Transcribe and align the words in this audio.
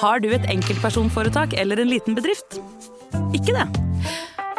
Har 0.00 0.18
du 0.20 0.28
et 0.34 0.44
enkeltpersonforetak 0.50 1.54
eller 1.60 1.80
en 1.82 1.90
liten 1.90 2.16
bedrift? 2.18 2.58
Ikke 3.36 3.54
det? 3.54 3.66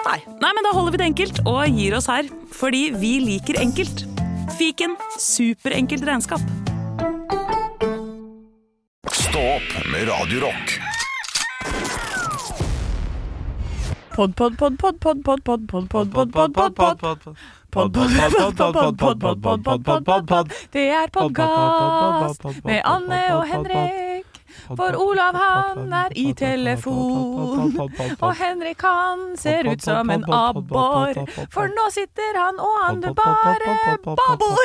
Nei. 0.06 0.20
Nei, 0.40 0.52
men 0.56 0.64
da 0.64 0.72
holder 0.76 0.96
vi 0.96 1.02
det 1.02 1.08
enkelt 1.10 1.42
og 1.44 1.60
gir 1.76 1.96
oss 1.98 2.08
her. 2.12 2.30
Fordi 2.56 2.88
vi 2.96 3.18
liker 3.24 3.60
enkelt. 3.60 4.06
Fiken 4.56 4.96
superenkelt 5.20 6.06
regnskap. 6.08 6.44
Stå 9.12 9.42
opp 9.58 9.76
med 9.92 10.08
Radiorock. 10.08 10.78
Pod, 14.16 14.32
pod, 14.40 14.56
pod, 14.56 14.78
pod, 14.80 15.02
pod, 15.04 15.20
pod, 15.26 15.44
pod, 15.44 15.68
pod, 15.68 15.90
pod, 15.92 16.12
pod, 16.14 16.32
pod, 16.32 16.54
pod, 16.56 16.78
pod. 16.78 17.36
Pod, 17.76 17.92
pod, 17.92 18.08
pod, 18.16 18.56
pod, 18.56 18.56
pod, 18.56 18.98
pod, 18.98 19.20
pod, 19.20 19.42
pod, 19.44 19.64
pod, 19.66 19.84
pod, 19.84 20.06
pod, 20.06 20.28
pod. 20.32 20.54
Det 20.72 20.88
er 20.96 21.12
podkast 21.12 22.64
med 22.64 22.80
Anne 22.88 23.20
og 23.36 23.44
Henrik. 23.52 24.25
For 24.68 24.96
Olav 24.98 25.36
han 25.40 25.94
er 25.94 26.16
i 26.18 26.32
telefon, 26.38 27.76
og 28.20 28.32
Henrik 28.40 28.82
han 28.86 29.36
ser 29.40 29.68
ut 29.70 29.82
som 29.84 30.10
en 30.14 30.26
abbor. 30.26 31.14
For 31.54 31.72
nå 31.72 31.86
sitter 31.94 32.40
han 32.40 32.60
og 32.62 32.76
han 32.86 33.02
bare 33.18 33.98
babor. 34.04 34.58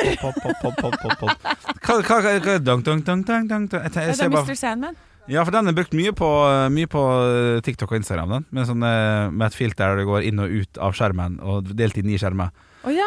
Det 4.17 4.25
er 4.25 4.29
bare, 4.29 4.45
Mr. 4.49 4.55
Sandman. 4.55 4.95
ja, 5.29 5.43
for 5.45 5.53
den 5.53 5.69
er 5.69 5.75
brukt 5.77 5.93
mye 5.93 6.11
på, 6.17 6.29
mye 6.73 6.89
på 6.89 7.01
eh, 7.27 7.61
TikTok 7.65 7.91
og 7.93 8.01
Instagram. 8.01 8.33
Den, 8.35 8.45
med, 8.49 8.67
sånn, 8.69 8.83
eh, 8.87 9.29
med 9.29 9.47
et 9.51 9.57
filter 9.57 9.93
der 9.93 10.01
det 10.01 10.07
går 10.09 10.27
inn 10.27 10.41
og 10.41 10.49
ut 10.61 10.81
av 10.81 10.97
skjermen, 10.97 11.39
og 11.45 11.71
delt 11.77 11.97
i 12.01 12.17
skjermen. 12.17 12.51
Oh, 12.81 12.89
ja. 12.89 13.05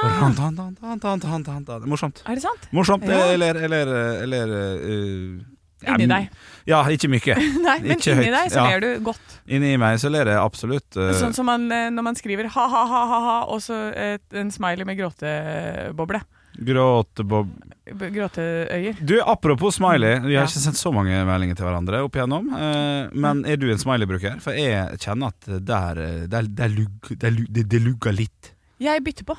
Morsomt. 1.91 2.23
er 2.29 2.39
det 2.39 2.45
sant? 2.45 2.69
Morsomt, 2.71 3.03
Ja. 3.09 3.33
eller, 3.35 3.59
eller, 3.59 3.91
eller 4.23 4.53
eh, 4.55 4.85
ja, 4.87 5.54
Inni 5.93 6.07
deg. 6.11 6.29
Ja, 6.67 6.83
ikke 6.89 7.09
mye. 7.13 7.35
Nei, 7.67 7.79
men 7.85 7.97
Ikke 7.99 8.13
inni 8.15 8.31
høyt, 8.31 8.37
deg 8.39 8.53
så 8.55 8.63
ja. 8.63 8.65
ler 8.71 8.81
du 8.81 9.05
godt. 9.05 9.35
Inni 9.47 9.75
meg 9.81 9.99
så 10.01 10.09
ler 10.13 10.31
jeg 10.33 10.41
absolutt. 10.41 10.97
eh, 10.97 11.13
Sånn 11.21 11.35
som 11.37 11.45
man, 11.47 11.67
eh, 11.73 11.91
når 11.93 12.03
man 12.09 12.15
skriver 12.17 12.49
ha-ha-ha-ha, 12.55 13.37
og 13.53 13.61
så 13.61 13.77
et, 13.93 14.25
en 14.33 14.51
smiley 14.55 14.85
med 14.89 14.97
gråteboble. 15.03 16.23
Gråtebob 16.65 17.51
Gråteøyer. 17.85 18.97
Du, 19.05 19.19
apropos 19.21 19.75
smiley. 19.77 20.21
Vi 20.25 20.35
har 20.39 20.45
Ja. 20.45 20.49
ikke 20.49 20.63
sendt 20.63 20.79
så 20.81 20.93
mange 20.95 21.13
meldinger 21.29 21.57
til 21.59 21.67
hverandre 21.67 21.99
opp 22.07 22.15
igjennom. 22.17 22.47
eh, 22.57 23.11
men 23.13 23.45
er 23.45 23.57
du 23.61 23.67
en 23.71 23.77
smiley-bruker? 23.79 24.41
For 24.41 24.53
jeg 24.57 24.97
kjenner 24.99 25.29
at 25.35 25.65
der, 25.65 25.99
eh, 25.99 26.27
det 26.27 27.81
lugger 27.83 28.13
litt. 28.17 28.53
Jeg 28.81 29.05
bytter 29.05 29.25
på. 29.25 29.37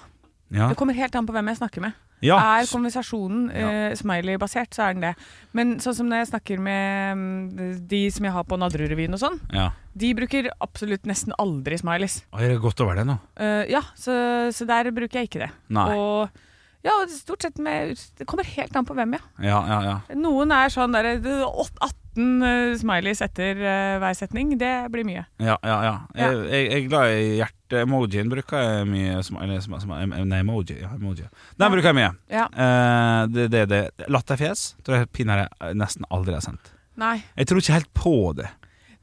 Ja. 0.51 0.67
Det 0.69 0.77
kommer 0.77 0.93
helt 0.93 1.15
an 1.15 1.25
på 1.25 1.33
hvem 1.33 1.47
jeg 1.47 1.57
snakker 1.57 1.81
med. 1.81 1.93
Ja. 2.23 2.37
Er 2.39 2.69
konversasjonen 2.69 3.49
uh, 3.51 3.91
smiley-basert, 3.97 4.71
så 4.75 4.87
er 4.87 4.95
den 4.95 5.03
det. 5.07 5.13
Men 5.57 5.75
sånn 5.83 5.97
som 5.97 6.09
når 6.09 6.23
jeg 6.23 6.31
snakker 6.31 6.63
med 6.63 7.19
mm, 7.19 7.75
de 7.91 8.01
som 8.13 8.27
jeg 8.27 8.35
har 8.37 8.47
på 8.47 8.59
Nadderudrevyen 8.61 9.17
og 9.17 9.21
sånn, 9.21 9.37
ja. 9.55 9.69
de 9.93 10.13
bruker 10.17 10.49
absolutt 10.63 11.07
nesten 11.09 11.35
aldri 11.41 11.79
smileys. 11.81 12.21
Å, 12.31 12.39
er 12.39 12.55
det 12.55 12.63
gått 12.63 12.81
over 12.85 12.99
det 12.99 13.07
nå? 13.09 13.19
Uh, 13.39 13.63
ja, 13.71 13.83
så, 13.99 14.15
så 14.55 14.67
der 14.69 14.91
bruker 14.95 15.21
jeg 15.21 15.31
ikke 15.31 15.45
det. 15.47 15.51
Nei. 15.75 15.89
Og 15.97 16.43
ja, 16.85 16.93
stort 17.09 17.41
sett 17.41 17.57
med 17.57 17.97
Det 18.19 18.27
kommer 18.29 18.45
helt 18.45 18.75
an 18.77 18.85
på 18.85 18.93
hvem, 18.93 19.15
ja. 19.17 19.23
Ja, 19.41 19.59
ja, 19.69 19.77
ja. 19.89 20.17
Noen 20.21 20.53
er 20.53 20.73
sånn 20.73 20.93
der 20.93 21.15
det- 21.17 21.39
18 21.41 22.04
eh, 22.17 22.73
smileys 22.79 23.21
etter 23.25 23.59
eh, 23.59 23.95
hver 24.01 24.15
setning. 24.17 24.53
Det 24.59 24.71
blir 24.93 25.05
mye. 25.07 25.25
ja, 25.39 25.57
ja, 25.63 25.77
ja. 25.83 25.93
Jeg, 26.15 26.37
jeg, 26.49 26.65
jeg 26.71 26.83
er 26.83 26.89
glad 26.89 27.13
i 27.15 27.25
hjerte-emojien. 27.41 28.29
Bruker 28.31 28.61
jeg 28.63 28.87
mye 28.89 29.23
smiley 29.27 29.59
sm- 29.63 29.79
sm- 29.83 30.25
Nei, 30.25 30.39
emoji. 30.39 30.77
Ja, 30.81 30.91
emoji. 30.95 31.27
Den 31.59 31.71
bruker 31.73 31.91
jeg 31.91 31.97
mye. 31.99 32.11
Ja. 32.31 32.45
Uh, 32.55 33.27
det, 33.33 33.47
det, 33.53 33.63
det. 33.73 33.81
Latterfjes 34.11 34.67
tror 34.85 35.01
jeg 35.01 35.11
pinadø 35.15 35.47
nesten 35.75 36.05
aldri 36.09 36.33
har 36.37 36.45
sendt. 36.45 36.71
Nei. 36.95 37.17
Jeg 37.35 37.47
tror 37.51 37.59
ikke 37.63 37.75
helt 37.79 37.93
på 37.97 38.15
det. 38.39 38.47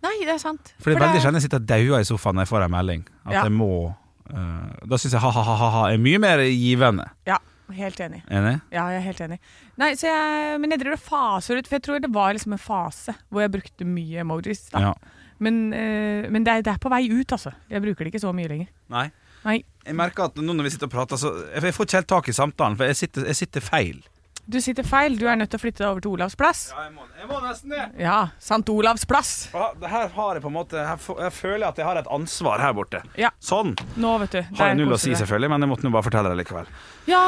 Nei, 0.03 0.17
det 0.25 0.33
er 0.35 0.41
sant. 0.43 0.73
For 0.83 0.91
det 0.91 0.97
er 0.99 1.05
veldig 1.07 1.21
sjelden 1.23 1.39
jeg 1.39 1.45
sitter 1.51 1.61
daua 1.63 2.01
i 2.03 2.07
sofaen 2.09 2.35
når 2.41 2.47
jeg 2.49 2.51
får 2.57 2.65
en 2.67 2.73
melding. 2.75 3.03
At 3.29 3.33
Ja. 3.37 3.43
jeg 3.47 3.53
må 3.55 3.69
uh, 3.93 4.71
Da 4.89 4.99
syns 4.99 5.13
jeg 5.15 5.21
ha-ha-ha 5.23 5.85
er 5.93 6.01
mye 6.03 6.19
mer 6.19 6.43
givende. 6.49 7.05
Ja, 7.29 7.37
helt 7.77 8.01
enig. 8.05 8.23
Enig? 8.31 8.55
Ja, 8.75 8.87
jeg 8.93 9.01
er 9.01 9.07
helt 9.07 9.25
enig. 9.27 9.39
Nei, 9.81 9.91
så 9.99 10.09
jeg, 10.11 10.61
men 10.63 10.75
jeg 10.75 10.83
driver 10.83 10.99
og 10.99 11.05
faser 11.07 11.59
ut, 11.59 11.69
for 11.69 11.79
jeg 11.79 11.87
tror 11.87 12.05
det 12.05 12.13
var 12.15 12.37
liksom 12.37 12.55
en 12.57 12.63
fase 12.63 13.17
hvor 13.29 13.45
jeg 13.45 13.55
brukte 13.57 13.89
mye 13.89 14.23
emojis. 14.25 14.67
Da. 14.73 14.87
Ja. 14.91 14.95
Men, 15.43 15.61
eh, 15.75 16.31
men 16.31 16.47
det, 16.47 16.55
er, 16.55 16.65
det 16.69 16.75
er 16.77 16.81
på 16.83 16.93
vei 16.93 17.05
ut, 17.11 17.35
altså. 17.35 17.55
Jeg 17.73 17.83
bruker 17.85 18.05
det 18.07 18.13
ikke 18.15 18.23
så 18.23 18.33
mye 18.37 18.51
lenger. 18.53 18.71
Nei. 18.95 19.09
Nei. 19.43 19.59
Jeg 19.83 19.99
merker 19.99 20.29
at 20.29 20.37
nå 20.39 20.55
når 20.55 20.69
vi 20.69 20.75
sitter 20.77 20.87
og 20.91 20.95
prater, 20.95 21.19
så 21.19 21.33
jeg 21.51 21.75
får 21.75 21.89
ikke 21.89 21.99
helt 21.99 22.13
tak 22.15 22.31
i 22.31 22.37
samtalen, 22.37 22.79
for 22.79 22.87
jeg 22.91 23.01
sitter, 23.01 23.27
jeg 23.33 23.41
sitter 23.43 23.65
feil. 23.67 24.03
Du 24.43 24.59
sitter 24.61 24.83
feil. 24.83 25.15
Du 25.19 25.29
er 25.31 25.37
nødt 25.39 25.53
til 25.53 25.61
å 25.61 25.63
flytte 25.63 25.85
deg 25.85 25.89
over 25.89 26.03
til 26.03 26.15
Olavs 26.17 26.35
plass. 26.39 26.63
Ja, 26.73 26.89
jeg 26.89 26.95
må, 26.97 27.05
jeg 27.21 27.29
må 27.31 27.39
nesten 27.45 27.75
det. 27.75 27.85
Ja, 28.03 28.17
Sant 28.43 28.71
Olavs 28.73 29.05
plass. 29.07 29.31
det 29.79 29.91
her 29.91 30.09
har 30.17 30.39
jeg 30.39 30.43
på 30.43 30.51
en 30.51 30.57
måte 30.57 30.83
her, 30.83 30.99
Jeg 30.99 31.35
føler 31.37 31.69
at 31.69 31.79
jeg 31.79 31.87
har 31.87 32.01
et 32.01 32.11
ansvar 32.11 32.63
her 32.63 32.75
borte. 32.75 33.05
Ja. 33.19 33.31
Sånn. 33.39 33.77
Nå, 33.95 34.17
vet 34.25 34.35
du. 34.35 34.41
Har 34.59 34.73
jeg 34.73 34.81
null 34.81 34.97
å 34.97 34.99
si, 34.99 35.15
selvfølgelig, 35.15 35.53
men 35.55 35.67
jeg 35.67 35.71
måtte 35.71 35.87
nå 35.87 35.95
bare 35.95 36.09
fortelle 36.09 36.35
det 36.35 36.43
likevel. 36.43 36.71
Ja, 37.11 37.23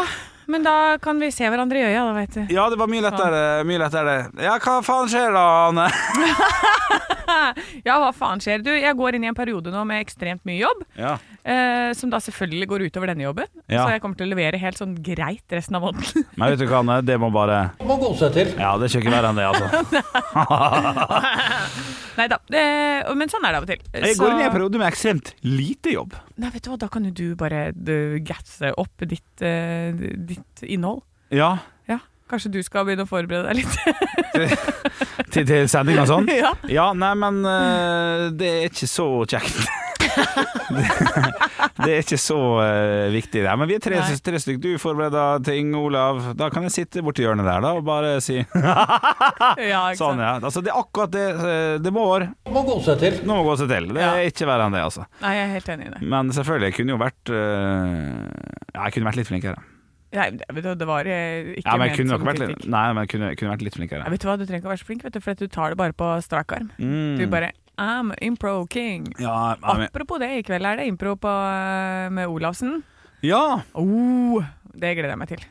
men 0.47 0.63
da 0.67 0.99
kan 1.03 1.19
vi 1.21 1.31
se 1.35 1.49
hverandre 1.51 1.81
i 1.81 1.87
øya, 1.89 2.05
da, 2.09 2.13
vet 2.17 2.35
du. 2.37 2.43
Ja, 2.55 2.69
det 2.71 2.79
var 2.81 2.91
mye 2.91 3.05
lettere. 3.05 3.43
Mye 3.69 3.81
lettere. 3.83 4.17
Ja, 4.43 4.57
hva 4.63 4.79
faen 4.85 5.09
skjer 5.13 5.33
da, 5.35 5.45
Anne? 5.71 5.89
Ja, 7.85 7.97
hva 8.01 8.11
faen 8.15 8.41
skjer? 8.43 8.61
Du, 8.65 8.71
jeg 8.73 8.97
går 8.97 9.17
inn 9.17 9.25
i 9.27 9.29
en 9.31 9.37
periode 9.37 9.73
nå 9.73 9.83
med 9.89 10.03
ekstremt 10.05 10.45
mye 10.49 10.61
jobb, 10.61 10.85
Ja. 11.01 11.17
Eh, 11.45 11.93
som 11.97 12.11
da 12.13 12.19
selvfølgelig 12.25 12.69
går 12.71 12.81
utover 12.89 13.07
denne 13.13 13.25
jobben. 13.27 13.49
Ja. 13.69 13.83
Så 13.85 13.89
jeg 13.95 14.01
kommer 14.03 14.17
til 14.19 14.27
å 14.27 14.31
levere 14.33 14.57
helt 14.61 14.79
sånn 14.81 14.95
greit 15.05 15.49
resten 15.55 15.75
av 15.79 15.83
måneden. 15.87 16.11
Men 16.41 16.47
vet 16.55 16.61
du 16.63 16.67
hva, 16.71 16.79
Anne? 16.83 16.97
Det 17.05 17.17
må 17.21 17.29
bare 17.35 17.59
Må 17.85 17.95
gå 18.01 18.11
seg 18.19 18.31
til. 18.37 18.49
Ja, 18.59 18.71
det 18.81 18.85
er 18.89 18.93
ikke 19.03 19.15
verre 19.15 19.29
enn 19.33 19.41
det, 19.41 19.47
altså. 19.51 19.67
Nei 22.19 22.27
da, 22.31 22.39
men 23.15 23.29
sånn 23.31 23.45
er 23.47 23.51
det 23.55 23.59
av 23.59 23.65
og 23.67 23.71
til. 23.73 23.81
Jeg 23.91 24.17
går 24.21 24.29
inn 24.35 24.43
i 24.43 24.47
en 24.47 24.55
periode 24.55 24.77
med 24.81 24.87
ekstremt 24.87 25.29
lite 25.47 25.91
jobb. 25.95 26.13
Nei, 26.39 26.51
vet 26.55 26.65
du 26.65 26.69
hva, 26.71 26.79
da 26.85 26.89
kan 26.93 27.03
jo 27.09 27.13
du 27.15 27.27
bare 27.39 27.59
gatse 28.27 28.67
opp 28.81 28.97
ditt, 29.11 29.33
uh, 29.43 29.91
ditt 30.31 30.55
innhold. 30.63 31.01
Ja. 31.35 31.51
Ja, 31.91 31.99
kanskje 32.31 32.53
du 32.55 32.61
skal 32.67 32.87
begynne 32.87 33.05
å 33.07 33.11
forberede 33.11 33.49
deg 33.51 33.57
litt. 33.65 33.75
Til, 35.35 35.43
til 35.47 35.69
sending 35.71 35.99
og 36.05 36.09
sånn? 36.11 36.27
ja. 36.31 36.53
Ja, 36.71 36.87
nei, 36.95 37.15
men 37.19 37.35
uh, 37.43 38.31
det 38.35 38.49
er 38.61 38.65
ikke 38.71 38.89
så 38.91 39.07
kjekt. 39.27 39.83
det, 41.85 41.89
er 41.91 42.01
ikke 42.03 42.19
så 42.21 42.39
eh, 42.65 43.09
viktig, 43.15 43.43
det. 43.45 43.55
Men 43.61 43.69
vi 43.71 43.77
er 43.79 43.83
tre, 43.85 43.99
Nei. 44.01 44.17
tre 44.25 44.41
stykker. 44.43 44.63
Du 44.63 44.81
forbereder 44.83 45.43
ting, 45.47 45.73
Olav. 45.79 46.21
Da 46.39 46.49
kan 46.55 46.67
jeg 46.69 46.75
sitte 46.77 47.03
borti 47.05 47.25
hjørnet 47.25 47.47
der 47.49 47.65
da 47.65 47.73
og 47.79 47.85
bare 47.87 48.17
si 48.25 48.39
ja, 49.73 49.83
sånn, 50.01 50.23
ja. 50.23 50.37
Altså, 50.41 50.63
det 50.65 50.73
er 50.73 50.81
akkurat 50.81 51.13
det 51.15 51.27
eh, 51.35 51.77
det 51.85 51.93
må 51.95 52.07
Må 52.55 52.65
gå 52.69 52.79
seg 52.87 53.01
til. 53.03 53.21
Nå 53.27 53.41
må 53.41 53.47
gå 53.51 53.59
seg 53.63 53.71
til. 53.75 53.91
Det 53.95 54.03
Ja. 54.05 54.15
er 54.21 54.31
ikke 54.31 54.49
verre 54.49 54.69
enn 54.69 54.77
det, 54.77 54.83
altså. 54.87 55.07
Nei, 55.25 55.35
jeg 55.39 55.47
er 55.49 55.55
helt 55.59 55.71
enig 55.77 55.87
i 55.91 55.95
det. 55.97 56.03
Men 56.15 56.33
selvfølgelig, 56.37 56.71
jeg 56.73 56.79
kunne 56.81 56.97
jo 56.97 57.01
vært 57.05 57.33
eh, 57.35 58.19
Ja, 58.75 58.85
jeg 58.89 58.97
kunne 58.99 59.11
vært 59.11 59.21
litt 59.23 59.31
flinkere. 59.33 59.63
Nei, 60.15 60.29
det, 60.39 60.47
vet 60.55 60.63
du, 60.63 60.71
det 60.79 60.87
var 60.87 61.09
eh, 61.11 61.57
ikke 61.59 61.67
Ja, 61.67 61.75
men 61.75 61.89
jeg 61.91 61.97
ment 61.97 61.99
kunne 61.99 62.19
vært 62.29 62.39
litt, 62.45 62.51
kritikk. 62.55 62.69
nei, 62.71 62.85
men 62.95 63.01
jeg 63.03 63.11
kunne, 63.17 63.29
kunne 63.41 63.51
vært 63.57 63.65
litt 63.67 63.75
Ja, 63.75 63.79
flinkere. 63.81 64.11
vet 64.15 64.23
du 64.23 64.29
hva, 64.29 64.37
du 64.39 64.45
trenger 64.47 64.61
ikke 64.63 64.69
å 64.71 64.75
være 64.75 64.83
så 64.85 64.87
flink, 64.93 65.03
vet 65.09 65.17
du, 65.17 65.21
for 65.25 65.35
at 65.35 65.41
du 65.43 65.49
tar 65.51 65.75
det 65.75 65.79
bare 65.81 65.97
på 65.99 66.11
strak 66.23 66.55
arm. 66.55 66.69
Mm. 66.79 67.17
Du 67.19 67.25
bare 67.33 67.49
I'm 67.79 68.13
impro 68.23 68.67
king. 68.71 69.09
Ja, 69.19 69.57
I'm 69.63 69.87
Apropos 69.89 70.21
det, 70.23 70.31
i 70.39 70.43
kveld 70.47 70.67
er 70.67 70.77
det 70.79 70.87
impro 70.87 71.17
på, 71.19 71.29
eh, 71.29 72.11
med 72.15 72.29
Olavsen. 72.31 72.83
ja. 73.23 73.63
Oh, 73.75 74.45
det 74.75 74.95
gleder 74.97 75.15
jeg 75.15 75.19
meg 75.19 75.29
til. 75.29 75.45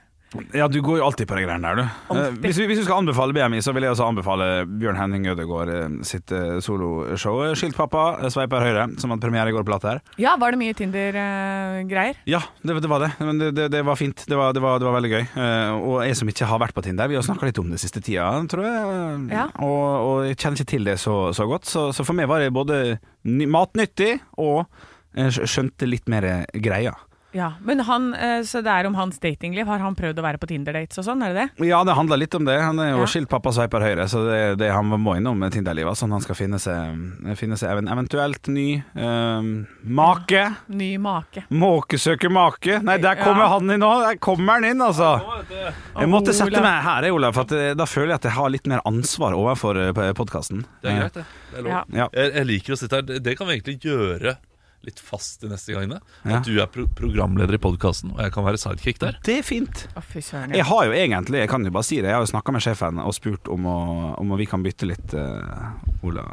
Ja, 0.54 0.68
du 0.68 0.80
går 0.82 0.98
jo 1.00 1.06
alltid 1.06 1.28
på 1.30 1.36
de 1.38 1.44
greiene 1.46 1.62
der, 1.70 1.76
du. 1.76 2.16
Eh, 2.18 2.32
Hvis, 2.44 2.58
vi- 2.58 2.66
hvis 2.70 2.80
du 2.80 2.84
skal 2.88 3.02
anbefale 3.04 3.34
BMI, 3.36 3.62
så 3.62 3.74
vil 3.74 3.84
jeg 3.86 3.92
også 3.94 4.08
anbefale 4.10 4.48
Bjørn 4.80 4.98
Henning 4.98 5.28
Ødegaard 5.32 5.70
eh, 5.70 5.88
sitt 6.04 6.32
eh, 6.32 6.60
soloshow. 6.64 7.44
Skiltpappa, 7.56 8.04
eh, 8.24 8.30
sveiper 8.34 8.64
høyre, 8.66 8.88
som 9.00 9.12
hadde 9.14 9.22
premiere 9.26 9.50
i 9.50 9.56
går 9.56 9.64
på 9.68 9.74
Latter. 9.76 10.02
Ja, 10.22 10.36
var 10.42 10.52
det 10.56 10.60
mye 10.64 10.74
Tinder-greier? 10.78 12.16
Ja, 12.30 12.42
det, 12.64 12.78
det 12.82 12.90
var 12.92 13.00
det. 13.06 13.12
Men 13.20 13.40
det, 13.42 13.52
det, 13.58 13.68
det 13.74 13.84
var 13.86 13.96
fint. 14.00 14.26
Det 14.28 14.38
var, 14.38 14.54
det, 14.54 14.62
var, 14.64 14.80
det 14.82 14.88
var 14.88 14.98
veldig 14.98 15.12
gøy. 15.14 15.24
Eh, 15.36 15.74
og 15.78 16.00
jeg 16.08 16.18
som 16.20 16.32
ikke 16.34 16.50
har 16.50 16.62
vært 16.64 16.76
på 16.78 16.84
Tinder, 16.86 17.08
vi 17.12 17.16
har 17.20 17.26
snakka 17.26 17.50
litt 17.50 17.62
om 17.62 17.70
det 17.74 17.82
siste 17.84 18.02
tida, 18.04 18.28
tror 18.52 18.66
jeg. 18.68 19.30
Ja. 19.34 19.48
Og, 19.64 19.88
og 20.08 20.26
jeg 20.28 20.38
kjenner 20.40 20.60
ikke 20.62 20.72
til 20.74 20.90
det 20.90 20.98
så, 21.02 21.18
så 21.36 21.48
godt. 21.50 21.70
Så, 21.70 21.88
så 21.96 22.06
for 22.08 22.18
meg 22.18 22.30
var 22.32 22.44
det 22.44 22.52
både 22.56 22.82
ny, 23.30 23.48
matnyttig 23.50 24.16
og 24.42 24.66
jeg 25.14 25.46
skjønte 25.46 25.86
litt 25.86 26.08
mer 26.10 26.26
greia. 26.58 26.96
Ja, 27.34 27.54
Men 27.66 27.80
han, 27.80 28.14
eh, 28.14 28.42
så 28.46 28.62
det 28.62 28.70
er 28.70 28.86
om 28.86 28.94
hans 28.96 29.18
datingliv. 29.20 29.66
Har 29.66 29.80
han 29.80 29.96
prøvd 29.96 30.20
å 30.22 30.24
være 30.24 30.38
på 30.38 30.48
Tinder-dates 30.52 31.00
og 31.02 31.06
sånn, 31.08 31.24
er 31.26 31.34
det 31.34 31.50
det? 31.58 31.66
Ja, 31.68 31.84
det 31.84 31.96
handler 31.98 32.18
litt 32.22 32.36
om 32.38 32.46
det. 32.46 32.60
Han 32.62 32.78
er 32.80 32.92
jo 32.92 33.00
Ja. 33.02 33.06
skiltpappa 33.10 33.50
sveiper 33.52 33.82
høyre, 33.82 34.06
så 34.08 34.22
det, 34.30 34.58
det 34.60 34.72
han 34.72 34.86
må 34.86 35.16
innom 35.18 35.42
Tinder-livet. 35.50 35.98
Sånn 35.98 36.12
han 36.14 36.22
skal 36.22 36.36
finne 36.36 36.60
seg, 36.62 36.94
finne 37.36 37.58
seg 37.58 37.74
eventuelt 37.82 38.48
ny 38.54 38.84
eh, 38.96 39.42
make. 39.84 40.44
Ny 40.70 40.98
make. 41.02 41.44
Måke 41.50 41.98
søker 41.98 42.30
make. 42.30 42.80
Nei, 42.84 42.98
der 43.02 43.16
kommer 43.16 43.48
Ja. 43.48 43.50
han 43.58 43.70
inn 43.70 43.80
nå! 43.82 43.92
Der 44.08 44.16
kommer 44.22 44.54
han 44.54 44.66
inn, 44.66 44.80
altså! 44.82 45.18
Jeg 45.98 46.10
måtte 46.10 46.34
sette 46.38 46.62
meg 46.62 46.84
her, 46.86 47.10
Olav, 47.12 47.34
for 47.34 47.42
at, 47.42 47.52
eh, 47.52 47.74
da 47.74 47.86
føler 47.86 48.14
jeg 48.14 48.22
at 48.22 48.30
jeg 48.30 48.38
har 48.38 48.50
litt 48.50 48.68
mer 48.68 48.82
ansvar 48.86 49.34
overfor 49.34 49.82
podkasten. 50.14 50.66
Det 50.84 50.92
er 50.92 51.00
greit, 51.02 51.14
det. 51.14 51.26
det 51.52 51.60
er 51.60 51.64
lov. 51.64 51.72
Ja. 51.74 51.84
Ja. 52.04 52.08
Jeg, 52.14 52.34
jeg 52.34 52.46
liker 52.46 52.74
å 52.74 52.78
sitte 52.78 52.92
her. 52.96 53.02
Det- 53.02 53.24
Det 53.24 53.38
kan 53.38 53.48
vi 53.48 53.58
egentlig 53.60 53.80
gjøre 53.82 54.38
litt 54.88 55.00
fast 55.00 55.42
de 55.44 55.50
neste 55.52 55.76
gangene. 55.76 56.00
Ja. 56.24 56.40
At 56.40 56.48
du 56.48 56.58
er 56.62 56.68
pro 56.72 56.86
programleder 56.98 57.58
i 57.58 57.62
podkasten, 57.62 58.14
og 58.16 58.22
jeg 58.24 58.34
kan 58.36 58.46
være 58.46 58.60
sidekick 58.62 59.00
der. 59.04 59.18
Det 59.26 59.40
er 59.40 59.48
fint. 59.48 59.86
Fy. 60.10 60.24
Jeg 60.54 60.68
har 60.70 60.90
jo 60.90 60.96
egentlig, 60.98 61.44
jeg 61.44 61.52
kan 61.52 61.66
jo 61.66 61.74
bare 61.74 61.88
si 61.88 62.02
det, 62.02 62.12
jeg 62.12 62.18
har 62.20 62.26
jo 62.26 62.32
snakka 62.34 62.56
med 62.56 62.66
sjefen 62.66 63.02
og 63.04 63.16
spurt 63.16 63.50
om, 63.52 63.68
å, 63.70 63.78
om 64.22 64.36
vi 64.40 64.48
kan 64.50 64.64
bytte 64.66 64.90
litt, 64.90 65.16
uh, 65.16 66.04
Ola. 66.04 66.28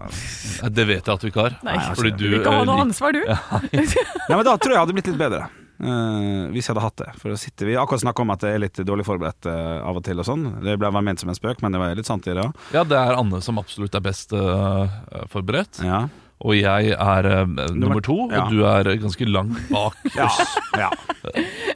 Det 0.67 0.87
vet 0.88 1.06
jeg 1.06 1.14
at 1.14 1.23
du 1.23 1.31
ikke 1.31 1.47
har. 1.47 1.58
Nei, 1.67 1.79
fordi 1.94 2.14
du 2.19 2.26
Du 2.26 2.38
ikke 2.41 2.52
ha 2.52 2.62
eh, 2.64 2.69
noe 2.69 2.85
ansvar, 2.88 3.17
du. 3.17 3.23
Ja, 4.31 4.37
men 4.37 4.47
da 4.47 4.55
tror 4.58 4.73
jeg 4.73 4.76
jeg 4.76 4.85
hadde 4.85 4.96
blitt 4.96 5.11
litt 5.11 5.20
bedre. 5.20 5.49
Uh, 5.81 6.50
hvis 6.53 6.67
jeg 6.69 6.75
hadde 6.75 6.85
hatt 6.85 6.99
det. 7.00 7.12
For 7.23 7.32
å 7.32 7.38
sitte, 7.41 7.64
Vi 7.64 7.73
har 7.73 7.87
akkurat 7.87 8.03
snakka 8.03 8.25
om 8.25 8.32
at 8.35 8.43
jeg 8.44 8.58
er 8.58 8.62
litt 8.67 8.81
dårlig 8.85 9.06
forberedt 9.08 9.49
uh, 9.49 9.81
av 9.88 9.96
og 9.96 10.05
til. 10.05 10.19
og 10.20 10.26
sånn 10.29 10.44
Det 10.61 10.76
ble 10.76 10.91
vel 10.93 11.06
ment 11.06 11.23
som 11.23 11.32
en 11.32 11.38
spøk, 11.38 11.62
men 11.64 11.73
det 11.73 11.81
var 11.81 11.94
litt 11.96 12.08
sant 12.11 12.26
i 12.29 12.35
det 12.37 12.44
òg. 12.44 12.67
Ja, 12.76 12.85
det 12.85 12.99
er 12.99 13.17
Anne 13.17 13.41
som 13.44 13.61
absolutt 13.62 13.96
er 13.96 14.05
best 14.05 14.35
uh, 14.37 14.91
forberedt. 15.32 15.81
Ja. 15.87 16.05
Og 16.40 16.54
jeg 16.56 16.94
er 16.96 17.26
eh, 17.28 17.46
nummer 17.76 18.00
to, 18.00 18.14
ja. 18.32 18.46
og 18.46 18.52
du 18.54 18.62
er 18.64 18.88
ganske 19.02 19.26
langt 19.28 19.58
bak 19.69 19.96
oss. 20.26 20.54
ja. 20.78 20.90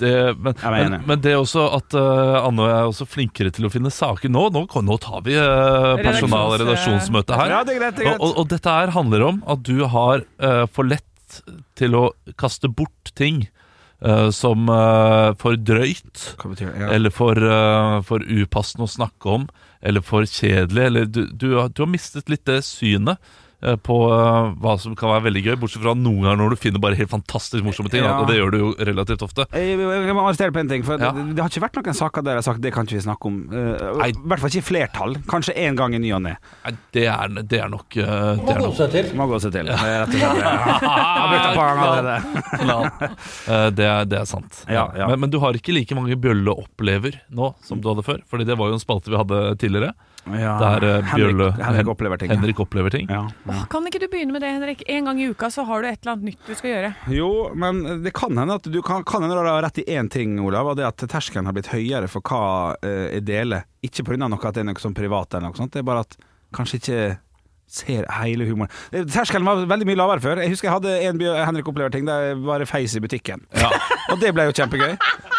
Det, 0.00 0.11
men, 0.40 0.55
men, 0.72 0.94
men 1.06 1.20
det 1.22 1.34
er 1.34 1.38
også 1.38 1.66
at 1.76 1.94
uh, 1.94 2.38
Anne 2.49 2.64
er 2.66 2.88
også 2.88 3.05
flinkere 3.06 3.52
til 3.55 3.69
å 3.69 3.70
finne 3.70 3.93
saker 3.93 4.32
nå. 4.32 4.46
Nå, 4.55 4.62
nå 4.88 4.96
tar 5.05 5.20
vi 5.26 5.37
uh, 5.38 5.94
personal- 6.02 6.49
og 6.55 6.56
redaksjonsmøte 6.64 7.37
her. 7.38 7.52
ja, 7.52 7.61
det 7.69 7.76
er 7.76 7.78
greit. 7.82 7.99
Det 8.00 8.06
er 8.08 8.14
Og, 8.16 8.16
og, 8.16 8.25
greit. 8.25 8.40
og 8.40 8.49
dette 8.55 8.75
her 8.81 8.94
handler 8.96 9.26
om 9.28 9.38
at 9.55 9.62
du 9.69 9.84
har 9.93 10.25
uh, 10.43 10.64
for 10.75 10.88
lett 10.90 11.38
til 11.78 11.94
å 12.00 12.06
kaste 12.40 12.72
bort 12.72 13.12
ting 13.19 13.44
Uh, 14.05 14.26
som 14.34 14.67
uh, 14.69 15.31
for 15.40 15.55
drøyt, 15.56 16.34
betyr? 16.43 16.67
Ja. 16.76 16.88
eller 16.93 17.12
for, 17.14 17.38
uh, 17.40 18.02
for 18.05 18.20
upassende 18.26 18.84
å 18.84 18.90
snakke 18.90 19.31
om, 19.32 19.46
eller 19.81 20.02
for 20.05 20.26
kjedelig. 20.28 20.82
Eller 20.90 21.06
du, 21.08 21.22
du, 21.32 21.46
har- 21.56 21.70
du 21.72 21.81
har 21.87 21.88
mistet 21.88 22.28
litt 22.28 22.43
det 22.44 22.58
synet 22.67 23.17
eh, 23.17 23.31
på 23.84 23.96
eh, 24.12 24.50
hva 24.61 24.75
som 24.81 24.94
kan 24.99 25.12
være 25.14 25.25
veldig 25.28 25.43
gøy, 25.46 25.55
bortsett 25.62 25.82
fra 25.84 25.94
noen 25.96 26.22
ganger 26.26 26.40
når 26.43 26.55
du 26.55 26.61
finner 26.61 26.82
bare 26.82 26.99
helt 26.99 27.11
fantastisk 27.12 27.64
morsomme 27.66 27.93
ting. 27.93 28.05
Ja. 28.05 28.19
Og 28.20 28.28
det 28.28 28.37
gjør 28.38 28.52
du 28.55 28.58
jo 28.61 28.70
relativt 28.90 29.25
ofte. 29.26 29.46
Jeg, 29.56 29.78
jeg, 29.81 30.02
jeg 30.08 30.16
må 30.16 30.25
arrestere 30.26 30.55
på 30.55 30.62
en 30.62 30.70
ting. 30.70 30.84
For 30.87 31.00
Ja. 31.00 31.11
det, 31.16 31.25
det 31.37 31.43
har 31.44 31.52
ikke 31.52 31.64
vært 31.66 31.78
noen 31.81 31.99
saker 31.99 32.25
der 32.26 32.37
jeg 32.37 32.43
har 32.43 32.46
sagt 32.49 32.62
det 32.64 32.75
kan 32.75 32.88
ikke 32.88 32.99
vi 32.99 33.05
snakke 33.06 33.31
om. 33.31 33.38
Uh, 33.52 34.05
I 34.08 34.12
hvert 34.14 34.43
fall 34.43 34.52
ikke 34.52 34.62
i 34.62 34.69
flertall. 34.69 35.16
Kanskje 35.31 35.56
én 35.64 35.78
gang 35.78 35.96
i 35.96 36.00
ny 36.02 36.12
og 36.16 36.22
ne. 36.26 36.37
Det 36.94 37.06
det 37.50 37.61
er 37.61 37.70
nok 37.72 37.96
uh, 37.99 38.37
det 38.40 38.55
Må 39.19 39.26
gå 39.31 39.38
seg 39.43 39.52
til. 39.55 39.69
Det 39.69 39.78
rett 39.81 40.08
og 40.08 40.19
slett 40.19 40.44
har 40.44 41.28
brukt 41.31 41.49
et 41.49 41.58
par 41.58 41.78
ganger 41.78 41.88
allerede. 41.90 43.10
Eh, 43.44 43.69
det, 43.76 43.87
er, 43.87 44.08
det 44.08 44.19
er 44.20 44.28
sant. 44.28 44.64
Ja, 44.69 44.87
ja. 44.96 45.08
Men, 45.10 45.25
men 45.25 45.32
du 45.32 45.38
har 45.43 45.56
ikke 45.56 45.75
like 45.75 45.96
mange 45.96 46.17
Bjølle 46.20 46.55
opplever 46.55 47.19
nå 47.34 47.52
som 47.64 47.81
du 47.82 47.88
hadde 47.90 48.05
før. 48.06 48.20
Fordi 48.31 48.46
det 48.49 48.56
var 48.60 48.70
jo 48.70 48.78
en 48.78 48.82
spalte 48.82 49.12
vi 49.12 49.19
hadde 49.20 49.40
tidligere. 49.60 49.93
Ja. 50.25 50.55
Der 50.61 50.87
eh, 50.88 51.11
Bjølle 51.15 51.50
Henrik, 51.53 51.67
Henrik 51.67 51.91
opplever 51.93 52.21
ting. 52.21 52.31
Henrik 52.32 52.61
opplever 52.65 52.94
ting. 52.94 53.09
Ja, 53.12 53.25
ja. 53.29 53.53
Åh, 53.53 53.65
Kan 53.73 53.88
ikke 53.88 54.00
du 54.00 54.06
begynne 54.12 54.32
med 54.32 54.44
det, 54.44 54.53
Henrik? 54.55 54.85
En 54.88 55.11
gang 55.11 55.21
i 55.21 55.29
uka 55.31 55.50
så 55.53 55.67
har 55.69 55.82
du 55.85 55.88
et 55.88 55.99
eller 56.00 56.15
annet 56.17 56.31
nytt 56.32 56.49
du 56.49 56.55
skal 56.56 56.71
gjøre. 56.71 56.93
Jo, 57.12 57.31
men 57.55 57.82
det 58.05 58.15
kan 58.17 58.37
hende 58.41 58.56
at 58.61 58.69
du 58.71 58.81
kan, 58.82 59.05
kan 59.05 59.25
hende 59.25 59.37
du 59.37 59.50
har 59.50 59.62
rett 59.67 59.82
i 59.85 59.87
én 59.97 60.09
ting, 60.12 60.38
Olav. 60.41 60.73
Og 60.73 60.79
det 60.81 60.87
at 60.88 61.05
terskelen 61.12 61.50
har 61.50 61.56
blitt 61.56 61.69
høyere 61.73 62.09
for 62.11 62.25
hva 62.25 62.41
uh, 62.79 63.05
jeg 63.12 63.26
deler. 63.29 63.69
Ikke 63.85 64.06
pga. 64.06 64.17
noe 64.25 64.41
at 64.41 64.56
det 64.56 64.65
er 64.65 64.71
noe 64.71 64.81
sånn 64.81 64.97
privat, 64.97 65.35
eller 65.35 65.50
noe 65.53 65.61
sånt. 65.61 65.75
Det 65.76 65.85
er 65.85 65.88
bare 65.91 66.06
at 66.06 66.17
kanskje 66.55 66.81
ikke 66.81 67.03
ser 67.75 68.06
hele 68.20 68.47
humoren. 68.49 68.70
Eh, 68.93 69.05
Terskelen 69.09 69.47
var 69.47 69.65
veldig 69.69 69.87
mye 69.88 69.99
lavere 69.99 70.23
før. 70.23 70.41
Jeg 70.44 70.53
husker 70.53 70.69
jeg 70.69 70.77
hadde 70.77 70.97
en 71.09 71.20
Bjør- 71.20 71.44
Henrik 71.49 71.69
opplever-ting 71.70 72.06
der 72.09 72.29
jeg 72.31 72.43
bare 72.44 72.69
feis 72.69 72.94
i 72.97 73.03
butikken. 73.03 73.44
og 74.12 74.20
det 74.23 74.35
ble 74.37 74.49
jo 74.49 74.56
kjempegøy. 74.56 74.94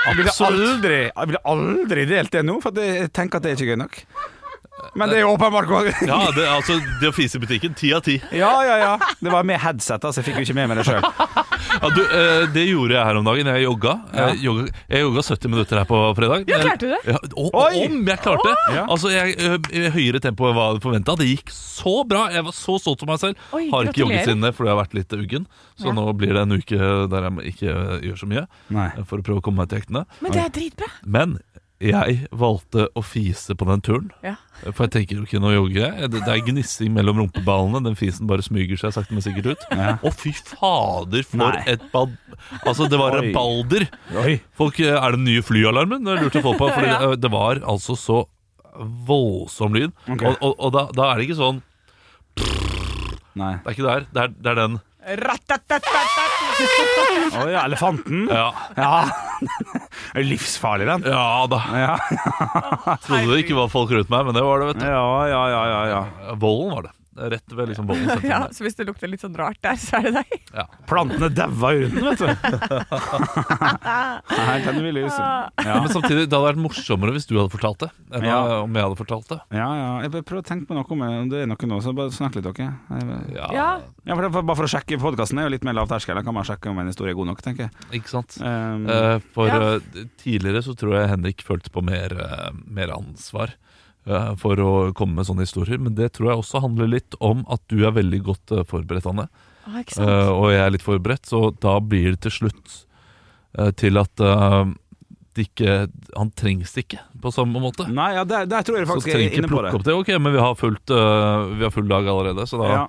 Jeg 0.05 0.17
ville 0.19 0.33
aldri, 0.49 0.97
jeg 1.09 1.29
ville 1.31 1.43
aldri 1.49 2.07
delt 2.09 2.33
det 2.33 2.43
nå, 2.45 2.57
for 2.61 2.81
jeg 2.81 3.11
tenker 3.15 3.39
at 3.39 3.45
det 3.45 3.53
er 3.53 3.59
ikke 3.59 3.73
gøy 3.73 3.79
nok. 3.85 4.01
Men 4.95 5.09
det 5.09 5.17
er 5.17 5.23
jo 5.25 5.31
åpenbart 5.33 5.69
Ja, 6.07 6.19
det, 6.35 6.45
altså, 6.47 6.77
det 7.01 7.09
å 7.09 7.15
fise 7.15 7.39
i 7.39 7.41
butikken, 7.43 7.73
ti 7.77 7.91
av 7.95 8.03
ti. 8.05 8.19
Ja, 8.35 8.51
ja, 8.67 8.75
ja. 8.77 8.91
Det 9.19 9.31
var 9.33 9.43
med 9.47 9.59
headset, 9.63 10.03
altså. 10.05 10.21
Jeg 10.21 10.29
fikk 10.29 10.41
jo 10.41 10.45
ikke 10.47 10.57
med 10.59 10.69
meg 10.71 10.81
det 10.81 10.87
sjøl. 10.89 11.05
Ja, 11.75 11.89
du, 11.91 12.01
eh, 12.03 12.43
det 12.53 12.61
gjorde 12.69 12.93
jeg 12.93 13.03
her 13.07 13.17
om 13.19 13.25
dagen. 13.25 13.47
Jeg 13.51 13.63
jogga. 13.65 13.93
Jeg 14.15 14.37
jogga, 14.45 14.65
jeg 14.91 15.01
jogga 15.01 15.23
70 15.25 15.51
minutter 15.51 15.79
her 15.81 15.87
på 15.89 15.97
fredag. 16.15 16.45
Ja, 16.47 16.59
klarte 16.61 16.85
du 16.87 16.93
det? 16.93 16.99
Ja, 17.09 17.17
og, 17.41 17.57
om 17.57 17.97
jeg 18.07 18.21
klarte! 18.23 18.53
Ja. 18.75 18.83
Altså, 18.93 19.09
jeg, 19.11 19.33
ø, 19.41 19.81
høyere 19.95 20.21
tempo 20.23 20.47
enn 20.47 20.55
hva 20.55 20.67
jeg 20.75 20.83
forventa. 20.85 21.15
Det 21.19 21.27
gikk 21.27 21.51
så 21.55 21.95
bra. 22.07 22.27
Jeg 22.31 22.45
var 22.47 22.55
så 22.55 22.77
stolt 22.79 23.03
av 23.03 23.11
meg 23.11 23.19
selv. 23.23 23.41
Oi, 23.57 23.65
Har 23.73 23.89
ikke 23.89 24.03
jogget 24.05 24.29
siden 24.29 24.45
det 24.45 24.53
fordi 24.55 24.71
jeg 24.71 24.75
har 24.77 24.81
vært 24.83 24.95
litt 24.99 25.17
uggen. 25.17 25.49
Så 25.75 25.89
Ja. 25.89 25.97
nå 25.97 26.05
blir 26.15 26.31
det 26.37 26.45
en 26.45 26.55
uke 26.55 26.79
der 27.11 27.27
jeg 27.29 27.55
ikke 27.55 27.75
gjør 28.07 28.21
så 28.23 28.31
mye 28.31 28.45
Nei. 28.77 28.87
eh, 28.93 29.03
for 29.09 29.19
å 29.19 29.25
prøve 29.25 29.41
å 29.43 29.45
komme 29.49 29.63
meg 29.65 29.73
til 29.73 29.81
hektene. 29.81 30.05
Men 30.23 30.31
det 30.37 30.45
er 30.45 30.55
dritbra. 30.61 30.91
Men 31.03 31.37
jeg 31.83 32.27
valgte 32.31 32.85
å 32.95 33.01
fise 33.03 33.55
på 33.59 33.65
den 33.67 33.81
turen. 33.83 34.11
Ja. 34.23 34.35
For 34.71 34.85
jeg 34.85 34.93
tenker 34.93 35.17
jo 35.19 35.25
ikke 35.27 35.41
nå 35.43 35.51
jogger 35.51 35.81
jeg. 35.81 36.09
Det, 36.13 36.21
det 36.23 36.31
er 36.31 36.43
gnissing 36.47 36.93
mellom 36.95 37.19
rumpeballene. 37.19 37.81
Den 37.83 37.97
fisen 37.99 38.29
bare 38.29 38.45
smyger 38.45 38.79
seg 38.79 38.93
sakte, 38.95 39.11
men 39.17 39.25
sikkert 39.25 39.51
ut. 39.53 39.65
Ja. 39.75 39.97
Å, 39.99 40.11
fy 40.15 40.31
fader, 40.37 41.25
for 41.27 41.43
Nei. 41.43 41.63
et 41.75 41.83
bad... 41.91 42.15
Altså, 42.63 42.87
det 42.91 42.99
var 43.01 43.17
rabalder. 43.19 43.87
Folk, 44.55 44.79
eh, 44.79 44.95
er 44.95 45.11
det 45.15 45.19
den 45.19 45.27
nye 45.27 45.43
flyalarmen? 45.45 46.07
Det 46.07 46.17
lurte 46.23 46.43
folk 46.45 46.61
på. 46.63 46.71
For 46.71 46.87
Ja. 46.87 46.99
det, 47.03 47.19
det 47.25 47.31
var 47.35 47.59
altså 47.67 47.97
så 47.99 48.21
voldsom 49.07 49.75
lyd. 49.75 49.91
Okay. 50.07 50.31
Og, 50.31 50.39
og, 50.41 50.55
og 50.59 50.73
da, 50.75 50.87
da 50.95 51.11
er 51.11 51.19
det 51.21 51.29
ikke 51.29 51.39
sånn 51.43 51.61
Nei. 53.35 53.53
Det 53.63 53.67
er 53.67 53.75
ikke 53.75 53.87
der. 53.87 54.05
Det 54.15 54.21
er, 54.23 54.35
det 54.39 54.51
er 54.51 54.61
den. 54.63 54.79
Å 57.41 57.45
ja, 57.51 57.63
elefanten? 57.67 58.27
Ja, 58.31 58.49
Ja. 58.77 58.91
Det 60.15 60.21
er 60.21 60.27
livsfarlig, 60.29 60.85
den. 60.87 61.03
ja 61.11 61.47
da. 61.51 61.57
Ja, 61.75 61.95
Trodde 63.03 63.33
det 63.33 63.41
ikke 63.43 63.57
var 63.57 63.71
folk 63.73 63.91
rundt 63.91 64.11
meg, 64.13 64.27
men 64.29 64.37
det 64.37 64.43
var 64.45 64.61
det, 64.61 64.69
vet 64.71 64.79
du. 64.79 64.85
ja, 64.87 65.09
ja, 65.27 65.41
ja. 65.51 65.63
ja, 65.71 65.81
ja. 65.91 66.35
Volden 66.39 66.71
var 66.71 66.87
det. 66.87 66.93
Rett 67.15 67.53
ved 67.55 67.69
liksom 67.71 67.87
sentrum 67.95 68.25
Ja, 68.27 68.39
der. 68.43 68.53
så 68.53 68.63
hvis 68.65 68.75
det 68.75 68.87
lukter 68.89 69.07
litt 69.07 69.21
sånn 69.23 69.35
rart 69.39 69.59
der, 69.63 69.77
så 69.79 69.97
er 69.99 70.09
det 70.09 70.13
deg. 70.21 70.41
Ja. 70.55 70.65
Plantene 70.87 71.29
daua 71.35 71.71
i 71.75 71.81
runden, 71.83 72.05
vet 72.05 72.19
du. 72.19 72.27
Her 73.25 74.59
kan 74.63 74.77
vi 74.83 74.91
lyse. 74.95 75.17
Ja. 75.19 75.79
Men 75.81 75.89
samtidig, 75.91 76.25
det 76.29 76.35
hadde 76.35 76.47
vært 76.49 76.59
morsommere 76.61 77.13
hvis 77.15 77.27
du 77.29 77.35
hadde 77.37 77.51
fortalt 77.53 77.81
det, 77.85 77.89
enn 78.15 78.27
Ja. 78.27 78.37
om 78.63 78.73
jeg 78.75 78.85
hadde 78.87 78.99
fortalt 78.99 79.27
det. 79.31 79.39
ja, 79.55 79.67
ja. 79.79 79.89
Jeg 80.05 80.11
bare 80.13 80.23
prøver 80.27 80.43
å 80.43 80.47
tenke 80.47 80.67
på 80.69 80.77
noe 80.77 80.85
om 80.95 81.01
om 81.05 81.29
det 81.31 81.41
er 81.43 81.47
noe 81.49 81.67
nå, 81.71 81.79
så 81.83 81.93
bare 81.95 82.11
snakk 82.15 82.35
litt, 82.35 82.45
dere. 82.47 82.73
Jeg- 82.89 83.35
Ja, 83.35 83.47
Ja. 83.53 83.69
Ja, 84.05 84.15
for, 84.15 84.41
bare 84.43 84.55
for 84.55 84.65
å 84.67 84.69
sjekke 84.69 84.99
podkasten 85.01 85.39
er 85.39 85.43
jo 85.47 85.49
litt 85.55 85.63
mer 85.65 85.73
lavterskel. 85.73 86.15
Da 86.15 86.21
kan 86.21 86.33
man 86.33 86.43
sjekke 86.45 86.69
om 86.69 86.77
en 86.79 86.87
historie 86.87 87.11
er 87.11 87.15
god 87.17 87.27
nok, 87.27 87.41
tenker 87.41 87.67
jeg. 87.69 87.71
Ikke 88.01 88.09
sant? 88.09 88.37
Um, 88.41 88.85
Eh, 88.87 89.19
for 89.33 89.47
Ja. 89.47 89.75
eh, 89.75 90.05
tidligere 90.21 90.61
så 90.63 90.75
tror 90.77 90.93
jeg 90.99 91.09
Henrik 91.09 91.41
følte 91.43 91.69
på 91.71 91.81
mer, 91.83 92.13
eh, 92.13 92.51
mer 92.67 92.87
ansvar 92.93 93.53
for 94.37 94.59
å 94.61 94.71
komme 94.97 95.19
med 95.19 95.25
sånne 95.25 95.47
historier. 95.47 95.81
Men 95.81 95.95
det 95.97 96.11
tror 96.13 96.29
jeg 96.29 96.41
også 96.41 96.61
handler 96.61 96.91
litt 96.91 97.17
om 97.19 97.41
at 97.51 97.63
du 97.71 97.79
er 97.87 97.95
veldig 97.95 98.21
godt 98.27 98.53
eh, 98.53 98.65
forberedt, 98.69 99.07
Anne. 99.09 99.27
Ah? 99.65 99.81
Eh, 99.81 100.29
og 100.29 100.49
jeg 100.53 100.61
er 100.61 100.73
litt 100.75 100.85
forberedt, 100.85 101.25
så 101.29 101.49
da 101.61 101.79
blir 101.81 102.13
det 102.13 102.21
til 102.27 102.35
slutt 102.39 102.75
eh, 103.57 103.71
til 103.79 103.97
at 104.01 104.21
eh, 104.21 104.59
det 105.35 105.49
ikke, 105.49 105.73
han 106.15 106.29
trengs 106.37 106.75
ikke 106.79 107.01
på 107.21 107.31
samme 107.33 107.59
måte. 107.59 107.87
Nei, 107.91 108.13
ja, 108.15 108.23
der, 108.27 108.45
der 108.47 108.63
tror 108.63 108.79
jeg 108.79 108.87
faktisk 108.87 109.11
jeg 109.11 109.25
er 109.25 109.39
inne 109.41 109.49
på 109.51 109.63
det. 109.65 109.73
det. 109.83 109.95
Ok, 109.97 110.13
men 110.15 110.31
vi 110.31 110.39
har, 110.39 110.53
fullt, 110.55 110.93
uh, 110.93 111.49
vi 111.57 111.65
har 111.65 111.73
full 111.75 111.89
dag 111.91 112.07
allerede, 112.07 112.45
så 112.47 112.61
da, 112.61 112.69
Ja. 112.71 112.85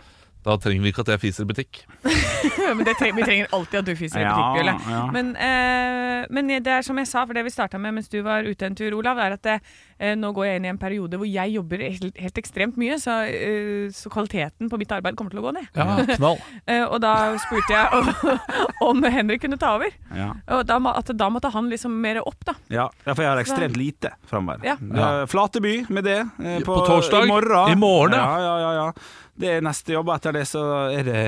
Da 0.46 0.54
trenger 0.62 0.84
vi 0.84 0.92
ikke 0.92 1.02
at 1.02 1.08
jeg 1.16 1.22
fiser 1.24 1.42
i 1.42 1.48
butikk. 1.50 1.80
Men 2.76 2.84
det 2.86 2.94
tre 3.00 3.10
vi 3.14 3.24
trenger 3.26 3.48
alltid 3.56 3.80
at 3.80 3.88
du 3.88 3.94
fiser 3.98 4.22
i 4.22 4.26
butikk, 4.26 4.52
Bjørle. 4.56 4.74
ja. 4.92 5.00
Men, 5.14 5.32
eh, 5.34 6.26
men 6.30 6.50
det 6.62 6.72
er 6.72 6.84
som 6.86 6.98
jeg 6.98 7.06
sa, 7.10 7.22
for 7.26 7.36
det 7.36 7.44
vi 7.46 7.52
starta 7.54 7.78
med 7.78 7.94
mens 7.94 8.08
du 8.10 8.16
var 8.26 8.46
ute 8.46 8.66
en 8.66 8.74
tur, 8.78 8.94
Olav, 8.98 9.18
er 9.22 9.36
at 9.36 9.42
det, 9.46 9.56
eh, 10.02 10.14
nå 10.18 10.32
går 10.34 10.46
jeg 10.48 10.60
inn 10.60 10.66
i 10.66 10.70
en 10.72 10.80
periode 10.80 11.18
hvor 11.20 11.28
jeg 11.28 11.54
jobber 11.54 11.82
helt, 11.84 12.18
helt 12.18 12.40
ekstremt 12.40 12.78
mye, 12.80 12.96
så, 13.02 13.18
eh, 13.30 13.86
så 13.94 14.10
kvaliteten 14.12 14.70
på 14.72 14.80
mitt 14.80 14.94
arbeid 14.96 15.18
kommer 15.18 15.34
til 15.34 15.42
å 15.42 15.46
gå 15.46 15.54
ned. 15.58 15.68
Ja, 15.76 15.98
knall. 16.18 16.40
Eh, 16.66 16.82
og 16.84 16.98
da 17.04 17.14
spurte 17.42 17.76
jeg 17.76 18.00
om, 18.00 18.10
om 18.90 19.06
Henrik 19.16 19.44
kunne 19.46 19.58
ta 19.62 19.76
over. 19.78 19.94
Ja. 20.14 20.32
Og 20.58 20.66
da, 20.66 20.80
at 20.94 21.14
da 21.14 21.30
måtte 21.32 21.52
han 21.54 21.70
liksom 21.72 21.94
mer 22.02 22.22
opp, 22.24 22.38
da. 22.46 22.56
Ja, 22.72 22.88
for 23.06 23.22
jeg 23.22 23.30
har 23.32 23.42
ekstremt 23.42 23.78
lite 23.78 24.14
framover. 24.30 24.66
Ja. 24.66 24.78
Eh, 24.78 25.22
Flateby 25.30 25.76
med 25.90 26.06
det 26.06 26.20
eh, 26.22 26.58
på, 26.62 26.72
På 26.72 26.82
torsdag? 26.86 27.26
I 27.26 27.30
morgen. 27.30 27.72
I 27.72 27.78
morgen, 27.78 28.18
ja. 28.18 28.26
ja. 28.40 28.46
Ja, 28.46 28.58
ja, 28.60 28.72
ja. 28.74 28.92
Det 29.37 29.50
er 29.57 29.64
neste 29.64 29.93
jobb. 29.97 30.09
Etter 30.14 30.33
det 30.37 30.45
så 30.49 30.62
er 30.93 31.05
det 31.07 31.23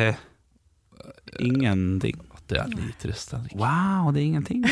ingenting. 1.45 2.17
Det 2.49 2.57
er 2.62 2.71
litt 2.73 2.97
trist. 3.03 3.35
Henrik. 3.37 3.53
Wow, 3.61 4.09
det 4.15 4.23
er 4.23 4.27
ingenting. 4.31 4.62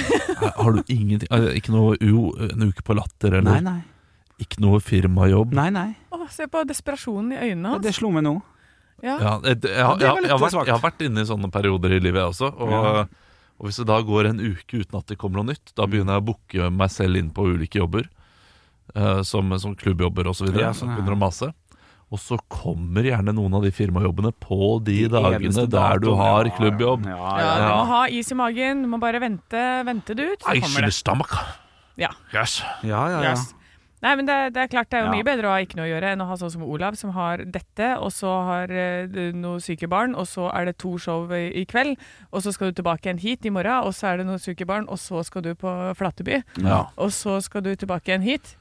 Har 0.57 0.73
du 0.73 0.81
ingenting 0.89 1.29
eh, 1.29 1.51
Ikke 1.59 1.75
noe 1.75 1.97
jo, 2.01 2.31
en 2.41 2.65
uke 2.71 2.81
på 2.87 2.97
latter, 2.97 3.37
eller 3.43 3.59
Nei, 3.59 3.61
nei. 3.67 4.41
ikke 4.41 4.63
noe 4.65 4.81
firmajobb? 4.81 5.53
Nei, 5.57 5.69
nei. 5.75 5.91
Å, 6.09 6.23
se 6.33 6.49
på 6.51 6.63
desperasjonen 6.67 7.35
i 7.37 7.43
øynene 7.51 7.75
hans. 7.75 7.85
Det 7.85 7.93
slo 7.99 8.09
meg 8.15 8.25
nå. 8.25 8.33
Ja. 9.05 9.19
Ja, 9.21 9.35
jeg, 9.45 9.61
jeg, 9.61 9.75
jeg, 9.77 9.77
jeg, 9.77 10.25
jeg, 10.25 10.33
har 10.33 10.41
vært, 10.41 10.57
jeg 10.57 10.73
har 10.73 10.83
vært 10.87 11.05
inne 11.05 11.21
i 11.21 11.29
sånne 11.29 11.51
perioder 11.53 11.93
i 11.93 12.01
livet, 12.01 12.23
jeg 12.23 12.33
også. 12.33 12.49
Og, 12.57 12.73
Ja. 12.73 13.05
og 13.61 13.69
hvis 13.69 13.83
det 13.83 13.87
da 13.93 13.99
går 14.09 14.31
en 14.33 14.41
uke 14.41 14.81
uten 14.81 14.97
at 15.03 15.13
det 15.13 15.19
kommer 15.21 15.43
noe 15.43 15.51
nytt, 15.53 15.75
da 15.77 15.85
begynner 15.85 16.17
jeg 16.17 16.25
å 16.25 16.29
booke 16.33 16.71
meg 16.81 16.91
selv 16.97 17.21
inn 17.21 17.29
på 17.37 17.45
ulike 17.53 17.83
jobber. 17.83 18.09
Uh, 18.97 19.21
som, 19.27 19.51
som 19.61 19.75
klubbjobber 19.77 20.29
osv. 20.31 20.49
Ja, 20.55 20.69
Ja, 20.71 20.73
sånn, 20.73 20.89
ja. 20.89 20.97
Begynner 20.97 21.17
å 21.19 21.21
mase. 21.27 21.51
Og 22.15 22.21
så 22.23 22.37
kommer 22.53 23.03
gjerne 23.03 23.33
noen 23.35 23.55
av 23.59 23.65
de 23.67 23.73
firmajobbene 23.75 24.31
på 24.39 24.79
de, 24.87 25.09
De 25.09 25.09
dagene 25.11 25.67
der 25.73 25.99
du 25.99 26.13
har 26.15 26.47
klubbjobb. 26.55 27.07
Ja, 27.11 27.17
Ja, 27.19 27.59
ja, 27.59 27.67
du 27.67 27.73
må 27.81 27.87
ha 27.91 28.05
is 28.15 28.31
i 28.31 28.35
magen, 28.39 28.83
du 28.87 28.89
må 28.93 29.01
bare 29.03 29.19
vente, 29.21 29.63
vente 29.89 30.15
det 30.15 30.29
ut, 30.37 30.41
så 30.47 30.55
Ice 30.55 30.63
kommer 30.69 30.87
det. 30.87 30.93
stomach. 30.95 31.35
Ja. 31.99 32.13
Yes. 32.33 32.61
ja, 32.85 33.09
ja, 33.11 33.23
ja. 33.25 33.31
Yes. 33.33 33.53
Nei, 34.05 34.13
men 34.21 34.27
det, 34.29 34.35
det 34.55 34.61
er 34.63 34.69
klart 34.71 34.91
det 34.93 34.99
er 35.01 35.07
jo 35.07 35.09
Ja. 35.09 35.15
mye 35.17 35.25
bedre 35.25 35.49
å 35.49 35.55
ha 35.57 35.63
ikke 35.65 35.79
noe 35.81 35.87
å 35.89 35.91
gjøre 35.91 36.11
enn 36.13 36.21
å 36.23 36.27
ha 36.29 36.35
sånn 36.37 36.51
som 36.53 36.63
Olav, 36.63 36.95
som 37.01 37.11
har 37.17 37.39
dette, 37.43 37.89
og 37.99 38.13
så 38.13 38.29
har 38.45 38.71
uh, 38.71 39.33
noen 39.35 39.59
syke 39.65 39.89
barn, 39.91 40.15
og 40.15 40.29
så 40.29 40.47
er 40.55 40.67
det 40.69 40.77
to 40.79 40.99
show 41.03 41.25
i, 41.33 41.49
i 41.59 41.65
kveld, 41.67 41.97
og 42.31 42.45
så 42.45 42.53
skal 42.55 42.71
du 42.71 42.77
tilbake 42.83 43.09
igjen 43.09 43.19
hit 43.25 43.49
i 43.49 43.51
morgen, 43.51 43.83
og 43.89 43.97
så 43.97 44.13
er 44.13 44.19
det 44.21 44.27
noen 44.29 44.39
syke 44.39 44.69
barn, 44.69 44.87
og 44.93 45.01
så 45.01 45.25
skal 45.27 45.43
du 45.43 45.55
på 45.59 45.73
Flateby, 45.97 46.43
Ja. 46.63 46.85
og 46.97 47.11
så 47.11 47.41
skal 47.43 47.63
du 47.67 47.75
tilbake 47.75 48.13
igjen 48.13 48.23
hit. 48.23 48.55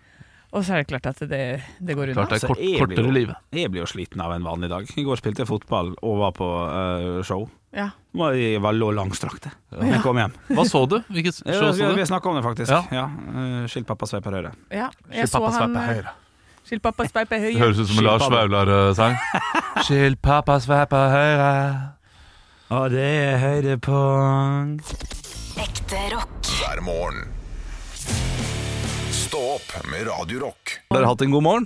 Og 0.55 0.63
så 0.63 0.71
er 0.77 0.83
det 0.85 0.87
klart 0.87 1.07
at 1.11 1.19
det, 1.27 1.39
det 1.83 1.95
går 1.97 2.13
unna. 2.13 2.23
Klart 2.23 2.31
det 2.31 2.37
er 2.39 2.47
kort, 2.47 2.61
jeg 2.63 2.79
blir 2.87 2.95
kortere 2.95 3.11
livet. 3.11 3.39
Jeg 3.51 3.71
blir 3.73 3.81
jo 3.83 3.87
sliten 3.91 4.21
av 4.23 4.31
en 4.31 4.45
vanlig 4.47 4.69
dag. 4.71 4.87
I 4.95 5.03
går 5.03 5.19
spilte 5.19 5.43
jeg 5.43 5.49
fotball 5.49 5.89
og 5.99 6.19
var 6.21 6.31
på 6.37 6.47
uh, 6.47 7.19
show. 7.27 7.43
Ja. 7.75 7.89
Jeg 8.15 8.61
var 8.63 8.77
lå 8.77 8.87
langstrakte. 8.95 9.51
Jeg 9.75 9.99
kom 10.05 10.15
hjem. 10.21 10.31
Hva 10.55 10.63
så 10.69 10.85
du? 10.87 11.01
Hvilket 11.11 11.41
show 11.43 11.73
vi 11.75 11.83
du? 11.83 11.97
vi 11.99 12.05
snakka 12.07 12.31
om 12.31 12.39
det, 12.39 12.45
faktisk. 12.47 12.71
Ja. 12.71 12.85
Ja. 12.95 13.09
eh, 13.11 13.65
Skilt 13.67 13.89
pappa 13.89 14.07
sveiper 14.07 14.37
høyre. 14.37 14.53
ja. 14.71 14.87
Jeg 15.11 15.27
så 15.27 15.43
han 15.43 15.75
Skiltpappa 15.75 16.15
Skilt 16.65 16.81
pappa 16.81 17.05
sveiper 17.11 17.35
Det 17.35 17.51
høyre. 17.51 17.59
høres 17.65 17.83
ut 17.83 17.91
som 17.91 17.99
en 17.99 18.07
Lars 18.07 18.29
Vaular-sang. 18.31 19.19
Skiltpappa 19.85 20.59
sveiper 20.63 21.11
høyre. 21.17 21.51
Og 22.79 22.87
det 22.95 23.09
er 23.27 23.37
høydepunkt. 23.43 24.95
Ekte 25.61 26.07
rock. 26.15 26.39
Hver 26.63 26.81
morgen. 26.87 27.27
Stå 29.35 29.41
opp 29.51 29.87
med 29.91 30.05
Radio 30.07 30.39
Rock. 30.39 30.77
Har 30.89 31.01
dere 31.01 31.07
hatt 31.09 31.21
en 31.25 31.31
god 31.33 31.43
morgen? 31.43 31.65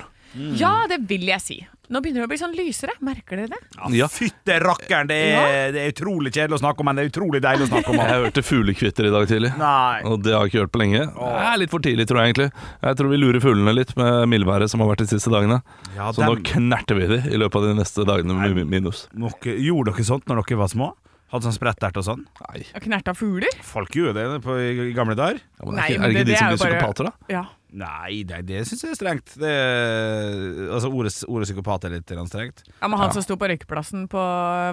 Ja, 0.58 0.88
det 0.90 1.04
vil 1.06 1.28
jeg 1.30 1.42
si. 1.44 1.58
Nå 1.94 2.00
begynner 2.02 2.24
det 2.24 2.26
å 2.26 2.30
bli 2.32 2.38
sånn 2.42 2.56
lysere, 2.58 2.96
merker 3.06 3.38
dere 3.44 3.52
det? 3.52 3.60
Ja. 3.94 4.08
Fytte 4.10 4.56
rakkeren, 4.64 5.06
det, 5.12 5.18
er- 5.38 5.70
det 5.76 5.84
er 5.84 5.92
utrolig 5.94 6.32
kjedelig 6.34 6.58
å 6.58 6.62
snakke 6.64 6.82
om, 6.82 6.88
men 6.90 6.98
det 6.98 7.04
er 7.06 7.12
utrolig 7.12 7.42
deilig 7.46 7.68
å 7.68 7.70
snakke 7.70 7.92
om. 7.94 8.00
Jeg 8.02 8.24
hørte 8.24 8.44
fuglekvitter 8.48 9.10
i 9.10 9.12
dag 9.14 9.28
tidlig. 9.30 9.52
Nei. 9.62 10.00
Og 10.10 10.18
det 10.26 10.34
har 10.34 10.48
jeg 10.48 10.54
ikke 10.56 10.64
hørt 10.64 10.74
på 10.74 10.82
lenge. 10.82 11.04
Det 11.14 11.44
er 11.52 11.62
litt 11.62 11.74
for 11.76 11.86
tidlig, 11.86 12.08
tror 12.10 12.22
jeg 12.24 12.32
egentlig. 12.34 12.48
Jeg 12.88 13.00
tror 13.04 13.12
vi 13.14 13.20
lurer 13.22 13.46
fuglene 13.46 13.76
litt 13.78 13.94
med 14.02 14.18
mildværet 14.34 14.74
som 14.74 14.82
har 14.82 14.90
vært 14.96 15.04
de 15.06 15.10
siste 15.14 15.34
dagene. 15.36 15.60
Ja, 15.94 16.10
Så 16.10 16.26
nå 16.26 16.40
dem- 16.40 16.48
knerter 16.50 16.98
vi 16.98 17.12
de 17.14 17.22
i 17.30 17.38
løpet 17.44 17.62
av 17.62 17.70
de 17.70 17.78
neste 17.84 18.08
dagene 18.10 18.34
med 18.42 18.58
mi- 18.58 18.66
minus. 18.80 19.06
Nok, 19.14 19.46
gjorde 19.62 19.94
dere 19.94 20.10
sånt 20.10 20.26
når 20.26 20.42
dere 20.42 20.58
var 20.66 20.74
små? 20.74 20.90
Hadde 21.30 21.46
sånn 21.46 21.54
sprettert 21.54 21.98
og 22.02 22.06
sånn? 22.08 22.24
Nei. 22.48 22.64
Knerta 22.82 23.14
fugler? 23.14 23.54
Folk 23.62 23.94
gjorde 23.94 24.18
det 24.18 24.40
på, 24.42 24.56
i, 24.58 24.70
i 24.90 24.94
gamle 24.98 25.14
dager. 25.14 25.38
Ja, 25.60 25.66
men 25.68 25.76
Nei, 25.78 25.84
er 25.86 25.94
ikke, 25.94 26.02
er 26.02 26.08
det 26.08 26.14
det- 26.14 26.22
ikke 26.22 26.30
de 26.30 26.38
som 26.40 26.48
er 26.48 26.56
blir 26.56 26.62
psykopater, 26.64 27.10
da? 27.10 27.34
Ja. 27.36 27.44
Nei, 27.70 28.24
det, 28.26 28.40
det 28.50 28.64
syns 28.66 28.82
jeg 28.82 28.96
er 28.96 28.98
strengt. 28.98 29.36
Det, 29.38 29.52
altså 30.74 30.90
Ordet, 30.90 31.12
ordet 31.30 31.46
psykopat 31.46 31.86
er 31.86 31.94
litt 31.94 32.10
strengt. 32.32 32.64
Ja, 32.82 32.88
men 32.90 32.98
Han 32.98 33.12
som 33.14 33.22
sto 33.26 33.38
på 33.38 33.46
røykeplassen 33.52 34.08
på 34.10 34.24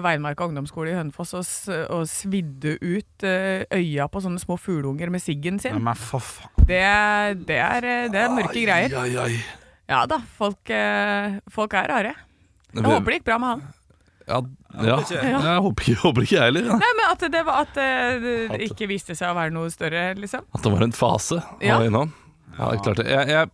Veinmarka 0.05 0.47
ungdomsskole 0.49 0.93
i 0.93 0.97
Hønefoss 0.97 1.35
og, 1.37 1.45
og 1.93 2.07
svidde 2.09 2.73
ut 2.81 3.27
eh, 3.27 3.65
øya 3.77 4.07
på 4.09 4.23
sånne 4.25 4.41
små 4.41 4.57
fugleunger 4.57 5.11
med 5.13 5.21
siggen 5.21 5.59
Ja, 5.61 5.69
sin, 5.75 5.83
men 5.85 5.93
for 5.93 6.25
faen. 6.25 6.49
det, 6.65 6.81
er- 6.81 7.37
det, 7.37 7.59
er, 7.61 7.85
eh, 7.85 8.09
det 8.13 8.23
er 8.25 8.33
mørke 8.33 8.65
greier. 8.65 8.97
Ai, 8.97 9.09
ai, 9.13 9.27
ai. 9.29 9.41
Ja 9.87 10.01
da, 10.09 10.17
folk, 10.39 10.65
eh, 10.73 11.37
folk 11.53 11.77
er 11.79 11.93
rare. 11.93 12.15
Jeg 12.73 12.83
håper 12.83 13.13
det 13.13 13.19
gikk 13.21 13.29
bra 13.29 13.37
med 13.39 13.53
han. 13.53 13.61
Ja, 14.27 14.41
ja. 14.83 14.97
Jeg 15.09 15.59
håper 15.63 15.83
ikke, 15.87 15.99
håper 16.03 16.25
ikke 16.25 16.35
jeg 16.35 16.47
heller. 16.49 16.65
Ja. 16.67 16.77
Nei, 16.81 16.89
men 16.99 17.05
At 17.13 17.21
det, 17.31 17.43
var, 17.47 17.61
at 17.63 17.77
eh, 17.79 18.25
det 18.51 18.65
ikke 18.67 18.89
viste 18.91 19.15
seg 19.15 19.31
å 19.31 19.37
være 19.37 19.53
noe 19.55 19.69
større, 19.73 20.09
liksom. 20.19 20.43
At 20.53 20.65
det 20.65 20.73
var 20.73 20.83
en 20.83 20.95
fase 20.95 21.39
Ja. 21.63 21.79
innom. 21.85 22.11
Ja, 22.57 22.71
det 22.71 22.79
er 22.79 22.83
klart 22.83 22.99
det. 22.99 23.07
Jeg, 23.13 23.29
jeg 23.31 23.49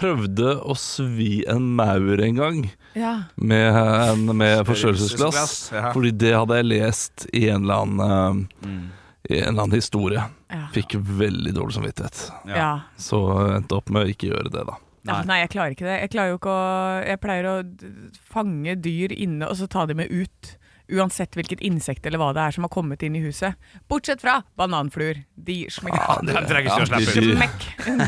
prøvde 0.00 0.54
å 0.64 0.74
svi 0.78 1.42
en 1.50 1.70
maur 1.76 2.22
en 2.24 2.38
gang 2.38 2.60
Ja. 2.96 3.14
med, 3.36 3.76
en, 3.76 4.24
med 4.36 4.64
forstørrelsesglass. 4.68 5.70
Ja. 5.74 5.90
Fordi 5.94 6.10
det 6.16 6.34
hadde 6.34 6.56
jeg 6.60 6.70
lest 6.70 7.26
i 7.36 7.46
en 7.52 7.66
eller 7.68 7.84
annen, 7.86 8.44
mm. 8.64 8.84
i 9.30 9.38
en 9.42 9.48
eller 9.52 9.66
annen 9.68 9.76
historie. 9.78 10.24
Ja. 10.50 10.64
Fikk 10.74 10.96
veldig 10.98 11.52
dårlig 11.54 11.76
samvittighet. 11.78 12.24
Så 12.98 13.20
endte 13.54 13.76
opp 13.78 13.92
med 13.92 14.06
å 14.08 14.14
ikke 14.14 14.32
gjøre 14.32 14.50
det, 14.50 14.64
da. 14.66 14.78
Ja, 15.08 15.22
nei, 15.24 15.38
jeg 15.40 15.50
klarer 15.54 15.72
ikke 15.74 15.86
det. 15.88 15.98
Jeg, 16.02 16.10
klarer 16.12 16.34
jo 16.34 16.38
ikke 16.40 16.52
å, 16.52 16.64
jeg 17.08 17.20
pleier 17.22 17.46
å 17.48 17.54
fange 18.30 18.74
dyr 18.84 19.14
inne 19.16 19.48
og 19.48 19.56
så 19.56 19.68
ta 19.70 19.86
dem 19.88 20.00
med 20.02 20.10
ut. 20.12 20.56
Uansett 20.90 21.36
hvilket 21.38 21.60
insekt 21.62 22.04
eller 22.08 22.18
hva 22.18 22.32
det 22.34 22.42
er 22.42 22.56
som 22.56 22.64
har 22.66 22.72
kommet 22.74 23.02
inn 23.06 23.14
i 23.14 23.22
huset. 23.22 23.54
Bortsett 23.88 24.20
fra 24.24 24.40
bananfluer. 24.58 25.22
De 25.38 25.60
smekker. 25.70 26.00
Ja, 26.02 26.16
de-. 26.26 26.34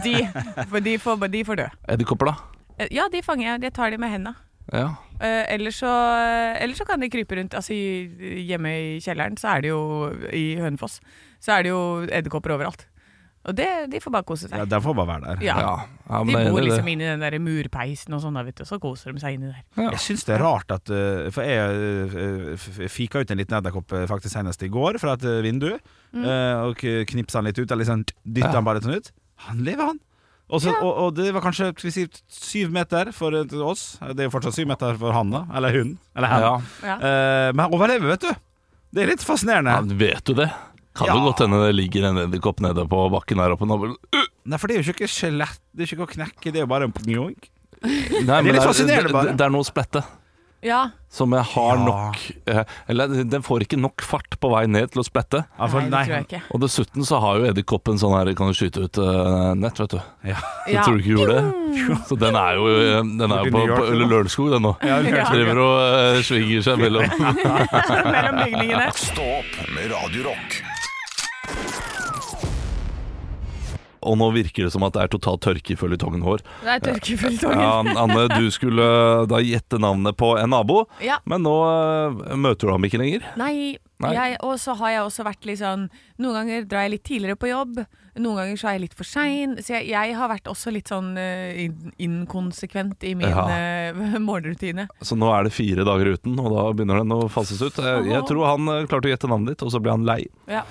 De, 0.03 0.81
de, 0.83 0.97
får, 0.99 1.29
de 1.31 1.45
får 1.47 1.61
dø. 1.63 1.69
Edderkopper, 1.95 2.33
da? 2.33 2.65
Eh, 2.83 2.89
Ja, 2.91 3.07
de 3.13 3.23
fanger 3.23 3.47
jeg. 3.53 3.63
Jeg 3.69 3.77
tar 3.79 3.95
de 3.95 4.01
med 4.03 4.11
henda. 4.11 4.35
Ja. 4.73 4.89
Eh, 5.23 5.45
Eller 5.55 5.71
så, 5.75 5.91
eller 6.59 6.75
så 6.75 6.85
kan 6.89 7.01
de 7.03 7.09
krype 7.11 7.37
rundt. 7.39 7.55
Altså 7.55 7.75
Hjemme 7.75 8.73
i 8.75 8.99
kjelleren 9.03 9.39
så 9.39 9.57
er 9.57 9.63
det 9.65 9.71
jo 9.73 9.83
I 10.35 10.45
Hønefoss 10.59 11.01
så 11.43 11.57
er 11.57 11.65
det 11.67 11.73
jo 11.73 11.81
edderkopper 12.07 12.53
overalt. 12.55 12.85
Og 13.43 13.57
det, 13.59 13.67
de 13.91 13.99
får 13.99 14.13
bare 14.15 14.27
kose 14.29 14.47
Ja, 14.53 14.63
seg. 14.63 14.75
Får 14.85 14.95
bare 14.95 15.09
være 15.09 15.25
der. 15.33 15.41
Ja. 15.43 15.55
ja. 15.59 15.71
ja 16.07 16.21
De 16.29 16.35
bor 16.53 16.63
liksom 16.63 16.91
inne 16.93 17.03
i 17.09 17.11
den 17.11 17.25
der 17.25 17.35
murpeisen 17.43 18.15
og 18.15 18.21
sånn, 18.23 18.39
vet 18.47 18.61
du, 18.61 18.65
så 18.69 18.79
koser 18.83 19.11
de 19.17 19.23
seg 19.23 19.35
inni 19.35 19.51
der. 19.51 19.89
Jeg 19.89 19.99
syns 20.05 20.23
det 20.29 20.37
er 20.37 20.45
rart 20.45 20.71
at 20.77 20.93
uh, 20.95 21.27
For 21.35 21.43
jeg 21.51 22.55
f- 22.55 22.85
fika 22.95 23.19
ut 23.25 23.35
en 23.35 23.41
liten 23.43 23.59
edderkopp 23.59 23.97
uh, 23.97 24.05
faktisk 24.11 24.37
senest 24.37 24.63
i 24.63 24.71
går 24.71 25.01
fra 25.03 25.17
et 25.19 25.27
vindu. 25.43 25.73
mm. 26.13 26.25
og 26.69 26.87
knipsa 27.09 27.41
han 27.41 27.47
litt 27.49 27.59
ut, 27.59 27.67
eller 27.71 27.83
liksom 27.83 28.03
dytta 28.23 28.51
Ja. 28.53 28.57
han 28.61 28.67
bare 28.69 28.83
sånn 28.85 28.99
ut. 29.01 29.11
Han 29.49 29.63
lever, 29.67 29.91
han. 29.91 30.01
Og, 30.53 30.61
ja. 30.63 30.75
og, 30.85 30.93
og 31.07 31.15
det 31.17 31.31
var 31.33 31.41
kanskje 31.43 31.71
vi 31.81 31.91
si, 31.95 32.03
syv 32.29 32.71
meter 32.75 33.09
for 33.17 33.33
oss. 33.65 33.97
Det 34.03 34.21
er 34.21 34.29
jo 34.29 34.33
fortsatt 34.35 34.55
syv 34.59 34.69
meter 34.69 34.99
for 35.01 35.15
han, 35.17 35.31
da. 35.33 35.47
Eller 35.57 35.79
hun. 35.79 35.95
Eller 36.15 36.29
hen. 36.29 36.45
Ja. 36.45 36.53
Ja. 36.85 36.97
Uh, 37.01 37.49
men 37.57 37.65
han 37.65 37.73
overlever, 37.79 38.13
vet 38.13 38.27
du. 38.29 38.33
Det 38.93 39.03
er 39.07 39.15
litt 39.15 39.25
fascinerende. 39.25 39.73
Han 39.73 39.95
vet 39.99 40.21
du 40.29 40.35
det? 40.37 40.51
Kan 40.95 41.07
Ja. 41.09 41.15
jo 41.17 41.21
godt 41.31 41.39
hende 41.41 41.61
det 41.67 41.75
ligger 41.75 42.05
en 42.11 42.19
edderkopp 42.27 42.61
nede 42.61 42.85
på 42.89 43.11
bakken 43.11 43.39
her 43.41 43.51
oppe. 43.57 43.65
nå. 43.67 43.97
Nei, 44.45 44.59
for 44.59 44.67
det 44.69 44.77
er 44.77 44.83
jo 44.83 44.93
ikke 44.93 45.09
skjelett. 45.09 45.59
Det 45.75 45.87
er 45.87 45.95
ikke 45.97 46.05
å 46.07 46.11
knekke, 46.15 46.53
det 46.53 46.57
er 46.61 46.67
jo 46.67 46.73
bare 46.73 46.85
en 46.85 46.93
pnjoink. 46.93 47.49
det 47.83 48.29
er 48.29 48.43
litt 48.43 48.63
fascinerende, 48.63 49.11
bare. 49.13 49.31
det, 49.33 49.39
det 49.39 49.47
er 49.47 49.51
noe 49.51 49.65
splette 49.67 50.05
Ja, 50.63 50.91
som 51.11 51.33
jeg 51.35 51.43
har 51.43 51.77
Ja. 51.77 51.83
nok 51.83 52.19
eh, 52.47 52.61
Eller 52.89 53.09
den 53.25 53.43
får 53.43 53.65
ikke 53.65 53.77
nok 53.81 54.01
fart 54.07 54.37
på 54.39 54.51
vei 54.53 54.67
ned 54.71 54.93
til 54.93 55.03
å 55.03 55.05
splette. 55.05 55.41
Ja, 55.59 55.67
for- 55.67 55.81
nei, 55.83 55.91
det 55.91 56.07
tror 56.07 56.15
jeg 56.21 56.27
ikke. 56.29 56.43
Og 56.55 56.61
dessuten 56.63 57.03
så 57.09 57.19
har 57.19 57.41
jo 57.41 57.49
edderkoppen 57.51 57.99
sånn 57.99 58.15
her 58.15 58.31
Kan 58.39 58.47
du 58.47 58.55
skyte 58.55 58.85
ut 58.85 58.99
uh, 59.03 59.55
nett, 59.59 59.75
vet 59.83 59.91
du. 59.97 59.99
Ja. 60.31 60.37
Så 60.39 60.71
Ja. 60.71 60.83
tror 60.87 60.95
du 60.95 61.03
ikke 61.03 61.17
gjorde 61.19 61.35
det? 61.35 61.99
Så 62.07 62.19
den 62.21 62.37
er 62.37 62.55
jo, 62.55 62.67
eh, 62.69 63.03
den 63.03 63.33
er 63.33 63.43
jo 63.43 63.51
på, 63.51 63.67
på 63.67 64.07
Lørenskog, 64.07 64.51
den 64.55 64.63
nå. 64.63 64.77
Ja, 64.87 65.01
Ja. 65.03 65.25
Driver 65.33 65.59
og 65.59 65.79
uh, 65.83 66.23
svinger 66.23 66.63
seg 66.63 66.79
mellom 66.79 67.03
Mellom 68.15 68.45
bygningene. 68.45 68.93
Stå 68.95 69.27
opp 69.41 69.75
med 69.75 69.91
Radio 69.91 70.29
Rock. 70.31 70.63
Og 74.03 74.19
nå 74.19 74.31
virker 74.35 74.67
det 74.67 74.73
som 74.75 74.83
at 74.87 74.95
det 74.97 75.03
er 75.05 75.13
totalt 75.13 75.43
tørke 75.45 75.75
i 75.75 75.79
føljetongen 75.79 76.25
vår. 76.27 76.43
Det 76.65 76.75
er 76.77 76.83
tørkeføljetongen. 76.89 77.63
Ja, 77.63 78.03
Anne, 78.03 78.27
du 78.35 78.51
skulle 78.55 78.87
da 79.31 79.39
gjette 79.45 79.79
navnet 79.83 80.17
på 80.19 80.35
en 80.41 80.51
nabo, 80.51 80.85
Ja. 81.05 81.21
men 81.25 81.43
nå 81.47 81.55
eh, 81.69 82.37
møter 82.37 82.67
du 82.69 82.73
ham 82.75 82.85
ikke 82.89 83.01
lenger. 83.03 83.25
Nei. 83.41 83.79
Jeg, 84.11 84.37
og 84.43 84.59
så 84.59 84.75
har 84.75 84.91
jeg 84.91 85.03
også 85.07 85.23
vært 85.25 85.45
litt 85.47 85.59
sånn 85.63 85.89
Noen 86.19 86.35
ganger 86.35 86.65
drar 86.67 86.83
jeg 86.83 86.91
litt 86.91 87.05
tidligere 87.05 87.37
på 87.39 87.49
jobb. 87.51 87.79
Noen 88.19 88.37
ganger 88.37 88.57
så 88.61 88.69
er 88.69 88.73
jeg 88.77 88.81
litt 88.83 88.95
for 88.95 89.05
sein. 89.09 89.57
Så 89.63 89.73
jeg, 89.75 89.89
jeg 89.91 90.15
har 90.19 90.29
vært 90.29 90.45
også 90.51 90.71
litt 90.75 90.91
sånn 90.91 91.17
eh, 91.19 91.65
in- 91.65 91.93
inkonsekvent 91.99 93.03
i 93.09 93.15
min 93.15 93.29
Ja. 93.31 93.47
uh, 93.95 94.19
morgenrutine. 94.29 94.89
Så 95.01 95.17
nå 95.19 95.31
er 95.35 95.45
det 95.49 95.53
fire 95.55 95.85
dager 95.87 96.13
uten, 96.15 96.35
og 96.39 96.51
da 96.53 96.65
begynner 96.77 97.01
den 97.03 97.15
å 97.17 97.29
fases 97.33 97.63
ut. 97.63 97.79
Jeg, 97.79 98.05
jeg 98.13 98.27
tror 98.29 98.47
han 98.51 98.69
uh, 98.69 98.83
klarte 98.91 99.09
å 99.09 99.13
gjette 99.15 99.31
navnet 99.31 99.55
ditt, 99.55 99.63
og 99.67 99.73
så 99.75 99.81
ble 99.83 99.95
han 99.95 100.05
lei. 100.07 100.21
Ja. 100.51 100.63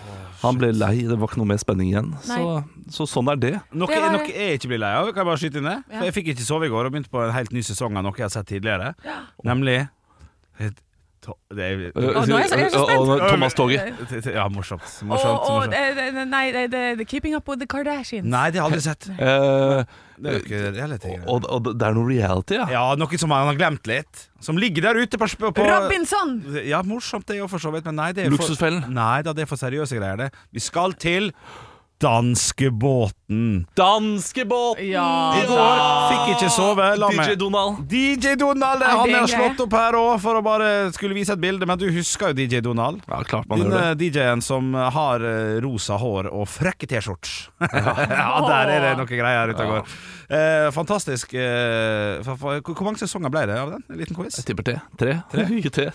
Han 0.43 0.57
ble 0.61 0.71
lei, 0.73 0.93
det 1.09 1.17
var 1.21 1.27
ikke 1.31 1.41
noe 1.41 1.51
mer 1.51 1.59
spenning 1.61 1.89
igjen. 1.91 2.13
Så, 2.25 2.61
så 2.93 3.05
sånn 3.09 3.29
er 3.33 3.41
det. 3.41 3.53
Noe, 3.73 3.87
Det 3.91 3.99
var- 4.01 4.15
noe 4.15 4.29
jeg 4.29 4.59
ikke 4.61 4.71
blir 4.75 4.81
lei 4.85 4.93
av, 4.99 5.09
kan 5.11 5.23
jeg 5.25 5.29
bare 5.31 5.41
skyte 5.43 5.59
inn 5.61 5.69
det. 5.71 5.77
Ja. 5.89 5.97
For 5.99 6.05
Jeg 6.11 6.15
fikk 6.19 6.31
ikke 6.35 6.45
sove 6.47 6.69
i 6.69 6.71
går 6.73 6.85
og 6.89 6.93
begynte 6.95 7.11
på 7.13 7.25
en 7.25 7.33
helt 7.35 7.51
ny 7.55 7.61
sesong 7.65 7.97
av 7.97 8.05
noe 8.07 8.15
jeg 8.17 8.27
har 8.29 8.33
sett 8.37 8.47
tidligere. 8.53 8.93
Nemlig 9.47 9.79
et, 10.61 10.77
det 11.51 11.65
er, 11.65 11.81
oh, 11.95 12.25
nå 12.25 12.37
er 12.37 12.43
jeg 12.45 12.49
så- 12.49 12.57
jeg 12.57 12.65
er 12.65 12.69
så 12.69 12.81
Og- 12.97 13.09
og. 13.09 13.23
Thomas 13.29 13.53
Toget. 13.53 14.25
Ja, 14.33 14.47
morsomt. 14.49 14.81
Morsomt, 15.03 15.39
og 15.49 15.65
morsomt. 15.65 15.73
eh, 15.73 16.07
eh, 16.07 16.25
nei, 16.25 16.51
det, 16.51 16.71
det, 16.71 17.07
Keeping 17.07 17.35
Up 17.35 17.47
With 17.47 17.59
The 17.59 17.67
Kardashians. 17.67 18.25
Nei, 18.25 18.49
det 18.51 18.61
har 18.61 18.69
jeg 18.69 18.77
aldri 18.77 18.81
sett. 18.85 19.09
Uh, 19.11 19.83
Det 20.21 20.29
er 20.29 20.37
jo 20.37 20.41
ikke 20.45 20.61
reality. 20.77 21.13
og, 21.27 21.45
og 21.49 21.63
det 21.77 21.87
er 21.87 21.93
noe 21.97 22.07
reality, 22.07 22.53
ja. 22.59 22.67
Ja, 22.69 22.83
noe 22.95 23.17
som 23.17 23.31
han 23.33 23.47
har 23.47 23.55
glemt 23.57 23.87
litt. 23.87 24.27
Som 24.39 24.57
ligger 24.57 24.81
der 24.89 25.01
ute 25.01 25.17
på, 25.17 25.27
på 25.53 25.65
Robinson! 25.65 26.35
Ja, 26.65 26.81
morsomt 26.83 27.25
det 27.27 27.39
er 27.41 27.47
for 27.47 27.57
så 27.61 27.71
vidt, 27.73 27.85
men 27.85 27.95
nei, 27.95 28.11
det 28.13 28.25
er 28.25 28.29
for, 28.29 28.37
Luksusfellen. 28.37 28.87
Nei 28.93 29.21
da, 29.25 29.33
det 29.33 29.43
er 29.43 29.49
for 29.49 29.57
seriøse 29.57 29.97
greier, 29.97 30.17
det. 30.17 30.31
Vi 30.53 30.59
skal 30.59 30.93
til 30.93 31.31
danskebåten. 32.01 33.67
Danskebåten! 33.77 34.87
Ja, 34.89 35.07
I 35.37 35.45
går 35.47 35.81
fikk 36.11 36.31
ikke 36.35 36.49
sove. 36.53 36.87
La 36.99 37.09
DJ 37.13 37.35
Donald. 37.39 37.83
DJ 37.91 38.35
Donald! 38.39 38.83
Han 38.83 39.13
er 39.13 39.27
slått 39.29 39.61
opp 39.65 39.75
her 39.77 39.97
òg 39.99 40.15
for 40.23 40.39
å 40.39 40.43
bare 40.45 40.71
skulle 40.95 41.15
vise 41.17 41.35
et 41.35 41.41
bilde, 41.41 41.67
men 41.69 41.79
du 41.79 41.87
husker 41.93 42.31
jo 42.31 42.39
DJ 42.41 42.63
Donald? 42.65 43.03
Ja, 43.07 43.21
klart 43.27 43.49
man 43.51 43.61
Denne. 43.63 43.93
DJ-en 43.99 44.41
som 44.45 44.73
har 44.73 45.23
eh, 45.25 45.59
rosa 45.63 45.99
hår 46.01 46.31
og 46.31 46.49
frekke 46.49 46.89
T-skjorts. 46.89 47.35
ja, 47.61 48.25
der 48.51 48.73
er 48.75 48.87
det 48.87 48.95
noe 48.99 49.09
greier 49.09 49.53
ute 49.53 49.67
og 49.67 49.75
går. 49.75 49.95
Eh, 50.31 50.67
fantastisk. 50.75 51.33
Eh, 51.37 52.21
for, 52.25 52.39
for, 52.41 52.61
hvor 52.73 52.87
mange 52.89 53.01
sesonger 53.03 53.33
ble 53.33 53.45
det 53.51 53.59
av 53.61 53.75
den? 53.75 53.85
En 53.91 54.01
liten 54.01 54.17
quiz? 54.17 54.39
Jeg 54.41 54.49
tipper 54.49 54.67
te. 54.71 54.77
Tre. 54.99 55.19
Tre. 55.33 55.47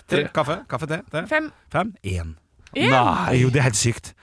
Tre. 0.07 0.27
Kaffe? 0.33 0.61
Kaffe, 0.69 0.89
te? 0.89 1.01
Fem. 1.27 1.51
Fem? 1.73 1.95
Én. 2.03 2.37
Én. 2.77 2.93
Nei. 2.93 3.41
Jo, 3.41 3.51
det 3.51 3.61
er 3.63 3.69
helt 3.69 3.79
sykt. 3.79 4.13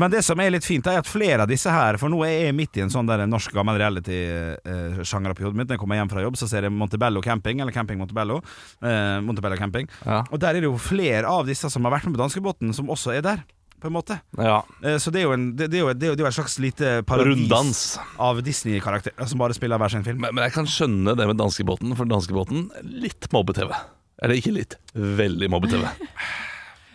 Men 0.00 0.10
det 0.10 0.22
som 0.26 0.40
er 0.40 0.50
litt 0.54 0.64
fint, 0.66 0.86
er 0.90 0.98
at 1.00 1.06
flere 1.08 1.42
av 1.44 1.48
disse 1.50 1.70
her 1.70 1.96
For 2.00 2.08
nå 2.12 2.20
er 2.26 2.46
jeg 2.48 2.54
midt 2.56 2.76
i 2.78 2.82
en 2.84 2.90
sånn 2.92 3.06
der 3.08 3.24
norsk 3.30 3.52
gammel 3.54 3.76
reality-sjanger 3.80 5.34
oppi 5.34 5.44
hodet 5.46 5.58
mitt. 5.58 5.68
Når 5.68 5.76
jeg 5.78 5.82
kommer 5.82 5.98
hjem 6.00 6.10
fra 6.12 6.22
jobb, 6.24 6.38
så 6.40 6.48
ser 6.50 6.66
jeg 6.68 6.74
Montebello 6.74 7.22
camping, 7.24 7.60
eller 7.64 7.74
Camping 7.74 7.98
Montebello. 8.00 8.40
Eh, 8.82 9.18
Montebello 9.24 9.58
camping. 9.60 9.88
Ja. 10.06 10.22
Og 10.30 10.40
der 10.42 10.56
er 10.56 10.64
det 10.64 10.70
jo 10.70 10.78
flere 10.80 11.28
av 11.30 11.46
disse 11.48 11.70
som 11.72 11.84
har 11.86 11.94
vært 11.98 12.08
med 12.08 12.16
på 12.18 12.22
danskebåten, 12.24 12.72
som 12.76 12.90
også 12.92 13.14
er 13.18 13.22
der. 13.26 13.44
På 13.84 13.90
en 13.90 13.96
måte 13.98 14.16
Ja. 14.38 14.62
Eh, 14.82 14.96
Så 15.02 15.10
det 15.12 15.22
er 15.24 15.32
en, 15.34 15.50
det, 15.56 15.66
er 15.74 15.82
jo, 15.82 15.92
det 15.92 16.06
er 16.08 16.12
jo, 16.12 16.14
det 16.16 16.22
er 16.24 16.24
jo 16.24 16.30
et 16.30 16.38
slags 16.38 16.58
lite 16.62 17.02
paradis 17.04 17.34
Runddans. 17.42 17.82
av 18.18 18.40
Disney-karakterer 18.42 19.28
som 19.28 19.38
bare 19.42 19.52
spiller 19.52 19.76
hver 19.78 19.90
sin 19.92 20.04
film. 20.06 20.22
Men, 20.24 20.34
men 20.34 20.44
jeg 20.48 20.54
kan 20.56 20.64
skjønne 20.70 21.12
det 21.18 21.26
med 21.28 21.36
danskebåten, 21.36 21.92
for 21.98 22.08
danskebåten 22.08 22.70
litt 23.04 23.28
mobbe-TV. 23.34 23.74
Eller 24.22 24.38
ikke 24.40 24.54
litt, 24.56 24.78
veldig 24.94 25.50
mobbe-TV. 25.52 25.84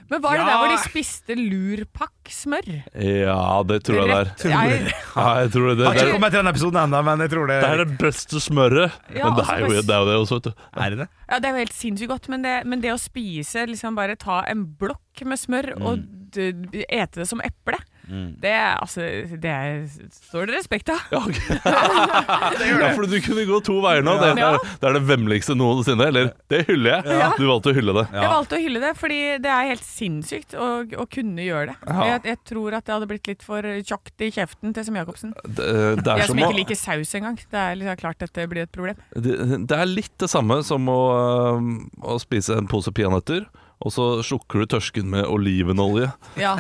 Men 0.10 0.22
var 0.24 0.38
det 0.38 0.42
Ja. 0.42 0.46
der 0.50 0.58
hvor 0.58 0.72
de 0.74 0.90
spiste 0.90 1.36
lurpakk-smør? 1.38 2.68
Ja, 2.98 3.64
det 3.68 3.78
tror 3.86 4.00
jeg 4.00 4.08
det 4.10 4.18
er. 4.18 4.32
Tror 4.40 4.52
Jeg- 4.52 4.94
Ja, 5.16 5.28
jeg 5.42 5.52
tror 5.52 5.68
det, 5.70 5.78
det, 5.78 5.86
Har 5.88 5.94
ikke 5.94 6.12
kommet 6.16 6.32
til 6.32 6.40
den 6.44 6.48
episoden 6.54 6.80
ennå, 6.84 7.04
men 7.06 7.20
jeg 7.20 7.30
tror 7.30 7.48
det 7.48 7.62
det 7.62 7.70
er 7.70 7.84
det 7.86 7.98
beste 8.00 8.40
smøret. 8.42 8.92
Ja, 9.14 9.26
Men 9.26 9.36
det 9.36 9.44
altså 9.46 9.54
er, 9.54 9.60
jo, 9.60 9.82
det 9.82 9.90
er 9.90 10.00
jo 10.00 10.06
det 10.10 10.18
også, 10.20 10.34
vet 10.40 10.44
du. 10.44 10.54
Er 10.78 10.90
det 10.90 10.98
det? 11.00 11.08
Ja, 11.30 11.36
Det 11.40 11.46
er 11.46 11.50
jo 11.50 11.58
helt 11.64 11.74
sinnssykt 11.74 12.10
godt, 12.10 12.30
men 12.30 12.42
det, 12.42 12.66
men 12.66 12.82
det 12.82 12.92
å 12.94 12.98
spise 13.00 13.68
liksom 13.68 13.96
Bare 13.96 14.16
ta 14.16 14.44
en 14.48 14.66
blokk 14.66 15.26
med 15.26 15.38
smør 15.38 15.82
og 15.82 16.00
d- 16.32 16.52
d- 16.54 16.86
ete 16.90 17.20
det 17.22 17.28
som 17.28 17.42
eple, 17.42 17.78
det 18.42 18.52
er 18.52 18.80
altså 18.80 19.06
Det 19.38 19.52
er, 19.52 19.84
står 20.30 20.50
det 20.50 20.56
respekt 20.58 20.90
av. 20.90 21.04
Ja, 21.14 21.22
okay. 21.22 21.60
ja, 22.82 22.90
for 22.98 23.06
du 23.10 23.18
kunne 23.24 23.46
gå 23.46 23.60
to 23.66 23.78
veier 23.84 24.06
nå. 24.06 24.16
Det, 24.22 24.32
det, 24.40 24.48
er, 24.48 24.72
det 24.82 24.90
er 24.90 24.98
det 24.98 25.04
vemmeligste 25.10 25.56
noensinne. 25.60 26.10
Eller, 26.10 26.32
det 26.50 26.64
hyller 26.70 26.98
jeg. 26.98 27.20
Du 27.38 27.46
valgte 27.46 27.74
å 27.74 27.78
hylle 27.78 27.96
det. 28.00 28.06
Jeg 28.16 28.34
valgte 28.34 28.58
å 28.58 28.64
hylle 28.64 28.84
det, 28.84 28.94
fordi 28.98 29.22
det 29.44 29.54
er 29.54 29.70
helt 29.74 29.86
sinnssykt 29.86 30.58
å, 30.58 30.70
å 30.90 31.08
kunne 31.12 31.46
gjøre 31.46 31.72
det. 31.72 31.78
Ja. 31.86 32.10
Jeg, 32.14 32.26
jeg 32.32 32.42
tror 32.50 32.80
at 32.80 32.90
det 32.90 32.98
hadde 32.98 33.10
blitt 33.14 33.30
litt 33.30 33.46
for 33.46 33.70
tjukt 33.86 34.26
i 34.26 34.32
kjeften 34.34 34.74
til 34.76 34.88
Sem 34.88 34.98
Jacobsen. 35.00 35.36
Det, 35.46 35.70
det, 36.02 36.18
Jeg 36.24 36.32
som 36.32 36.40
som 36.40 36.48
ikke 36.50 36.60
liker 36.62 36.80
saus 36.80 37.16
engang. 37.18 37.40
Det 37.52 37.62
er 37.62 37.80
liksom 37.80 38.02
klart 38.02 38.22
dette 38.24 38.48
blir 38.50 38.66
et 38.66 38.74
problem. 38.74 39.00
det, 39.16 39.38
det 39.70 39.78
er 39.78 39.90
litt 39.90 40.16
det 40.22 40.30
samme 40.32 40.62
som 40.66 40.90
å, 40.92 41.02
å 42.02 42.20
spise 42.22 42.58
en 42.60 42.70
pose 42.70 42.94
peanøtter, 42.96 43.46
og 43.80 43.92
så 43.96 44.06
slukker 44.28 44.60
du 44.60 44.66
tørsken 44.74 45.08
med 45.08 45.24
olivenolje. 45.32 46.10
Ja, 46.36 46.58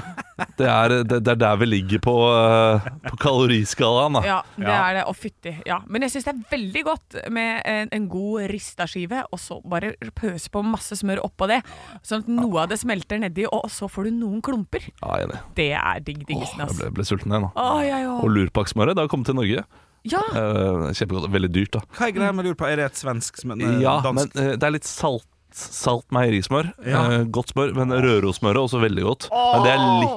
Det 0.56 0.68
er, 0.72 0.94
det, 1.04 1.18
det 1.26 1.32
er 1.34 1.40
der 1.42 1.58
vi 1.60 1.66
ligger 1.68 2.00
på, 2.00 2.14
øh, 2.32 2.86
på 3.10 3.18
kaloriskalaen. 3.20 4.14
Da. 4.16 4.22
ja 4.24 4.38
det 4.56 4.64
Ja. 4.70 4.78
er 4.88 4.94
det. 4.96 5.02
Å, 5.10 5.14
fytti. 5.16 5.52
Ja. 5.68 5.82
Men 5.92 6.06
jeg 6.06 6.14
syns 6.14 6.30
det 6.30 6.32
er 6.32 6.46
veldig 6.54 6.84
godt 6.88 7.18
med 7.36 7.62
en, 7.68 7.90
en 7.92 8.06
god 8.08 8.46
rista-skive, 8.54 9.26
og 9.36 9.40
så 9.44 9.60
bare 9.68 9.92
pøse 10.16 10.48
på 10.54 10.64
masse 10.64 10.96
smør 11.02 11.20
oppå 11.28 11.50
det, 11.52 11.60
sånn 12.08 12.24
at 12.24 12.32
noe 12.32 12.64
av 12.64 12.70
det 12.72 12.80
smelter 12.80 13.20
nedi, 13.20 13.44
og 13.52 13.68
så 13.74 13.90
får 13.92 14.08
du 14.08 14.12
noen 14.22 14.40
klumper. 14.46 14.88
Ja, 15.04 15.18
jeg 15.20 15.28
er 15.28 15.28
enig. 15.28 15.42
Det 15.60 15.70
er 15.82 16.00
digg, 16.08 16.24
diggesen, 16.30 16.62
jeg 16.64 16.70
altså. 16.70 16.80
ble, 16.86 16.94
ble 17.02 17.08
sulten 17.12 17.36
igjen 17.36 17.48
nå. 17.50 17.52
Å, 17.60 17.68
ja, 17.84 18.00
ja. 18.06 18.16
Og 18.24 18.32
lurpakksmøret, 18.32 18.96
det 18.96 19.04
har 19.04 19.12
kommet 19.12 19.28
til 19.28 19.36
Norge. 19.42 19.66
ja. 20.08 20.24
Uh, 20.32 20.88
kjempegodt. 20.96 21.28
Veldig 21.36 21.52
dyrt, 21.52 21.76
da. 21.76 21.84
Hva 22.00 22.08
er 22.08 22.16
greia 22.16 22.32
med 22.32 22.48
lur? 22.48 22.56
Er 22.64 22.80
det 22.80 22.86
et 22.94 23.00
svensk 23.04 23.44
men, 23.50 23.60
eh, 23.62 23.82
Ja, 23.84 23.98
men 24.00 24.24
dansk? 24.24 24.40
eh, 24.40 24.56
det 24.56 24.64
er 24.64 24.72
litt 24.80 24.88
salt. 24.88 25.28
Salt 25.56 26.06
meierismør. 26.14 26.66
Ja. 26.86 27.04
Eh, 27.20 27.24
godt 27.34 27.50
smør, 27.56 27.72
men 27.76 27.92
Rørosmøret 27.96 28.58
også 28.62 28.80
veldig 28.84 29.04
godt. 29.08 29.30
Men 29.34 29.64
det 29.66 29.72
er 29.74 29.80
litt 30.04 30.16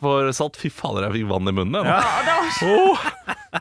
for 0.00 0.32
salt. 0.36 0.56
Fy 0.60 0.68
fader, 0.72 1.02
jeg 1.08 1.12
fikk 1.20 1.28
vann 1.32 1.48
i 1.50 1.52
munnen. 1.56 1.84
Ja, 1.84 2.00
det 2.24 2.32
var 2.38 2.50
så 2.58 2.72
Åh, 2.92 2.98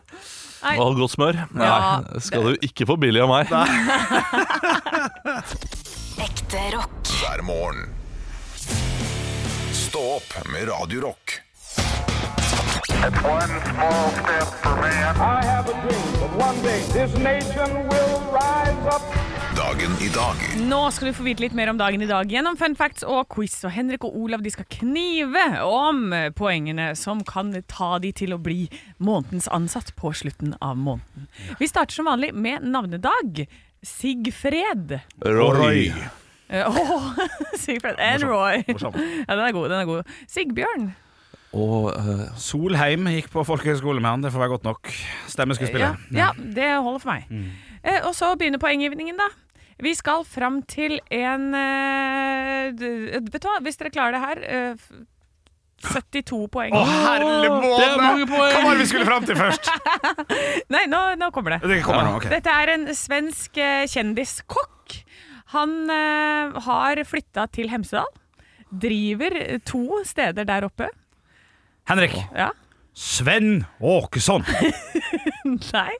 Nei. 0.68 0.76
og 0.84 0.96
godt 1.00 1.14
smør. 1.16 1.36
Nei, 1.56 1.66
Ja, 1.68 1.78
skal 2.24 2.42
du 2.50 2.54
ikke 2.66 2.86
få 2.90 2.96
billig 3.02 3.22
av 3.24 3.30
meg. 3.32 3.46
Ekte 6.28 6.62
rock. 6.76 6.96
hver 7.22 7.42
morgen. 7.46 7.82
Stå 9.78 10.02
opp 10.18 10.32
med 10.52 10.64
Radio 10.70 11.00
Rock. 11.08 11.26
One 12.98 13.54
small 13.70 14.10
step 14.18 14.48
for 14.64 14.76
man. 14.82 15.14
I 15.22 15.24
have 15.46 15.70
a 15.70 15.72
dream 15.86 16.10
that 16.20 16.32
one 16.36 16.58
day 16.64 16.82
this 16.92 17.14
nation 17.22 17.88
will 17.88 18.20
rise 18.34 18.88
up. 18.90 19.04
Dagen 19.58 19.94
i 20.06 20.08
dag 20.14 20.42
Nå 20.70 20.80
skal 20.94 21.10
du 21.10 21.16
få 21.18 21.24
vite 21.26 21.42
litt 21.42 21.56
mer 21.58 21.72
om 21.72 21.80
dagen 21.80 22.04
i 22.04 22.08
dag 22.10 22.30
gjennom 22.30 22.58
fun 22.60 22.76
facts 22.78 23.02
og 23.02 23.24
quiz. 23.34 23.56
Og 23.66 23.72
Henrik 23.74 24.06
og 24.06 24.14
Olav 24.20 24.44
de 24.46 24.52
skal 24.54 24.68
knive 24.70 25.44
om 25.66 26.12
poengene 26.38 26.92
som 27.00 27.24
kan 27.26 27.50
ta 27.66 27.96
de 28.04 28.12
til 28.16 28.36
å 28.36 28.40
bli 28.42 28.68
månedens 29.02 29.50
ansatt 29.50 29.96
på 29.98 30.12
slutten 30.14 30.54
av 30.62 30.78
måneden. 30.78 31.26
Vi 31.58 31.70
starter 31.70 31.98
som 31.98 32.10
vanlig 32.10 32.36
med 32.38 32.68
navnedag. 32.70 33.48
Sigfred. 33.82 35.00
Roy. 35.26 35.90
Oh, 36.62 37.18
Sigfred 37.64 37.98
and 37.98 38.28
Roy. 38.30 38.62
Ja, 38.62 39.34
den 39.34 39.46
er 39.48 39.56
god. 39.58 39.72
den 39.74 39.80
er 39.82 39.90
god 39.90 40.18
Sigbjørn. 40.30 40.92
Og 41.58 41.90
uh, 41.96 42.28
Solheim 42.38 43.08
gikk 43.16 43.32
på 43.34 43.46
folkehøyskole 43.48 44.04
med 44.04 44.12
han, 44.12 44.28
det 44.28 44.34
får 44.36 44.44
være 44.44 44.54
godt 44.58 44.70
nok. 44.70 44.94
Stemmeskuespiller. 45.32 45.98
Ja, 46.12 46.28
ja, 46.28 46.30
det 46.38 46.70
holder 46.76 47.02
for 47.02 47.16
meg. 47.16 47.26
Eh, 47.88 48.02
og 48.04 48.14
så 48.18 48.34
begynner 48.38 48.62
poenggivningen, 48.62 49.18
da. 49.20 49.30
Vi 49.84 49.94
skal 49.98 50.26
fram 50.26 50.62
til 50.66 50.98
en 51.14 51.52
eh, 51.54 52.74
Vet 52.74 53.38
du 53.38 53.46
hva, 53.46 53.60
hvis 53.66 53.78
dere 53.78 53.94
klarer 53.94 54.18
det 54.18 54.24
her 54.24 54.42
eh, 54.48 54.88
72 55.78 56.48
poeng. 56.50 56.74
Å, 56.74 56.82
herlig 56.82 57.50
er 57.52 58.30
poeng! 58.32 58.32
Hva 58.34 58.62
var 58.66 58.72
det 58.74 58.82
vi 58.82 58.88
skulle 58.90 59.06
fram 59.06 59.28
til 59.30 59.38
først? 59.38 59.70
Nei, 60.74 60.88
nå, 60.90 61.02
nå 61.22 61.30
kommer 61.36 61.54
det. 61.54 61.70
Det 61.70 61.84
kommer 61.86 62.08
nå, 62.08 62.16
ok. 62.18 62.26
Dette 62.34 62.56
er 62.64 62.74
en 62.74 62.88
svensk 62.98 63.60
eh, 63.62 63.84
kjendiskokk. 63.92 64.98
Han 65.54 65.78
uh, 65.88 66.58
har 66.66 67.00
flytta 67.08 67.46
til 67.56 67.70
Hemsedal. 67.72 68.10
Driver 68.68 69.38
to 69.70 70.02
steder 70.04 70.50
der 70.50 70.66
oppe. 70.68 70.90
Henrik. 71.88 72.18
Ja. 72.36 72.50
Sven 72.98 73.66
Åkesson. 73.80 74.42
Nei. 75.74 75.94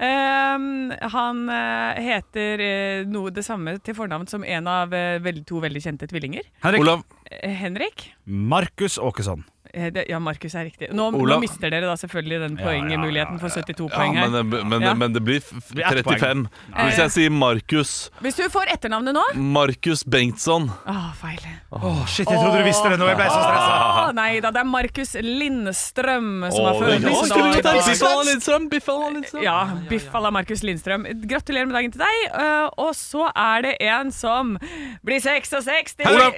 Ehm, 0.00 0.92
han 1.12 1.42
eh, 1.52 2.00
heter 2.00 2.62
eh, 2.64 3.02
noe 3.04 3.28
det 3.34 3.44
samme 3.44 3.74
til 3.84 3.92
fornavn 3.98 4.24
som 4.30 4.40
en 4.40 4.70
av 4.72 4.94
eh, 4.96 5.18
veldig, 5.20 5.44
to 5.50 5.60
veldig 5.60 5.82
kjente 5.84 6.08
tvillinger. 6.08 6.48
Henrik. 6.64 6.80
Olav. 6.86 7.04
Henrik. 7.44 8.06
Markus 8.24 8.96
Åkesson. 8.96 9.44
Eh, 9.78 9.90
det, 9.94 10.04
ja, 10.10 10.18
Markus 10.18 10.54
er 10.58 10.64
riktig. 10.66 10.88
Nå, 10.92 11.10
nå 11.14 11.36
mister 11.40 11.70
dere 11.70 11.86
da 11.86 11.94
selvfølgelig 12.00 12.38
den 12.48 12.56
poengmuligheten 12.58 13.38
for 13.38 13.48
72 13.54 13.86
Ja, 13.86 13.94
poeng 13.94 14.16
her. 14.18 14.28
men, 14.42 14.68
men, 14.72 14.82
Ja. 14.82 14.94
men 14.98 15.12
det 15.14 15.22
blir 15.22 15.38
f- 15.38 15.52
f- 15.60 15.70
blir 15.72 15.84
35. 16.02 16.48
Hvis 16.74 16.98
jeg 16.98 17.10
sier 17.14 17.30
Markus 17.30 18.10
Hvis 18.20 18.34
du 18.40 18.42
får 18.50 18.72
etternavnet 18.74 19.14
nå 19.14 19.22
Markus 19.36 20.02
Bengtsson 20.04 20.68
Åh, 20.86 21.12
feil. 21.20 21.38
Åh, 21.72 22.04
shit, 22.06 22.26
jeg 22.28 22.38
trodde 22.42 22.58
du 22.58 22.64
visste 22.66 22.90
det 22.90 22.98
nå. 22.98 23.06
Jeg 23.06 23.16
ble 23.20 23.28
så 23.30 23.38
stressa. 23.44 23.78
Åh, 24.08 24.12
nei 24.18 24.40
da, 24.40 24.50
det 24.50 24.60
er 24.64 24.64
Markus 24.64 25.14
Lindstrøm 25.62 26.28
som 26.52 26.64
har 26.64 26.74
er 26.74 26.80
født 26.80 26.88
det- 26.88 27.10
i 27.10 27.14
Åh, 27.14 27.28
dag. 27.28 27.62
det 27.62 27.66
er 27.66 28.04
la 28.08 28.22
Lindstrøm, 28.32 28.68
Biff 28.70 28.88
la 28.88 29.08
Lindstrøm. 29.14 29.42
Ja, 29.42 29.58
biff 29.88 30.08
à 30.12 30.22
la 30.22 30.30
Markus 30.30 30.62
Lindstrøm. 30.62 31.06
Gratulerer 31.28 31.66
med 31.66 31.74
dagen 31.74 31.92
til 31.92 32.00
deg. 32.00 32.30
Eh, 32.34 32.68
og 32.78 32.94
så 32.94 33.30
er 33.36 33.62
det 33.62 33.76
en 33.80 34.10
som 34.10 34.58
blir 35.04 35.20
66. 35.20 35.94
Olav. 36.06 36.32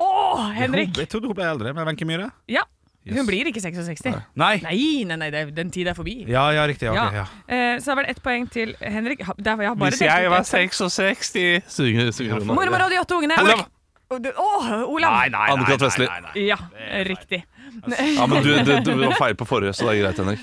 Åh, 0.00 0.50
Henrik! 0.56 0.96
Jeg 0.96 1.08
trodde 1.12 1.28
hun 1.30 1.36
ble 1.36 1.44
eldre, 1.50 1.72
men 1.76 1.86
Wenche 1.90 2.06
Myhre? 2.08 2.30
Ja. 2.48 2.62
Hun 3.10 3.24
blir 3.26 3.48
ikke 3.48 3.60
66. 3.64 4.02
Nei. 4.36 4.58
Nei, 4.60 5.04
nei, 5.08 5.16
nei, 5.16 5.30
det- 5.32 5.54
den 5.56 5.70
tid 5.72 5.88
er 5.88 5.94
forbi. 5.96 6.26
Ja, 6.28 6.50
ja, 6.52 6.66
riktig. 6.68 6.88
ok, 6.90 7.14
ja. 7.16 7.24
Eh, 7.48 7.78
Så 7.80 7.94
var 7.96 8.04
det 8.04 8.10
ett 8.16 8.22
poeng 8.22 8.44
til 8.50 8.74
Henrik. 8.80 9.18
Der, 9.38 9.56
jeg 9.56 9.68
har 9.68 9.74
bare 9.74 9.90
Hvis 9.90 10.00
jeg 10.04 10.30
var 10.30 10.42
66 10.44 11.32
Synger, 11.66 12.12
synger 12.12 12.38
hun. 12.38 12.46
Mormor 12.46 12.84
og 12.84 12.90
de 12.90 13.00
åtte 13.00 13.16
ungene. 13.16 13.38
Olav. 13.40 13.66
Å, 14.10 14.18
Åh, 14.36 14.84
Olav! 14.90 15.12
Nei, 15.12 15.28
nei, 15.30 15.46
nei, 15.48 15.76
nei, 15.78 16.06
nei, 16.06 16.20
nei. 16.20 16.46
Ja, 16.48 16.56
riktig. 17.04 17.44
Ja, 18.18 18.26
men 18.26 18.42
du, 18.42 18.50
du, 18.64 18.80
du 18.82 18.94
var 19.06 19.12
feil 19.16 19.34
på 19.38 19.46
forrige, 19.46 19.72
så 19.72 19.86
det 19.86 19.98
er 19.98 20.02
greit, 20.02 20.18
Henrik. 20.18 20.40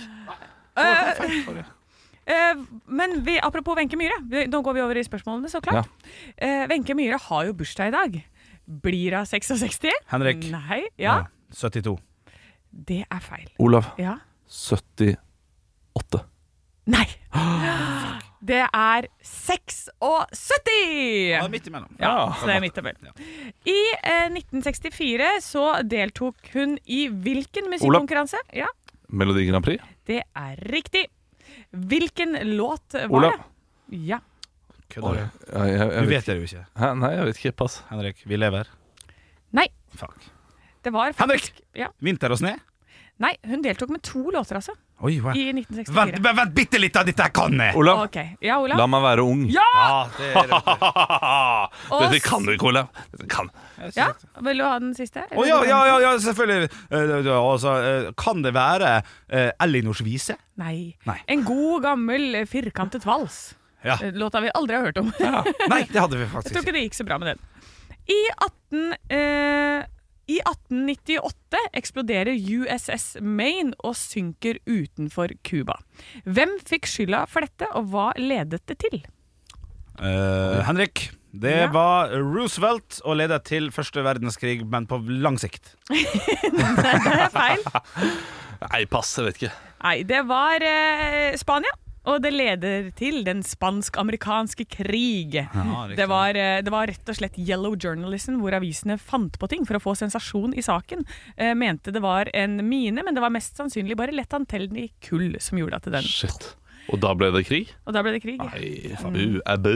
Eh, 2.27 2.55
men 2.87 3.21
vi, 3.23 3.37
apropos 3.39 3.75
Wenche 3.77 3.95
Myhre, 3.99 4.17
nå 4.51 4.59
går 4.63 4.73
vi 4.75 4.81
over 4.83 4.97
i 4.99 5.03
spørsmålene, 5.05 5.47
så 5.51 5.61
klart. 5.63 5.87
Eh, 6.37 6.65
Wenche 6.67 6.95
Myhre 6.97 7.19
har 7.29 7.45
jo 7.47 7.53
bursdag 7.55 7.87
i 7.87 7.91
dag. 7.95 8.17
Blir 8.67 9.15
hun 9.17 9.25
66? 9.25 9.87
Henrik. 10.11 10.43
Nei. 10.51 10.81
Ja, 10.99 11.21
72. 11.55 11.97
det 12.71 13.05
er 13.07 13.21
feil. 13.23 13.47
Olav. 13.63 13.93
Ja. 13.97 14.17
78. 14.47 15.17
Nei! 16.87 17.05
Det 18.47 18.61
er 18.63 19.07
76! 19.23 19.89
Ja, 21.33 21.47
midt 21.51 21.67
imellom. 21.67 21.89
Ja, 21.99 22.33
så 22.39 22.47
det 22.47 22.55
er 22.55 22.61
midt 22.63 22.77
imellom. 22.79 23.17
I 23.67 23.77
eh, 23.97 24.27
1964 24.29 25.31
så 25.43 25.65
deltok 25.83 26.51
hun 26.53 26.77
i 26.85 27.07
hvilken 27.11 27.67
musikkonkurranse? 27.71 28.39
Ja, 28.55 28.69
Melodi 29.09 29.45
Grand 29.47 29.65
Prix. 29.65 29.83
det 30.07 30.21
er 30.35 30.59
riktig. 30.71 31.05
Hvilken 31.71 32.37
låt 32.55 32.93
var 32.93 33.09
Olav. 33.19 33.31
det? 33.31 33.99
Ja. 34.13 34.19
Kødder 34.93 35.17
du? 35.17 35.19
Ja, 35.51 35.65
jeg, 35.67 35.77
jeg, 35.79 36.03
Du 36.03 36.09
vet 36.13 36.25
det 36.29 36.37
jo 36.37 36.47
ikke. 36.47 36.63
Hæ? 36.79 36.93
Nei, 37.01 37.11
jeg 37.17 37.25
vet 37.29 37.41
ikke. 37.43 37.51
Pass. 37.63 37.81
Henrik, 37.91 38.23
vi 38.25 38.39
lever. 38.39 38.69
Nei, 39.57 39.67
Fuck. 39.95 40.15
det 40.83 40.93
var 40.95 41.13
Henrik! 41.19 41.51
ja. 41.75 41.87
Vinter 42.03 42.31
og 42.35 42.39
sne? 42.41 42.57
Nei, 43.17 43.31
hun 43.49 43.63
deltok 43.65 43.89
med 43.89 44.03
to 44.05 44.29
låter, 44.29 44.59
altså. 44.59 44.75
Oi. 45.01 45.15
I 45.17 45.49
1964. 45.53 45.93
vent, 45.93 46.37
vent 46.37 46.53
bitte 46.57 46.77
litt, 46.81 46.93
da! 46.93 47.01
Dette 47.05 47.25
her 47.25 47.31
kan 47.33 47.53
jeg! 47.61 47.73
Olav, 47.77 48.03
Okay. 48.07 48.35
Ja, 48.45 48.59
Olav? 48.61 48.77
la 48.77 48.85
meg 48.89 49.01
være 49.05 49.25
ung. 49.25 49.43
Ja! 49.53 49.65
Ja, 49.73 49.97
det 50.17 50.29
er. 50.37 50.53
Dette 52.03 52.21
kan 52.25 52.45
du 52.45 52.53
ikke, 52.53 52.69
Olav. 52.71 52.89
Dette 53.13 53.27
kan. 53.29 53.49
ja! 53.97 54.11
Vil 54.45 54.61
du 54.61 54.65
ha 54.65 54.77
den 54.81 54.93
siste? 54.97 55.25
Å 55.33 55.45
ja, 55.49 55.59
ja, 55.65 55.79
ja, 55.89 55.97
ja, 56.05 56.13
selvfølgelig. 56.21 56.69
Eh, 56.93 57.29
Altså, 57.37 57.73
eh, 57.81 58.09
kan 58.21 58.41
det 58.45 58.53
være 58.57 58.95
uh, 59.01 59.49
Elinors 59.65 60.01
vise? 60.05 60.37
Nei. 60.61 60.93
Nei. 61.09 61.17
En 61.29 61.45
god, 61.45 61.83
gammel, 61.85 62.29
eh, 62.41 62.49
firkantet 62.49 63.05
vals. 63.05 63.55
Ja. 63.85 63.97
Eh, 64.03 64.13
Låta 64.17 64.41
vi 64.41 64.49
aldri 64.53 64.75
har 64.79 64.87
hørt 64.89 64.97
om. 64.97 65.11
Nei, 65.69 65.83
det 65.91 65.99
hadde 66.01 66.17
vi 66.17 66.25
faktisk 66.33 66.53
Jeg 66.55 66.57
tror 66.57 66.65
ikke. 66.65 66.73
det 66.77 66.85
gikk 66.87 66.97
så 66.97 67.05
bra 67.07 67.17
med 67.21 67.33
den. 67.35 67.45
I 68.07 68.21
18... 68.37 68.95
Eh, 69.09 69.85
i 70.27 70.41
1898 70.43 71.59
eksploderer 71.79 72.35
USS 72.35 73.13
Maine 73.23 73.71
og 73.87 73.93
synker 73.95 74.57
utenfor 74.67 75.31
Cuba. 75.47 75.77
Hvem 76.27 76.57
fikk 76.67 76.83
skylda 76.91 77.21
for 77.31 77.45
dette, 77.47 77.69
og 77.79 77.87
hva 77.93 78.09
ledet 78.19 78.59
det 78.67 78.75
til? 78.81 78.97
Eh, 80.03 80.57
Henrik, 80.67 81.05
det 81.31 81.53
Ja. 81.61 81.69
var 81.71 82.11
Roosevelt 82.11 82.99
og 83.05 83.15
ledet 83.21 83.39
til 83.47 83.71
første 83.71 84.03
verdenskrig, 84.03 84.65
men 84.67 84.83
på 84.89 84.99
lang 85.07 85.39
sikt. 85.39 85.75
Det 85.87 86.91
er 86.91 87.31
feil. 87.31 87.63
Nei, 88.67 88.83
pass. 88.91 89.15
Jeg 89.17 89.29
vet 89.29 89.39
ikke. 89.41 89.53
Nei, 89.83 89.95
det 90.11 90.21
var 90.27 90.59
eh, 90.65 91.35
Spania. 91.39 91.71
Og 92.07 92.21
det 92.23 92.31
leder 92.31 92.89
til 92.97 93.23
den 93.27 93.41
spansk-amerikanske 93.43 94.67
krig. 94.77 95.35
Ja, 95.43 95.87
det, 95.91 96.07
var, 96.07 96.37
eh, 96.39 96.59
det 96.63 96.71
var 96.73 96.87
rett 96.87 97.11
og 97.11 97.17
slett 97.19 97.39
yellow 97.41 97.75
journalism, 97.75 98.39
hvor 98.41 98.55
avisene 98.55 98.95
fant 99.01 99.35
på 99.39 99.49
ting 99.51 99.67
for 99.67 99.79
å 99.79 99.83
få 99.83 99.95
sensasjon 99.99 100.55
i 100.55 100.63
saken. 100.63 101.03
Eh, 101.35 101.51
mente 101.57 101.91
det 101.91 102.03
var 102.03 102.31
en 102.33 102.61
mine, 102.67 103.03
men 103.03 103.17
det 103.17 103.23
var 103.23 103.33
mest 103.33 103.59
sannsynlig 103.59 103.99
bare 103.99 104.15
lett 104.15 104.33
antellig 104.37 104.91
kull 105.03 105.35
som 105.43 105.59
gjorde 105.59 105.81
at 105.81 105.91
den 105.97 106.07
Shit. 106.07 106.53
Og 106.87 107.01
da 107.03 107.11
ble 107.19 107.27
det 107.35 107.43
krig? 107.47 107.71
Og 107.85 107.95
da 107.95 108.01
ble 108.05 108.13
det 108.15 108.21
krig. 108.23 108.39
Bu, 108.39 109.41
abu. 109.45 109.73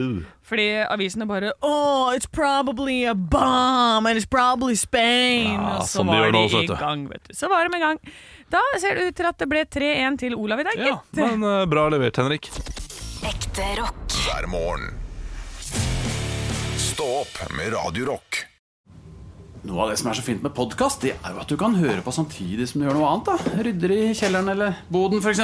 Fordi 0.47 0.67
avisene 0.85 1.27
bare 1.27 1.51
Oh, 1.61 2.11
it's 2.15 2.25
probably 2.27 3.03
a 3.05 3.13
bomb, 3.15 4.07
and 4.07 4.15
it's 4.17 4.25
probably 4.29 4.75
Spain. 4.79 5.57
Ja, 5.59 5.77
og 5.81 5.87
så 5.89 5.99
som 5.99 6.07
var 6.07 6.31
nå, 6.31 6.45
de 6.47 6.55
vet 6.55 6.71
i 6.71 6.79
gang, 6.79 7.07
vet 7.11 7.27
du. 7.27 7.33
Så 7.35 7.49
var 7.51 7.67
de 7.67 7.77
i 7.77 7.83
gang. 7.83 7.99
Da 8.51 8.61
ser 8.79 8.95
det 8.95 9.09
ut 9.11 9.15
til 9.19 9.27
at 9.27 9.39
det 9.39 9.49
ble 9.51 9.65
3-1 9.67 10.17
til 10.23 10.35
Olav 10.39 10.59
i 10.63 10.67
dag, 10.69 10.79
Ja, 10.87 10.97
men 11.19 11.43
uh, 11.43 11.65
bra 11.71 11.87
levert, 11.91 12.17
Henrik. 12.19 12.47
Ekte 13.27 13.67
rock. 13.81 14.07
hver 14.25 14.47
morgen. 14.51 14.95
Stå 16.77 17.07
opp 17.21 17.37
med 17.57 17.73
Radiorock. 17.75 18.45
Noe 19.61 19.83
av 19.83 19.91
det 19.91 19.99
som 20.01 20.09
er 20.09 20.17
så 20.17 20.23
fint 20.25 20.41
med 20.41 20.55
podkast, 20.57 21.03
det 21.05 21.11
er 21.19 21.35
jo 21.35 21.41
at 21.43 21.51
du 21.51 21.53
kan 21.59 21.75
høre 21.77 22.01
på 22.01 22.11
samtidig 22.15 22.65
som 22.71 22.81
du 22.81 22.87
gjør 22.87 22.97
noe 22.97 23.11
annet. 23.11 23.29
da 23.29 23.61
Rydder 23.67 23.93
i 23.93 23.99
kjelleren 24.17 24.49
eller 24.55 24.79
boden, 24.89 25.21
f.eks. 25.21 25.43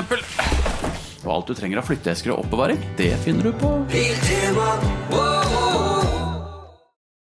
Og 1.27 1.33
alt 1.35 1.51
du 1.51 1.57
trenger 1.59 1.81
av 1.81 1.89
flytteesker 1.89 2.31
og 2.33 2.45
oppbevaring, 2.45 2.79
det 2.99 3.11
finner 3.25 3.51
du 3.51 3.55
på 3.59 5.26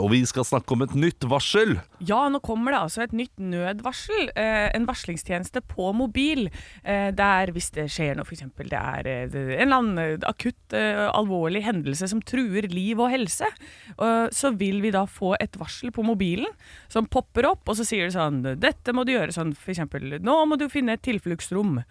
Og 0.00 0.06
vi 0.08 0.22
skal 0.24 0.46
snakke 0.48 0.72
om 0.72 0.80
et 0.86 0.94
nytt 0.96 1.24
varsel. 1.28 1.74
Ja, 2.00 2.22
nå 2.32 2.38
kommer 2.40 2.72
det 2.72 2.78
altså 2.80 3.02
et 3.04 3.10
nytt 3.12 3.34
nødvarsel. 3.36 4.30
Eh, 4.40 4.70
en 4.72 4.86
varslingstjeneste 4.88 5.60
på 5.68 5.90
mobil. 5.92 6.46
Eh, 6.80 7.10
der 7.12 7.52
hvis 7.52 7.68
det 7.76 7.84
skjer 7.92 8.16
noe, 8.16 8.24
f.eks. 8.24 8.40
det 8.56 8.78
er 8.78 9.08
eh, 9.10 9.34
en 9.34 9.66
eller 9.66 9.76
annen 9.76 10.00
eh, 10.00 10.24
akutt, 10.30 10.72
eh, 10.72 11.02
alvorlig 11.12 11.60
hendelse 11.66 12.08
som 12.08 12.22
truer 12.24 12.70
liv 12.72 13.02
og 13.04 13.10
helse, 13.12 13.50
eh, 13.92 14.30
så 14.32 14.52
vil 14.56 14.80
vi 14.80 14.94
da 14.96 15.02
få 15.04 15.34
et 15.36 15.58
varsel 15.60 15.92
på 15.92 16.06
mobilen 16.08 16.48
som 16.88 17.04
popper 17.04 17.50
opp, 17.50 17.68
og 17.68 17.76
så 17.76 17.84
sier 17.84 18.08
det 18.08 18.16
sånn 18.16 18.40
Dette 18.62 18.96
må 18.96 19.04
du 19.04 19.12
gjøre 19.12 19.36
sånn, 19.36 19.52
f.eks. 19.52 19.84
Nå 20.24 20.38
må 20.48 20.56
du 20.56 20.70
finne 20.72 20.96
et 20.96 21.04
tilfluktsrom. 21.04 21.82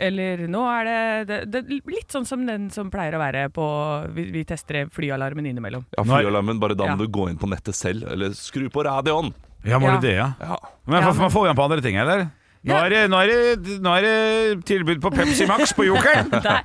Eller 0.00 0.46
nå 0.48 0.64
er 0.78 0.88
det, 1.28 1.44
det, 1.52 1.62
det 1.68 1.80
Litt 1.92 2.08
sånn 2.16 2.24
som 2.24 2.48
den 2.48 2.70
som 2.72 2.88
pleier 2.92 3.18
å 3.18 3.20
være 3.20 3.44
på 3.52 3.64
Vi, 4.16 4.30
vi 4.32 4.46
tester 4.48 4.88
flyalarmen 4.96 5.44
innimellom. 5.52 5.84
Ja, 5.92 6.08
flyalarmen, 6.08 6.56
bare 6.62 6.72
da 6.78 6.88
Ja. 6.88 6.96
du 6.96 7.04
gå 7.10 7.28
inn 7.28 7.36
på 7.36 7.49
nettet 7.50 7.74
selv, 7.78 8.06
eller 8.10 8.32
skru 8.38 8.68
på 8.72 8.84
radioen. 8.86 9.32
Ja, 9.66 9.78
må 9.78 9.90
Ja. 9.90 9.96
du 10.00 10.06
det, 10.06 10.14
ja? 10.16 10.32
Ja. 10.40 10.56
Men 10.86 11.02
får- 11.04 11.18
man 11.20 11.30
får 11.30 11.42
jo 11.46 11.50
den 11.52 11.56
på 11.58 11.62
andre 11.66 11.80
ting, 11.84 11.96
eller? 12.00 12.28
Nå 12.60 12.76
er, 12.76 12.92
det, 12.92 12.98
nå, 13.08 13.16
er 13.24 13.30
det, 13.30 13.76
nå 13.80 13.92
er 13.96 14.04
det 14.04 14.64
tilbud 14.68 14.98
på 15.00 15.10
Pepsi 15.14 15.46
Max 15.48 15.72
på 15.72 15.86
Jokeren! 15.86 16.28
Nei, 16.40 16.58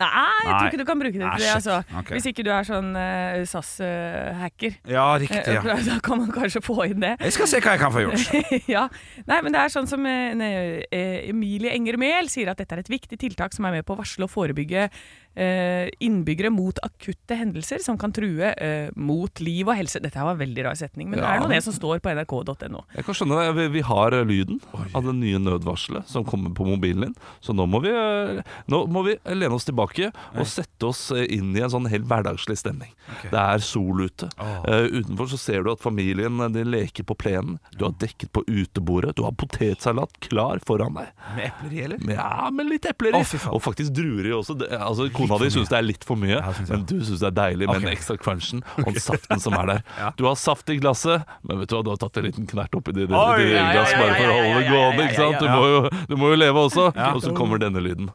nei, 0.00 0.08
jeg 0.46 0.52
tror 0.54 0.68
ikke 0.70 0.80
du 0.80 0.86
kan 0.88 1.02
bruke 1.02 1.18
det 1.20 1.26
til 1.26 1.44
det. 1.44 1.50
Altså. 1.52 1.76
Okay. 2.00 2.16
Hvis 2.16 2.28
ikke 2.30 2.44
du 2.46 2.50
er 2.54 2.64
sånn 2.66 2.88
uh, 2.96 3.42
SAS-hacker. 3.50 4.78
Ja, 4.88 5.04
riktig. 5.20 5.42
ja 5.58 5.76
Da 5.86 5.98
kan 6.04 6.22
man 6.22 6.32
kanskje 6.32 6.62
få 6.64 6.78
inn 6.88 7.04
det. 7.04 7.14
Jeg 7.20 7.36
skal 7.36 7.50
se 7.52 7.60
hva 7.60 7.76
jeg 7.76 7.82
kan 7.84 7.92
få 7.92 8.04
gjort. 8.06 8.32
ja. 8.74 8.86
Nei, 9.28 9.40
men 9.44 9.52
det 9.52 9.60
er 9.66 9.74
sånn 9.76 9.90
som 9.90 10.08
eh, 10.08 10.32
ne- 10.40 10.86
eh, 10.88 11.18
Emilie 11.30 11.74
Enger 11.76 12.00
Mehl 12.00 12.32
sier 12.32 12.52
at 12.52 12.62
dette 12.62 12.78
er 12.78 12.84
et 12.86 12.92
viktig 12.92 13.20
tiltak 13.20 13.52
som 13.52 13.68
er 13.68 13.76
med 13.76 13.86
på 13.88 13.92
å 13.96 14.00
varsle 14.00 14.28
og 14.28 14.32
forebygge 14.32 14.88
Uh, 15.32 15.86
innbyggere 16.04 16.50
mot 16.52 16.76
akutte 16.84 17.32
hendelser 17.40 17.80
som 17.80 17.96
kan 17.96 18.12
true 18.12 18.50
uh, 18.52 18.90
mot 19.00 19.40
liv 19.40 19.64
og 19.64 19.78
helse. 19.78 19.96
Dette 20.04 20.20
var 20.20 20.34
en 20.34 20.40
veldig 20.42 20.66
rar 20.66 20.76
setning, 20.76 21.08
men 21.08 21.22
det 21.22 21.24
Ja. 21.24 21.38
er 21.38 21.40
nå 21.40 21.48
det 21.48 21.62
som 21.64 21.72
står 21.72 22.02
på 22.04 22.12
nrk.no. 22.12 22.82
Jeg 22.92 23.06
kan 23.06 23.16
skjønne 23.16 23.38
det. 23.40 23.54
Vi, 23.56 23.64
vi 23.78 23.84
har 23.88 24.12
eh, 24.12 24.26
lyden 24.28 24.60
av 24.92 25.06
den 25.08 25.22
nye 25.24 25.40
nødvarselet 25.44 26.08
som 26.10 26.26
kommer 26.28 26.54
på 26.56 26.66
mobilen 26.66 27.08
din. 27.08 27.14
Så 27.40 27.54
nå 27.56 27.66
må 27.70 27.82
vi, 27.84 27.92
eh, 27.92 28.42
nå 28.70 28.84
må 28.92 29.04
vi 29.06 29.16
lene 29.34 29.54
oss 29.56 29.68
tilbake 29.68 30.12
og 30.32 30.46
sette 30.48 30.88
oss 30.88 31.10
eh, 31.14 31.26
inn 31.36 31.52
i 31.56 31.64
en 31.64 31.72
sånn 31.72 31.88
helt 31.92 32.08
hverdagslig 32.10 32.58
stemning. 32.60 32.92
Det 33.30 33.38
er 33.38 33.62
sol 33.64 34.04
ute. 34.06 34.28
Eh, 34.38 34.88
utenfor 35.00 35.30
så 35.32 35.40
ser 35.40 35.64
du 35.64 35.72
at 35.72 35.82
familien 35.82 36.40
de 36.52 36.64
leker 36.66 37.06
på 37.08 37.16
plenen. 37.18 37.58
Du 37.76 37.86
har 37.86 37.94
dekket 38.00 38.32
på 38.32 38.44
utebordet. 38.46 39.16
Du 39.18 39.24
har 39.26 39.34
potetsalat 39.38 40.18
klar 40.24 40.62
foran 40.66 40.96
deg. 40.98 41.12
Med 41.36 41.50
epler 41.50 41.74
i, 41.76 41.82
eller? 41.86 42.14
Ja, 42.14 42.50
med 42.54 42.70
litt 42.70 42.86
epler 42.88 43.16
i. 43.16 43.22
Oh, 43.22 43.48
og 43.56 43.62
faktisk 43.64 43.94
druer 43.96 44.28
i 44.28 44.34
også. 44.36 44.56
Det, 44.60 44.70
altså, 44.76 45.08
kona 45.14 45.38
di 45.42 45.50
syns 45.54 45.70
det 45.72 45.78
er 45.78 45.86
litt 45.86 46.06
for 46.06 46.20
mye, 46.20 46.40
men 46.68 46.86
du 46.88 46.98
syns 47.00 47.22
det 47.22 47.30
er 47.32 47.36
deilig 47.38 47.68
med 47.68 47.76
okay. 47.76 47.86
den 47.86 47.96
ekstra 47.96 48.18
crunchen 48.20 48.62
og 48.84 48.90
den 48.92 49.02
saften 49.02 49.42
som 49.42 49.56
er 49.58 49.74
der. 49.74 49.84
Du 50.18 50.26
har 50.26 50.36
saft 50.38 50.68
i 50.70 50.76
glasset, 50.78 51.26
men 51.46 51.60
vet 51.62 51.70
du 51.70 51.76
hva, 51.76 51.82
du 51.86 51.90
har 51.92 51.98
tatt 52.00 52.18
en 52.20 52.26
liten 52.26 52.46
knert 52.48 52.74
oppi 52.76 52.94
ditt 52.94 53.10
ja, 53.10 53.22
ja, 53.38 53.64
glass 53.72 53.94
ja, 53.94 54.00
bare 54.00 54.16
for 54.18 54.28
å 54.28 54.34
ja, 54.34 54.42
ja, 54.42 54.46
holde 54.46 54.58
det 54.58 54.64
ja, 54.64 54.72
ja, 54.72 54.74
gående. 54.74 55.02
ja, 55.02 55.08
ikke 55.08 55.18
sant? 55.18 55.31
Du 55.40 55.46
ja. 55.48 55.56
må 55.56 55.68
jo, 55.70 56.04
du 56.08 56.16
må 56.20 56.32
jo 56.32 56.40
leve 56.40 56.66
også. 56.68 56.90
Ja. 56.96 57.12
Og 57.16 57.22
så 57.24 57.34
kommer 57.36 57.62
denne 57.62 57.82
lyden. 57.84 58.10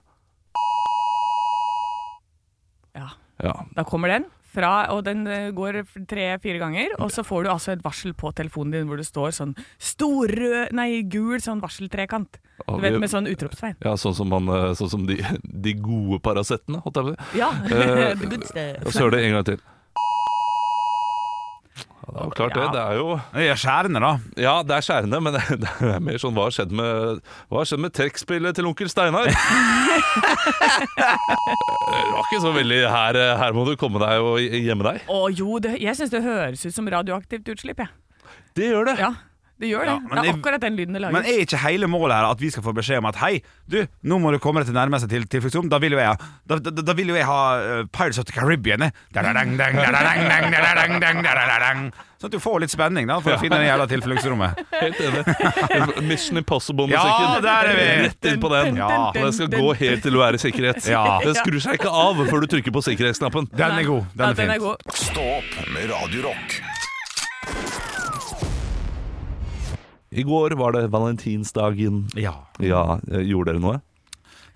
Ja. 2.97 3.11
Ja. 3.43 3.53
Da 3.77 3.85
kommer 3.85 4.09
den, 4.09 4.25
fra, 4.57 4.71
og 4.95 5.03
den 5.05 5.27
eh, 5.29 5.49
går 5.55 5.83
tre-fire 6.09 6.57
ganger, 6.61 6.95
og 6.97 7.11
så 7.13 7.23
får 7.25 7.45
du 7.45 7.51
altså 7.53 7.75
et 7.75 7.83
varsel 7.85 8.15
på 8.17 8.31
telefonen 8.37 8.73
din 8.73 8.89
hvor 8.89 8.97
det 8.97 9.05
står 9.05 9.35
sånn 9.37 9.53
stor 9.77 10.33
rød, 10.33 10.73
nei, 10.77 11.03
gul 11.05 11.37
sånn 11.43 11.61
varseltrekant. 11.61 12.39
Du 12.65 12.79
vet, 12.81 12.97
med 12.97 13.11
sånn 13.11 13.29
utropstegn. 13.29 13.77
Ja, 13.85 13.93
sånn 14.01 14.15
som, 14.17 14.31
man, 14.33 14.49
eh, 14.49 14.71
sånn 14.79 14.91
som 14.95 15.05
de, 15.09 15.19
de 15.67 15.75
gode 15.77 16.21
Paracetene, 16.25 16.81
holdt 16.85 17.01
jeg 17.01 17.09
på 17.09 17.13
å 17.13 17.17
si. 17.17 17.41
Ja, 17.43 17.53
Eh, 17.67 18.87
så 18.91 19.03
hører 19.03 19.17
det 19.17 19.25
en 19.27 19.37
gang 19.37 19.49
til. 19.51 19.65
Ja, 21.97 22.13
det 22.13 22.19
er 22.21 22.25
jo 22.27 22.33
klart 22.37 22.53
det. 22.55 22.65
Det 22.73 22.81
er 22.81 22.93
jo 22.99 23.07
Det 23.33 23.47
er 23.51 23.59
skjærende, 23.59 23.99
da. 24.03 24.11
Ja, 24.39 24.53
det 24.63 24.75
er 24.77 24.85
skjærende, 24.85 25.19
men 25.25 25.33
det 25.35 25.41
det 25.63 25.71
er 25.95 26.03
mer 26.03 26.17
sånn 26.21 26.35
Hva 26.37 26.47
har 26.47 26.55
skjedd 26.55 26.71
med 26.77 27.21
Hva 27.49 27.61
har 27.61 27.69
skjedd 27.71 27.83
med 27.83 27.95
trekkspillet 27.97 28.57
til 28.57 28.69
onkel 28.69 28.89
Steinar? 28.91 29.27
det 31.87 32.03
var 32.13 32.21
ikke 32.23 32.43
så 32.43 32.51
veldig 32.55 32.81
her, 32.93 33.21
her 33.41 33.55
må 33.57 33.65
du 33.67 33.73
komme 33.79 34.01
deg 34.03 34.23
og 34.23 34.41
gjemme 34.41 34.87
deg. 34.91 35.07
Å 35.11 35.21
jo, 35.33 35.57
det, 35.63 35.77
jeg 35.83 35.97
syns 35.99 36.13
det 36.13 36.23
høres 36.25 36.65
ut 36.67 36.75
som 36.75 36.87
radioaktivt 36.91 37.49
utslipp, 37.53 37.81
jeg. 37.83 37.89
Det 38.57 38.71
gjør 38.71 38.91
det. 38.91 38.95
Ja, 39.01 39.11
det 39.59 39.69
gjør 39.71 39.85
det. 39.89 39.93
Ja, 39.97 40.09
det 40.09 40.17
er 40.17 40.25
jeg- 40.27 40.35
akkurat 40.37 40.61
den 40.61 40.75
lyden 40.77 40.93
det 40.93 41.01
lager. 41.01 41.13
Men 41.17 41.25
er 41.25 41.39
ikke 41.45 41.57
hele 41.63 41.87
målet 41.89 42.15
her 42.15 42.29
at 42.29 42.39
vi 42.41 42.49
skal 42.53 42.63
få 42.63 42.73
beskjed 42.77 42.97
om 43.01 43.05
at 43.09 43.15
hei, 43.23 43.41
du, 43.67 43.79
nå 44.03 44.19
må 44.21 44.31
du 44.31 44.37
komme 44.39 44.61
deg 44.61 44.69
til 44.69 44.77
nærmeste 44.77 45.09
til, 45.09 45.25
tilfluktsrom? 45.25 45.69
Da 45.69 45.79
vil 45.81 45.91
jo 45.97 45.97
jeg, 46.01 46.07
ha- 46.07 46.33
da, 46.47 46.59
da, 46.59 46.69
da 46.81 46.93
vil 46.93 47.09
jo 47.09 47.15
jeg 47.17 47.25
ha 47.25 47.39
uh, 47.57 47.83
Pirates 47.91 48.19
of 48.19 48.25
the 48.25 48.33
Caribbean. 48.33 48.91
Sånn 52.17 52.31
at 52.31 52.33
du 52.33 52.39
får 52.41 52.63
litt 52.63 52.73
spenning 52.73 53.05
da 53.09 53.19
for 53.21 53.35
å 53.35 53.37
finne 53.41 53.59
det 53.61 53.67
jævla 53.67 53.85
tilfluktsrommet. 53.91 54.61
Helt 54.81 55.01
enig. 55.05 56.01
Mission 56.09 56.41
Impossible-musikken. 56.41 57.27
Ja, 57.27 57.41
der 57.45 57.69
er 57.69 57.77
vi. 57.77 57.85
Rett 58.07 58.29
inn 58.31 58.41
på 58.41 58.49
den. 58.53 58.79
Ja. 58.81 58.87
Og 59.11 59.19
den 59.21 59.35
skal 59.37 59.51
gå 59.53 59.67
helt 59.83 60.01
til 60.05 60.17
du 60.17 60.23
er 60.25 60.37
i 60.37 60.41
sikkerhet. 60.41 60.81
Ja. 60.89 61.19
Den 61.21 61.37
skrur 61.37 61.61
seg 61.61 61.77
ikke 61.77 61.93
av 61.93 62.23
før 62.25 62.41
du 62.41 62.49
trykker 62.55 62.73
på 62.73 62.81
sikkerhetsknappen. 62.89 63.51
Den 63.53 63.77
er 63.83 63.85
god. 63.91 64.09
Den 64.17 64.25
ja, 64.25 64.33
er 64.33 64.41
den 64.41 64.55
er 64.57 64.65
god. 64.65 64.97
Stopp 64.97 65.61
med 65.75 65.93
Radio 65.93 66.25
I 70.17 70.23
går 70.25 70.55
var 70.57 70.71
det 70.73 70.87
valentinsdagen. 70.87 72.07
Ja. 72.17 72.33
Ja, 72.57 72.99
eh, 73.11 73.21
gjorde 73.21 73.53
dere 73.53 73.61
noe? 73.61 73.81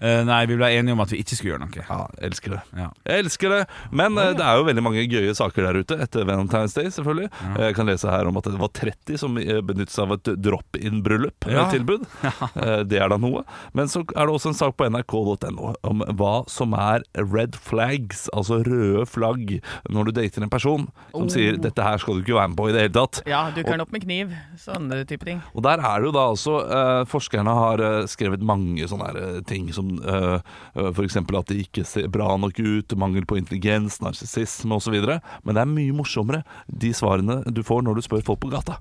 Eh, 0.02 0.22
nei, 0.26 0.40
vi 0.50 0.58
ble 0.58 0.70
enige 0.74 0.96
om 0.96 1.04
at 1.04 1.12
vi 1.14 1.20
ikke 1.22 1.38
skulle 1.38 1.54
gjøre 1.54 1.64
noe. 1.66 1.84
Ja, 1.86 2.00
jeg 2.18 2.32
elsker 2.32 2.56
det. 2.56 2.62
Ja. 2.80 2.88
Jeg 3.06 3.26
elsker 3.26 3.54
det. 3.54 3.60
Men 3.92 4.18
uh, 4.18 4.32
det 4.38 4.46
er 4.46 4.58
jo 4.60 4.66
veldig 4.68 4.84
mange 4.86 5.06
gøye 5.12 5.36
saker 5.38 5.68
der 5.68 5.80
ute 5.82 5.98
etter 6.02 6.26
Valentine's 6.28 6.76
Day, 6.78 6.90
selvfølgelig. 6.94 7.30
Ja. 7.30 7.52
Jeg 7.68 7.78
kan 7.78 7.90
lese 7.90 8.10
her 8.10 8.30
om 8.30 8.40
at 8.42 8.50
det 8.50 8.62
var 8.62 8.72
30 8.80 9.22
som 9.22 9.38
eh, 9.42 9.62
benyttet 9.66 9.94
seg 9.94 10.08
av 10.10 10.16
et 10.18 10.32
drop-in-bryllup-tilbud. 10.42 12.08
Det 12.92 12.98
er 13.00 13.12
da 13.12 13.18
noe. 13.22 13.44
Men 13.78 13.90
så 13.92 14.02
er 14.16 14.28
det 14.28 14.34
også 14.34 14.52
en 14.52 14.58
sak 14.58 14.76
på 14.80 14.88
nrk.no 14.90 15.74
om 15.88 16.04
hva 16.18 16.34
som 16.52 16.74
er 16.78 17.06
red 17.18 17.56
flags, 17.62 18.26
altså 18.36 18.62
røde 18.66 19.06
flagg, 19.10 19.60
når 19.92 20.10
du 20.10 20.14
dater 20.22 20.46
en 20.46 20.52
person 20.52 20.88
som 21.12 21.22
Oh. 21.22 21.28
sier 21.30 21.58
'dette 21.60 21.84
her 21.84 21.98
skal 22.02 22.16
du 22.18 22.22
ikke 22.24 22.36
være 22.38 22.50
med 22.50 22.58
på 22.58 22.68
i 22.70 22.74
det 22.74 22.82
hele 22.82 22.94
tatt'. 22.96 23.22
Ja, 23.30 23.44
dukker 23.54 23.76
den 23.76 23.84
opp 23.84 23.92
med 23.94 24.04
kniv. 24.04 24.34
Sånne 24.58 25.04
type 25.08 25.26
ting. 25.28 25.42
Og 25.54 25.64
der 25.64 25.78
er 25.80 26.00
det 26.02 26.10
jo 26.10 26.14
da 26.16 26.24
altså 26.32 26.56
uh, 26.66 27.06
Forskerne 27.12 27.54
har 27.56 27.82
eh, 27.84 28.08
skrevet 28.10 28.42
mange 28.42 28.88
sånne 28.90 29.08
her, 29.10 29.18
eh, 29.22 29.42
ting 29.48 29.70
som 29.74 29.91
eh, 30.00 30.38
eh, 30.76 30.92
for 30.92 31.04
eksempel 31.06 31.40
at 31.40 31.52
de 31.52 31.62
ikke 31.66 31.84
ser 31.88 32.08
bra 32.12 32.30
nok 32.40 32.60
ut, 32.60 32.96
mangel 33.00 33.26
på 33.28 33.40
intelligens, 33.40 34.00
narsissisme 34.04 34.78
osv. 34.78 34.98
Men 35.44 35.58
det 35.58 35.64
er 35.64 35.74
mye 35.74 35.98
morsommere 35.98 36.46
de 36.68 36.94
svarene 36.96 37.42
du 37.52 37.64
får 37.68 37.84
når 37.88 38.00
du 38.00 38.06
spør 38.06 38.24
folk 38.32 38.44
på 38.46 38.54
gata. 38.54 38.80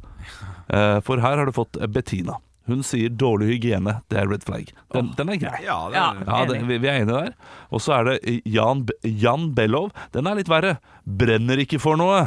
Eh, 0.70 0.98
for 1.06 1.22
her 1.22 1.40
har 1.40 1.48
du 1.48 1.56
fått 1.56 1.80
Bettina. 1.92 2.38
Hun 2.70 2.84
sier 2.86 3.10
dårlig 3.10 3.54
hygiene, 3.54 3.96
det 4.12 4.20
er 4.20 4.28
red 4.30 4.44
flag. 4.46 4.68
Den, 4.94 5.10
den 5.18 5.32
er 5.32 5.40
grei. 5.42 5.62
Ja, 5.64 5.78
er, 5.88 5.96
Ja. 5.96 6.06
Ja, 6.26 6.42
det, 6.46 6.60
vi, 6.68 6.76
vi 6.78 6.90
er 6.90 7.00
enige 7.00 7.16
der. 7.16 7.32
Og 7.72 7.82
så 7.82 7.96
er 7.96 8.10
det 8.10 8.36
Jan, 8.46 8.84
Jan 9.02 9.50
Bellov. 9.56 9.90
Den 10.14 10.30
er 10.30 10.38
litt 10.38 10.50
verre. 10.52 10.76
Brenner 11.02 11.64
ikke 11.64 11.80
for 11.82 11.98
noe. 11.98 12.22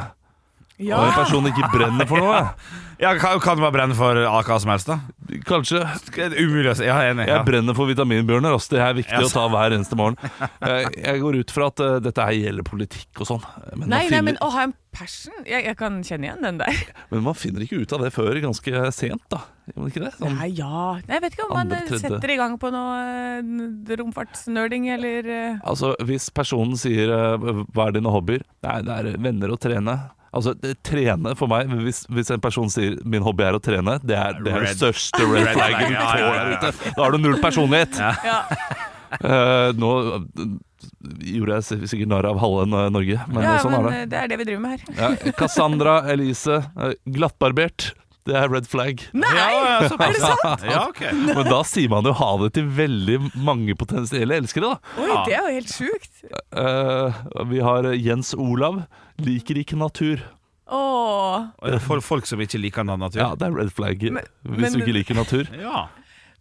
Ja. 0.82 0.98
Og 0.98 1.06
en 1.12 1.14
person 1.14 1.46
ikke 1.52 1.68
brenner 1.74 2.08
for 2.10 2.18
noe. 2.24 2.40
ja 3.04 3.12
kan, 3.22 3.38
kan 3.44 3.58
det 3.60 3.64
bare 3.66 3.76
brenne 3.76 3.96
for 3.98 4.18
hva 4.18 4.56
som 4.60 4.72
helst, 4.74 4.88
da? 4.90 4.98
Kanskje 5.46 5.82
Umulig 6.40 6.72
å 6.72 6.76
si. 6.80 6.88
Ja, 6.88 6.98
jeg 7.06 7.16
Ja. 7.20 7.28
Jeg 7.38 7.46
brenner 7.48 7.76
for 7.78 7.86
vitaminbjørner. 7.92 8.56
Altså. 8.58 8.74
Det 8.74 8.82
er 8.82 8.96
viktig 8.98 9.20
å 9.22 9.30
ta 9.32 9.44
hver 9.54 9.76
eneste 9.78 9.96
morgen. 10.00 10.18
Eh, 10.66 10.88
Jeg 10.98 11.22
går 11.22 11.38
ut 11.44 11.52
fra 11.54 11.68
at 11.70 11.80
eh, 11.84 12.00
dette 12.04 12.26
her 12.26 12.34
gjelder 12.40 12.66
politikk 12.68 13.22
og 13.22 13.30
sånn. 13.30 13.44
Men, 13.76 13.86
Nei, 13.86 13.86
man 13.86 13.90
nei, 13.94 14.02
finner- 14.10 14.24
men 14.32 14.38
å 14.42 14.50
ha 14.56 14.64
en 14.68 14.74
passion 14.94 15.34
jeg, 15.46 15.64
jeg 15.66 15.78
kan 15.78 16.02
kjenne 16.06 16.28
igjen 16.28 16.42
den 16.46 16.58
der. 16.62 16.82
men 17.14 17.24
man 17.26 17.38
finner 17.38 17.62
ikke 17.66 17.80
ut 17.86 17.94
av 17.94 18.04
det 18.06 18.12
før 18.14 18.42
ganske 18.44 18.84
sent, 18.98 19.24
da. 19.34 19.44
Gjør 19.70 19.78
man 19.80 19.94
ikke 19.94 20.04
det? 20.04 20.12
Sånn, 20.18 20.36
Nei, 20.42 20.50
ja 20.58 20.82
Nei, 21.06 21.14
Jeg 21.16 21.22
vet 21.24 21.38
ikke 21.38 21.46
om 21.48 21.54
man 21.56 21.62
Andre, 21.68 21.78
eh, 21.84 21.88
tredje. 21.94 22.10
setter 22.10 22.34
i 22.34 22.40
gang 22.42 22.58
på 22.62 22.74
noe 22.74 22.98
eh, 23.40 23.96
romfartsnerding 24.02 24.90
eller 24.98 25.30
eh, 25.38 25.62
altså, 25.64 25.94
hvis 26.04 26.28
personen 26.36 26.76
sier 26.82 27.14
eh, 27.14 27.38
'hva 27.72 27.88
er 27.88 27.96
dine 28.02 28.12
hobbyer'? 28.12 28.44
Nei, 28.66 28.82
det 28.82 28.98
er 29.00 29.18
venner 29.22 29.54
og 29.56 29.62
trene. 29.64 29.98
Altså, 30.34 30.54
det, 30.58 30.76
Trene 30.84 31.36
for 31.38 31.48
meg 31.52 31.70
hvis, 31.84 32.04
hvis 32.10 32.32
en 32.34 32.42
person 32.42 32.70
sier 32.74 32.96
'min 33.06 33.22
hobby 33.22 33.44
er 33.46 33.54
å 33.54 33.62
trene', 33.62 34.00
det 34.04 34.18
er 34.18 34.40
det, 34.42 34.52
er 34.54 34.66
Red- 34.66 34.78
største 34.80 35.22
red 35.30 35.52
flagget 35.54 35.88
du 35.88 35.94
ja, 35.94 36.08
får 36.10 36.20
ja, 36.20 36.26
ja, 36.26 36.34
der 36.34 36.52
ja. 36.52 36.58
ute. 36.58 36.94
Da 36.98 37.04
har 37.04 37.12
du 37.12 37.18
null 37.22 37.38
personlighet. 37.44 38.00
Ja. 38.02 38.46
Eh, 39.14 39.70
nå 39.78 39.90
gjorde 41.24 41.60
jeg 41.60 41.88
sikkert 41.88 42.10
narr 42.12 42.26
av 42.32 42.40
halve 42.42 42.66
Norge, 42.92 43.20
men 43.30 43.46
ja, 43.46 43.58
sånn 43.62 43.76
men 43.76 43.86
er 43.86 43.92
det. 43.92 44.00
eh, 44.02 44.08
det 44.10 44.18
er 44.24 44.32
det 44.32 44.38
vi 44.42 44.48
driver 44.50 44.64
med 44.66 44.72
her. 44.74 44.96
Ja, 44.98 45.32
Cassandra 45.38 45.94
Elise, 46.12 46.58
eh, 46.82 46.96
glattbarbert. 47.06 47.92
Det 48.24 48.36
er 48.40 48.48
red 48.48 48.68
flag. 48.72 49.02
Nei! 49.12 49.32
Ja, 49.36 49.48
ja, 49.52 49.72
er 49.92 50.14
det 50.16 50.22
sant? 50.22 50.62
Ja, 50.72 50.84
okay. 50.88 51.12
Men 51.12 51.44
da 51.50 51.58
sier 51.68 51.90
man 51.92 52.08
jo 52.08 52.14
ha 52.16 52.30
det 52.46 52.54
til 52.56 52.70
veldig 52.72 53.18
mange 53.44 53.76
potensielle 53.80 54.38
elskere, 54.40 54.70
da. 54.76 54.94
Oi, 55.04 55.10
det 55.28 55.36
er 55.36 55.42
jo 55.50 55.56
helt 55.58 55.74
sjukt. 55.74 56.22
Uh, 56.56 57.18
vi 57.52 57.60
har 57.66 57.90
Jens 58.00 58.32
Olav. 58.40 58.86
Liker 59.24 59.60
ikke 59.60 59.76
natur. 59.78 60.24
Åh. 60.74 61.50
For 61.84 62.00
folk 62.02 62.26
som 62.30 62.40
ikke 62.42 62.62
liker 62.64 62.88
natur. 62.88 63.20
Ja, 63.20 63.34
det 63.36 63.50
er 63.50 63.58
red 63.60 63.74
flag 63.76 64.02
Men- 64.08 64.24
hvis 64.48 64.72
men- 64.72 64.80
du 64.80 64.86
ikke 64.86 64.96
liker 65.02 65.20
natur. 65.20 65.52
Ja. 65.60 65.88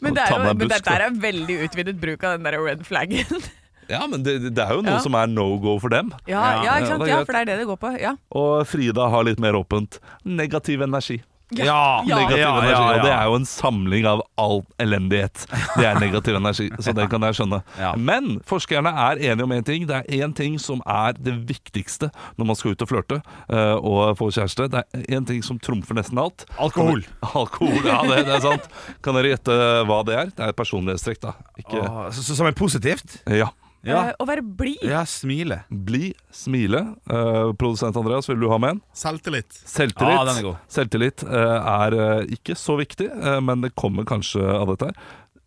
Men, 0.03 0.15
det 0.15 0.23
er 0.23 0.33
jo, 0.35 0.55
men 0.59 0.71
dette 0.71 0.95
er 0.99 1.11
veldig 1.15 1.57
utvidet 1.67 1.99
bruk 2.03 2.25
av 2.27 2.39
den 2.39 2.47
der 2.47 2.59
red 2.63 2.87
flaggen. 2.87 3.43
Ja, 3.91 4.07
men 4.07 4.23
det, 4.23 4.55
det 4.55 4.63
er 4.63 4.77
jo 4.77 4.83
noe 4.87 4.95
Ja. 4.95 5.01
som 5.03 5.15
er 5.19 5.27
no 5.27 5.59
go 5.61 5.75
for 5.83 5.91
dem. 5.93 6.13
Ja, 6.31 6.63
ja, 6.63 6.77
ikke 6.79 6.93
sant? 6.95 7.03
Ja, 7.11 7.19
for 7.27 7.35
det 7.35 7.41
er 7.43 7.49
det 7.51 7.57
det 7.61 7.67
går 7.67 7.79
på. 7.83 7.91
Ja. 8.01 8.13
Og 8.31 8.63
Frida 8.71 9.09
har 9.11 9.25
litt 9.27 9.43
mer 9.43 9.59
åpent. 9.59 9.99
Negativ 10.25 10.85
energi. 10.87 11.19
Ja, 11.59 12.03
Ja. 12.07 12.17
Negativ 12.23 12.39
ja, 12.39 12.51
energi, 12.59 12.83
Og 12.83 13.03
det 13.05 13.13
er 13.13 13.25
jo 13.29 13.35
en 13.37 13.47
samling 13.49 14.07
av 14.09 14.23
all 14.41 14.63
elendighet. 14.83 15.47
Det 15.77 15.85
er 15.87 15.99
negativ 16.01 16.37
energi, 16.39 16.69
så 16.79 16.95
det 16.97 17.09
kan 17.13 17.23
jeg 17.29 17.39
skjønne. 17.39 17.63
Men 18.01 18.41
forskerne 18.49 18.93
er 19.09 19.21
enige 19.33 19.45
om 19.47 19.53
én 19.53 19.65
ting. 19.67 19.87
Det 19.89 20.01
er 20.03 20.23
én 20.25 20.35
ting 20.37 20.59
som 20.63 20.83
er 20.87 21.17
det 21.19 21.35
viktigste 21.49 22.11
når 22.39 22.49
man 22.53 22.59
skal 22.59 22.75
ut 22.77 22.83
og 22.83 22.89
flørte 22.91 23.21
eh, 23.49 23.77
og 23.79 24.17
få 24.19 24.31
kjæreste. 24.35 24.69
Det 24.73 24.83
er 24.83 25.07
én 25.19 25.27
ting 25.29 25.43
som 25.45 25.59
trumfer 25.63 25.95
nesten 25.99 26.19
alt. 26.23 26.47
Alkohol. 26.59 27.05
Alkohol, 27.35 27.81
ja, 27.87 28.01
det, 28.09 28.25
det 28.29 28.37
er 28.39 28.45
sant. 28.45 28.69
Kan 29.05 29.19
dere 29.19 29.35
gjette 29.35 29.57
hva 29.89 30.03
det 30.09 30.17
er? 30.19 30.33
Det 30.33 30.47
er 30.47 30.55
et 30.55 30.59
personlighetstrekk, 30.59 31.21
da. 31.23 31.35
Ikke 31.61 31.83
Åh, 31.83 32.07
så, 32.13 32.23
så, 32.25 32.37
som 32.39 32.49
er 32.49 32.57
positivt? 32.57 33.21
Ja. 33.31 33.51
Ja. 33.85 33.99
Eh, 34.09 34.15
Å 34.23 34.27
være 34.29 34.43
blid. 34.47 34.83
Ja, 34.87 35.01
smile. 35.11 35.63
Bli, 35.69 36.13
smile. 36.31 36.83
Eh, 37.11 37.49
produsent 37.59 37.97
Andreas, 37.99 38.29
vil 38.31 38.39
du 38.41 38.47
ha 38.53 38.59
med 38.63 38.77
en? 38.77 38.81
Selvtillit. 38.95 39.51
Selvtillit, 39.67 40.15
Ja, 40.15 40.23
den 40.29 40.39
er 40.39 40.47
god. 40.47 40.57
Selvtillit 40.71 41.25
eh, 41.27 41.73
er 41.73 41.97
eh, 41.99 42.23
ikke 42.37 42.55
så 42.59 42.77
viktig, 42.79 43.09
eh, 43.11 43.41
men 43.43 43.65
det 43.67 43.73
kommer 43.75 44.07
kanskje 44.07 44.39
av 44.47 44.71
dette 44.71 44.93
her. 44.93 44.97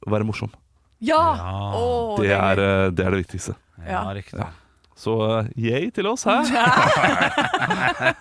Å 0.06 0.12
være 0.12 0.28
morsom. 0.28 0.52
Ja! 1.06 1.22
Åh, 1.80 2.20
Det 2.22 2.32
er, 2.36 2.60
gøy. 2.60 2.68
eh, 2.86 2.92
det 2.92 3.06
er 3.08 3.12
det 3.16 3.24
viktigste. 3.24 3.56
Ja. 3.88 4.04
riktig. 4.16 4.44
Så 4.96 5.12
uh, 5.20 5.48
yay 5.60 5.90
til 5.92 6.08
oss 6.08 6.24
her. 6.24 6.44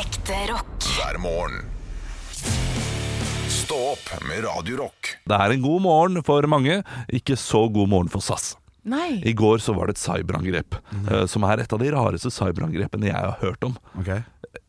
Ekte 0.00 0.38
rock. 0.50 0.86
hver 0.96 1.18
morgen. 1.22 1.60
Stå 3.50 3.76
opp 3.92 4.10
med 4.26 4.42
Radio 4.44 4.80
Rock. 4.82 5.12
Det 5.30 5.36
er 5.38 5.54
en 5.54 5.62
god 5.62 5.82
morgen 5.84 6.22
for 6.26 6.42
mange, 6.50 6.80
ikke 7.14 7.36
så 7.38 7.64
god 7.70 7.88
morgen 7.92 8.10
for 8.10 8.20
SAS. 8.24 8.56
Nei. 8.88 9.20
I 9.26 9.32
går 9.36 9.60
så 9.60 9.74
var 9.76 9.88
det 9.88 9.98
et 9.98 10.02
cyberangrep, 10.02 10.76
uh, 11.10 11.24
som 11.28 11.44
er 11.48 11.62
et 11.62 11.72
av 11.72 11.80
de 11.82 11.90
rareste 11.92 12.32
cyberangrepene 12.32 13.10
jeg 13.10 13.16
har 13.16 13.36
hørt 13.42 13.64
om. 13.66 13.76
Okay. 14.00 14.22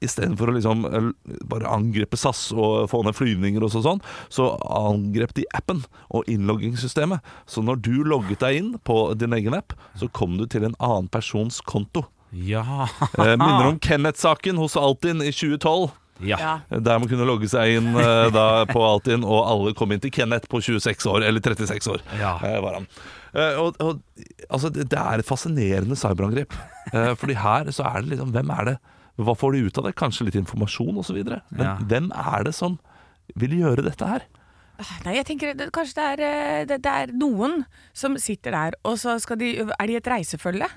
Istedenfor 0.04 0.52
å 0.52 0.54
liksom 0.54 0.84
eh, 0.86 1.08
bare 1.50 1.70
angripe 1.74 2.18
SAS 2.20 2.52
og 2.54 2.90
få 2.92 3.02
ned 3.06 3.16
flyvninger 3.18 3.64
og 3.66 3.74
sånn, 3.74 4.02
så 4.30 4.52
angrep 4.62 5.34
de 5.38 5.48
appen 5.58 5.82
og 6.14 6.28
innloggingssystemet. 6.30 7.24
Så 7.50 7.64
når 7.66 7.82
du 7.88 7.96
logget 8.06 8.44
deg 8.44 8.60
inn 8.60 8.72
på 8.86 8.98
din 9.18 9.34
egen 9.38 9.58
app, 9.58 9.74
så 9.98 10.10
kom 10.14 10.38
du 10.38 10.46
til 10.46 10.68
en 10.68 10.78
annen 10.78 11.10
persons 11.10 11.62
konto. 11.66 12.06
Ja. 12.32 12.88
uh, 13.18 13.34
minner 13.38 13.72
om 13.72 13.80
Kenneth-saken 13.82 14.62
hos 14.62 14.78
Altinn 14.80 15.24
i 15.26 15.32
2012. 15.34 15.90
Ja. 16.22 16.60
Der 16.70 17.00
man 17.02 17.10
kunne 17.10 17.26
logge 17.26 17.50
seg 17.50 17.80
inn 17.80 17.96
uh, 17.98 18.30
da 18.34 18.68
på 18.70 18.84
Altinn, 18.86 19.26
og 19.26 19.42
alle 19.48 19.74
kom 19.78 19.94
inn 19.94 20.04
til 20.04 20.14
Kenneth 20.14 20.52
på 20.52 20.62
26 20.62 21.10
år, 21.10 21.26
eller 21.26 21.42
36 21.42 21.90
år. 21.96 22.06
Ja. 22.22 22.38
var 22.62 22.82
han. 22.82 22.88
Eh, 23.34 23.56
og, 23.62 23.78
og, 23.80 24.02
altså, 24.50 24.70
det, 24.76 24.90
det 24.92 25.00
er 25.00 25.22
et 25.24 25.28
fascinerende 25.30 25.98
cyberangrep. 26.00 26.54
Eh, 26.92 27.14
fordi 27.16 27.36
her 27.38 27.70
så 27.72 27.86
er 27.88 28.02
det 28.02 28.10
liksom 28.18 28.32
Hvem 28.34 28.50
er 28.52 28.66
det? 28.68 28.72
Hva 29.22 29.36
får 29.38 29.54
de 29.54 29.60
ut 29.70 29.78
av 29.80 29.86
det? 29.86 29.92
Kanskje 30.00 30.26
litt 30.28 30.36
informasjon 30.40 30.98
osv. 31.00 31.20
Men 31.24 31.62
Ja. 31.64 31.76
hvem 31.78 32.10
er 32.12 32.44
det 32.48 32.52
som 32.58 32.80
vil 33.40 33.54
gjøre 33.62 33.86
dette 33.86 34.08
her? 34.10 34.26
Nei, 35.06 35.14
jeg 35.20 35.28
tenker 35.30 35.54
det, 35.56 35.68
Kanskje 35.72 35.96
det 36.00 36.08
er, 36.10 36.24
eh, 36.26 36.66
det, 36.68 36.80
det 36.84 36.92
er 37.04 37.14
noen 37.14 37.62
som 37.94 38.18
sitter 38.20 38.52
der, 38.58 38.76
og 38.84 38.98
så 39.00 39.14
skal 39.22 39.38
de, 39.40 39.52
er 39.62 39.88
de 39.92 39.96
et 40.02 40.10
reisefølge. 40.10 40.68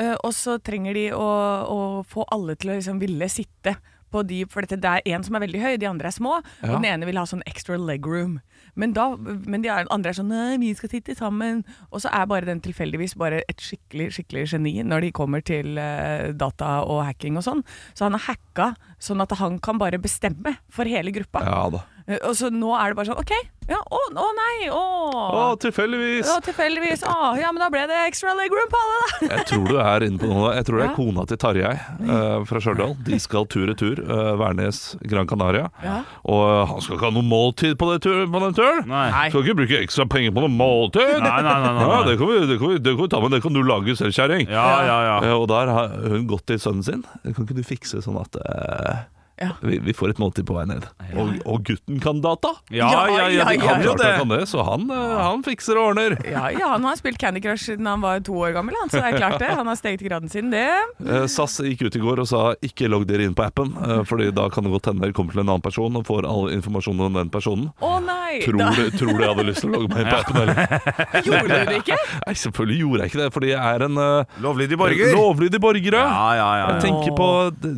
eh, 0.00 0.14
og 0.24 0.32
så 0.34 0.56
trenger 0.64 0.94
de 0.96 1.04
å, 1.12 1.28
å 1.68 1.78
få 2.08 2.24
alle 2.32 2.56
til 2.56 2.72
å 2.72 2.78
liksom 2.80 2.98
ville 3.02 3.28
sitte 3.30 3.76
på 4.12 4.24
de 4.28 4.42
For 4.50 4.60
dette, 4.64 4.80
det 4.80 4.90
er 5.04 5.14
en 5.14 5.22
som 5.24 5.36
er 5.38 5.44
veldig 5.46 5.60
høy, 5.62 5.76
de 5.80 5.86
andre 5.88 6.08
er 6.10 6.16
små. 6.16 6.40
Ja. 6.64 6.72
Og 6.74 6.80
den 6.82 6.88
ene 6.90 7.06
vil 7.08 7.16
ha 7.20 7.28
sånn 7.28 7.44
extra 7.48 7.78
legroom. 7.80 8.40
Men, 8.74 8.94
da, 8.96 9.10
men 9.18 9.64
de 9.64 9.68
andre 9.72 10.12
er 10.12 10.16
sånn 10.16 10.30
Nei, 10.32 10.56
vi 10.62 10.72
skal 10.76 10.92
sitte 10.92 11.16
sammen. 11.18 11.60
Og 11.90 12.04
så 12.04 12.12
er 12.14 12.28
bare 12.30 12.48
den 12.48 12.62
tilfeldigvis 12.64 13.16
bare 13.20 13.42
et 13.50 13.60
skikkelig 13.60 14.10
skikkelig 14.16 14.46
geni 14.54 14.74
når 14.86 15.06
de 15.06 15.12
kommer 15.16 15.44
til 15.44 15.76
eh, 15.80 16.30
data 16.32 16.78
og 16.86 17.02
hacking 17.04 17.36
og 17.40 17.44
sånn. 17.46 17.64
Så 17.92 18.06
han 18.06 18.16
har 18.16 18.24
hacka 18.30 18.72
sånn 19.02 19.24
at 19.24 19.34
han 19.40 19.58
kan 19.62 19.80
bare 19.82 20.00
bestemme 20.02 20.56
for 20.72 20.88
hele 20.88 21.12
gruppa. 21.14 21.44
Ja 21.44 21.66
da. 21.74 21.84
Eh, 22.06 22.18
Og 22.28 22.34
så 22.38 22.50
nå 22.52 22.72
er 22.78 22.92
det 22.92 22.98
bare 23.00 23.12
sånn 23.12 23.20
OK. 23.22 23.34
Ja, 23.70 23.78
å, 23.94 23.98
å 24.18 24.24
nei, 24.34 24.66
å. 24.74 24.78
Å, 25.14 25.42
tilfeldigvis! 25.62 26.26
Å, 26.28 26.40
tilfeldigvis. 26.44 27.04
Å, 27.06 27.28
ja, 27.38 27.52
men 27.54 27.62
da 27.62 27.68
ble 27.70 27.84
det 27.88 28.00
extra 28.08 28.32
legroom 28.34 28.66
på 28.72 28.80
alle, 28.80 28.96
da. 28.98 29.28
Jeg 29.36 29.44
tror 29.52 29.68
du 29.70 29.76
er 29.78 30.04
inne 30.08 30.18
på 30.18 30.26
noe. 30.28 30.50
Jeg 30.58 30.66
tror 30.66 30.80
det 30.80 30.84
er 30.84 30.90
Ja. 30.90 30.96
kona 30.96 31.24
til 31.30 31.38
Tarjei 31.40 31.70
uh, 31.78 32.42
fra 32.48 32.58
Stjørdal. 32.64 32.96
De 33.06 33.20
skal 33.22 33.46
tur-retur. 33.54 34.02
Uh, 34.02 34.32
Værnes, 34.40 34.80
Gran 35.06 35.30
Canaria. 35.30 35.68
Ja. 35.86 36.00
Og 36.26 36.42
eh, 36.42 36.64
han 36.72 36.82
skal 36.82 36.98
ikke 36.98 37.06
ha 37.06 37.14
noe 37.14 37.28
måltid 37.30 37.78
på, 37.80 37.88
det 37.92 38.02
tur, 38.08 38.18
på 38.34 38.42
den 38.48 38.58
turen. 38.58 38.82
Nei. 38.90 39.06
Skal 39.30 39.46
ikke 39.46 39.56
bruke 39.62 39.78
ekstra 39.86 40.08
penger 40.10 40.34
på 40.34 40.42
noe 40.44 40.52
måltid. 40.58 41.14
Nei, 41.22 41.22
nei, 41.22 41.46
nei, 41.46 41.56
nei, 41.62 41.86
Ja, 41.86 41.94
nei. 41.94 42.02
det, 42.10 42.18
kan 42.18 42.32
vi, 42.34 42.42
det, 42.50 42.58
kan 42.60 42.74
vi, 42.74 42.82
det 42.82 42.96
kan 42.98 43.06
vi 43.06 43.10
ta 43.14 43.22
med, 43.22 43.36
det 43.38 43.42
kan 43.46 43.56
du 43.56 43.62
lage 43.70 43.96
selv, 44.02 44.18
kjerring. 44.18 44.50
Ja, 44.50 44.66
ja, 44.90 44.98
ja. 45.06 45.16
Eh, 45.30 45.36
Og 45.38 45.46
der 45.54 45.70
har 45.78 45.94
hun 46.10 46.26
gått 46.34 46.48
til 46.50 46.58
sønnen 46.66 46.82
sin. 46.86 47.06
Kan 47.30 47.46
ikke 47.46 47.56
du 47.62 47.64
fikse 47.66 48.02
sånn 48.04 48.18
at 48.26 48.42
eh, 48.42 49.04
Ja. 49.40 49.48
vi, 49.62 49.78
vi 49.82 49.92
får 49.96 50.12
et 50.12 50.18
måltid 50.22 50.44
på 50.46 50.54
vei 50.54 50.64
ned? 50.68 50.84
Og, 51.18 51.30
og 51.48 51.62
gutten 51.66 51.98
kan 52.02 52.20
data! 52.22 52.50
Ja, 52.70 52.88
ja, 52.92 53.26
ja, 53.28 53.28
ja, 53.32 53.46
kan 53.58 53.80
Han, 53.82 53.96
det. 53.98 54.10
kan 54.20 54.28
det, 54.34 54.40
så 54.50 54.62
han, 54.66 54.84
eh, 54.92 55.14
han 55.18 55.42
fikser 55.46 55.78
og 55.80 55.92
ordner. 55.92 56.14
Ja, 56.28 56.44
ja, 56.52 56.68
han 56.74 56.84
har 56.86 56.98
spilt 57.00 57.18
Candy 57.18 57.40
Crush 57.42 57.64
siden 57.70 57.88
han 57.88 58.02
var 58.04 58.20
to 58.24 58.36
år 58.38 58.52
gammel, 58.56 58.76
han, 58.80 58.90
så 58.92 59.00
det 59.00 59.12
er 59.14 59.18
klart 59.18 59.38
det. 59.42 59.48
Han 59.56 59.66
har 59.70 59.78
steget 59.80 60.04
graden 60.06 60.30
sin, 60.32 60.50
det. 60.52 60.66
Eh, 61.02 61.24
SAS 61.32 61.58
gikk 61.64 61.86
ut 61.88 61.96
i 61.98 62.02
går 62.02 62.22
og 62.22 62.28
sa 62.30 62.42
ikke 62.64 62.90
logg 62.92 63.06
dere 63.08 63.26
inn 63.26 63.34
på 63.38 63.44
appen, 63.46 63.72
eh, 63.82 64.02
Fordi 64.08 64.30
da 64.34 64.48
kan 64.52 64.64
det 64.68 64.72
godt 64.74 64.90
hende 64.92 65.02
dere 65.06 65.16
kommer 65.16 65.34
til 65.34 65.42
en 65.42 65.48
annen 65.52 65.64
person 65.64 65.96
og 65.98 66.06
får 66.06 66.28
all 66.28 66.50
informasjon 66.54 67.00
om 67.08 67.18
den 67.18 67.32
personen. 67.32 67.70
Å 67.82 67.92
nei! 68.04 68.40
Tror 68.44 68.60
da, 68.62 68.70
du, 68.76 68.84
tror 68.96 69.12
du 69.16 69.22
jeg 69.24 69.32
hadde 69.32 69.46
lyst 69.48 69.64
til 69.64 69.72
å 69.72 69.74
logge 69.78 69.90
meg 69.92 70.04
inn 70.04 70.12
på 70.12 70.20
appen? 70.22 70.40
Eller? 70.42 70.62
gjorde 71.26 71.58
du 71.58 71.72
det 71.72 71.78
ikke? 71.82 71.98
Nei, 72.26 72.34
selvfølgelig 72.44 72.78
gjorde 72.84 73.02
jeg 73.06 73.12
ikke 73.12 73.22
det, 73.22 73.28
fordi 73.34 73.50
jeg 73.52 73.60
er 73.76 73.86
en 73.88 74.00
uh, 74.00 74.38
Lovlydig 74.44 74.78
borger. 74.80 75.12
lovlydig 75.16 75.60
borger. 75.62 75.98
ja. 75.98 76.06
Ja, 76.12 76.30
ja, 76.38 76.48
ja. 76.62 76.66
Jeg 76.72 76.84
tenker 76.86 77.16
på 77.18 77.28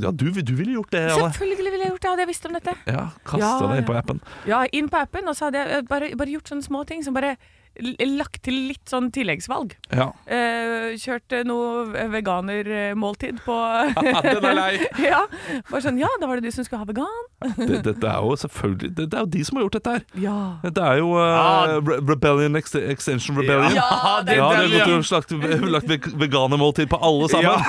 Ja, 0.05 0.11
du, 0.14 0.27
du 0.35 0.55
ville 0.59 0.77
gjort 0.79 0.93
det, 0.95 1.05
Janne. 1.11 1.31
Selvfølgelig 1.44 1.72
ville 1.72 1.85
jeg 1.85 1.92
gjort 1.92 2.02
det, 2.02 2.11
hadde 2.11 2.22
jeg 2.24 2.28
visst 2.30 2.46
om 2.48 2.54
dette. 2.57 2.72
Ja, 2.88 3.02
Kasta 3.28 3.44
Ja, 3.44 3.68
deg 3.68 3.83
inn 3.83 3.88
på 3.88 3.96
appen. 3.98 4.20
Ja, 4.48 4.62
inn 4.72 4.88
på 4.88 4.96
appen, 5.00 5.28
og 5.28 5.37
så 5.37 5.48
hadde 5.50 5.61
jeg 5.61 5.85
bare, 5.90 6.09
bare 6.16 6.33
gjort 6.33 6.48
sånne 6.48 6.64
små 6.64 6.85
ting 6.88 7.04
som 7.04 7.14
bare 7.14 7.35
lagt 7.82 8.42
til 8.46 8.56
litt 8.70 8.87
sånn 8.90 9.08
tilleggsvalg. 9.14 9.74
Ja. 9.90 10.10
Eh, 10.30 10.94
kjørt 11.00 11.34
eh, 11.34 11.42
noe 11.46 12.06
veganermåltid 12.12 13.40
på 13.44 13.56
Den 14.24 14.46
er 14.50 14.56
lei. 14.58 14.72
ja, 15.10 15.24
bare 15.70 15.82
sånn 15.82 15.98
Ja, 15.98 16.10
da 16.20 16.28
var 16.30 16.38
det 16.38 16.50
du 16.50 16.54
som 16.54 16.66
skulle 16.66 16.84
ha 16.84 16.88
vegan. 16.88 17.28
Det, 17.58 17.80
dette 17.87 18.10
er 18.10 18.22
jo 18.22 18.37
selvfølgelig 18.44 18.92
det, 18.94 19.08
det 19.12 19.18
er 19.18 19.26
jo 19.26 19.32
de 19.34 19.44
som 19.46 19.58
har 19.58 19.66
gjort 19.66 19.78
dette 19.78 19.96
her. 19.96 20.06
Ja. 20.22 20.38
Det 20.64 20.84
er 20.84 21.00
jo 21.02 21.10
uh, 21.18 21.76
Re 21.84 21.98
Rebellion 22.14 22.58
Ex 22.60 22.76
Extension 22.78 23.38
Rebellion. 23.40 23.74
Ja, 23.76 24.20
det 24.24 24.38
Ja, 24.38 24.50
er 24.54 24.70
de 24.70 24.80
har 24.84 25.68
lagt, 25.68 25.88
lagt 25.90 26.10
veganermåltid 26.22 26.90
på 26.92 27.00
alle 27.02 27.30
sammen. 27.32 27.50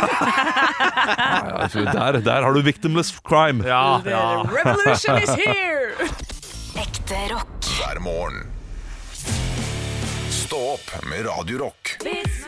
Ja. 1.05 1.05
Ja, 1.05 1.67
der, 1.93 2.19
der 2.23 2.41
har 2.41 2.53
du 2.53 2.61
victimless 2.61 3.11
crime. 3.27 3.65
Ja, 3.67 4.01
The 4.03 4.15
revolution 4.55 5.17
is 5.21 5.29
here! 5.29 5.93
Ekte 6.75 7.15
rock. 7.33 7.47
hver 7.77 7.99
morgen. 7.99 8.54
Stå 10.45 10.57
opp 10.75 11.05
med 11.09 11.25
Radio 11.25 11.57
Rock. 11.57 11.95
Vits 12.05 12.43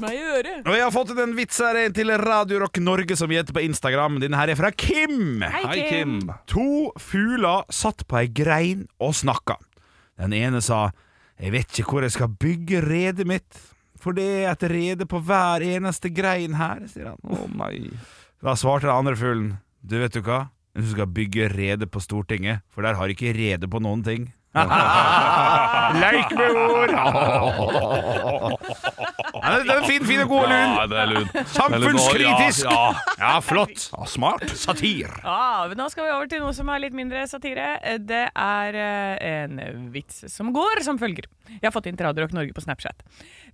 meg 0.00 0.14
i 0.16 0.22
øret. 0.22 0.62
Og 0.64 0.72
jeg 0.72 0.84
har 0.86 0.94
fått 0.94 1.12
en 1.20 1.34
vits 1.36 1.58
her 1.60 1.76
til 1.92 2.12
Radio 2.22 2.62
Rock 2.62 2.80
Norge 2.80 3.18
som 3.20 3.28
gjetter 3.34 3.52
på 3.52 3.60
Instagram. 3.66 4.16
Den 4.22 4.32
her 4.32 4.48
er 4.54 4.56
fra 4.56 4.70
Kim. 4.72 5.44
Hei, 5.44 5.82
Kim. 5.90 6.32
To 6.54 6.94
fugler 6.96 7.68
satt 7.68 8.06
på 8.08 8.16
ei 8.22 8.32
grein 8.32 8.86
og 8.96 9.12
snakka. 9.20 9.58
Den 10.16 10.32
ene 10.32 10.64
sa 10.64 10.86
Jeg 11.36 11.52
vet 11.52 11.68
ikke 11.82 11.98
hvor 11.98 12.08
jeg 12.08 12.16
skal 12.16 12.32
bygge 12.32 12.80
redet 12.86 13.28
mitt, 13.28 13.60
for 14.00 14.16
det 14.16 14.24
er 14.46 14.54
et 14.54 14.64
rede 14.72 15.04
på 15.04 15.20
hver 15.20 15.60
eneste 15.68 16.08
grein 16.16 16.56
her, 16.56 16.80
sier 16.88 17.12
han. 17.12 17.20
Å 17.28 17.44
nei. 17.60 17.90
Da 18.40 18.56
svarte 18.56 18.88
den 18.88 18.96
andre 18.96 19.20
fuglen 19.20 19.56
Du 19.84 20.00
vet 20.00 20.16
du 20.16 20.24
hva? 20.24 20.46
Du 20.72 20.84
skal 20.88 21.06
bygge 21.06 21.50
rede 21.52 21.86
på 21.86 22.00
Stortinget, 22.00 22.62
for 22.72 22.80
der 22.86 22.96
har 22.96 23.10
ikke 23.12 23.34
rede 23.36 23.68
på 23.68 23.80
noen 23.84 24.00
ting. 24.06 24.30
Leik 26.02 26.32
med 26.36 26.56
ord! 26.60 26.90
Ja, 29.32 29.52
det 29.64 29.72
er 29.74 29.84
fin, 29.88 30.04
fin 30.04 30.20
og 30.24 30.28
god, 30.28 30.48
Lund. 30.48 30.74
Ja, 30.76 30.84
det 30.88 30.98
er 31.00 31.06
lun. 31.10 31.28
Samfunnskritisk! 31.54 32.64
Ja, 32.68 32.80
ja. 32.92 33.20
Ja, 33.20 33.30
flott. 33.44 33.86
ja, 33.92 34.04
smart. 34.08 34.44
Satir. 34.60 35.12
Ja, 35.24 35.64
men 35.68 35.80
nå 35.80 35.88
skal 35.92 36.08
vi 36.08 36.12
over 36.14 36.28
til 36.28 36.44
noe 36.44 36.52
som 36.56 36.68
er 36.72 36.84
litt 36.84 36.96
mindre 36.96 37.24
satire. 37.28 37.74
Det 38.00 38.26
er 38.28 38.80
eh, 38.84 39.44
en 39.44 39.88
vits 39.94 40.24
som 40.32 40.52
går 40.56 40.84
som 40.84 41.00
følger. 41.00 41.28
Jeg 41.60 41.68
har 41.68 41.74
fått 41.74 41.88
inn 41.90 41.98
til 41.98 42.06
Norge 42.06 42.54
på 42.54 42.64
Snapchat. 42.64 43.02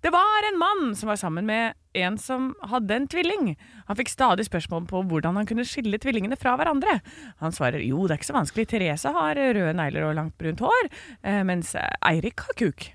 Det 0.04 0.12
var 0.14 0.48
en 0.48 0.60
mann 0.60 0.94
som 0.98 1.10
var 1.10 1.20
sammen 1.20 1.46
med 1.48 1.74
en 1.98 2.18
som 2.20 2.52
hadde 2.70 2.94
en 2.94 3.08
tvilling. 3.10 3.54
Han 3.88 3.98
fikk 3.98 4.12
stadig 4.12 4.46
spørsmål 4.46 4.86
på 4.90 5.02
hvordan 5.10 5.40
han 5.40 5.48
kunne 5.48 5.66
skille 5.66 5.98
tvillingene 5.98 6.38
fra 6.38 6.54
hverandre. 6.58 7.00
Han 7.42 7.54
svarer 7.54 7.82
jo, 7.84 8.06
det 8.06 8.16
er 8.16 8.22
ikke 8.22 8.30
så 8.32 8.38
vanskelig. 8.38 8.68
Therese 8.70 9.14
har 9.16 9.40
røde 9.40 9.74
negler 9.78 10.08
og 10.10 10.16
langt 10.18 10.38
brunt 10.38 10.62
hår, 10.62 10.92
eh, 11.22 11.42
mens 11.48 11.74
Eirik 11.78 12.46
har 12.46 12.58
kuk. 12.60 12.92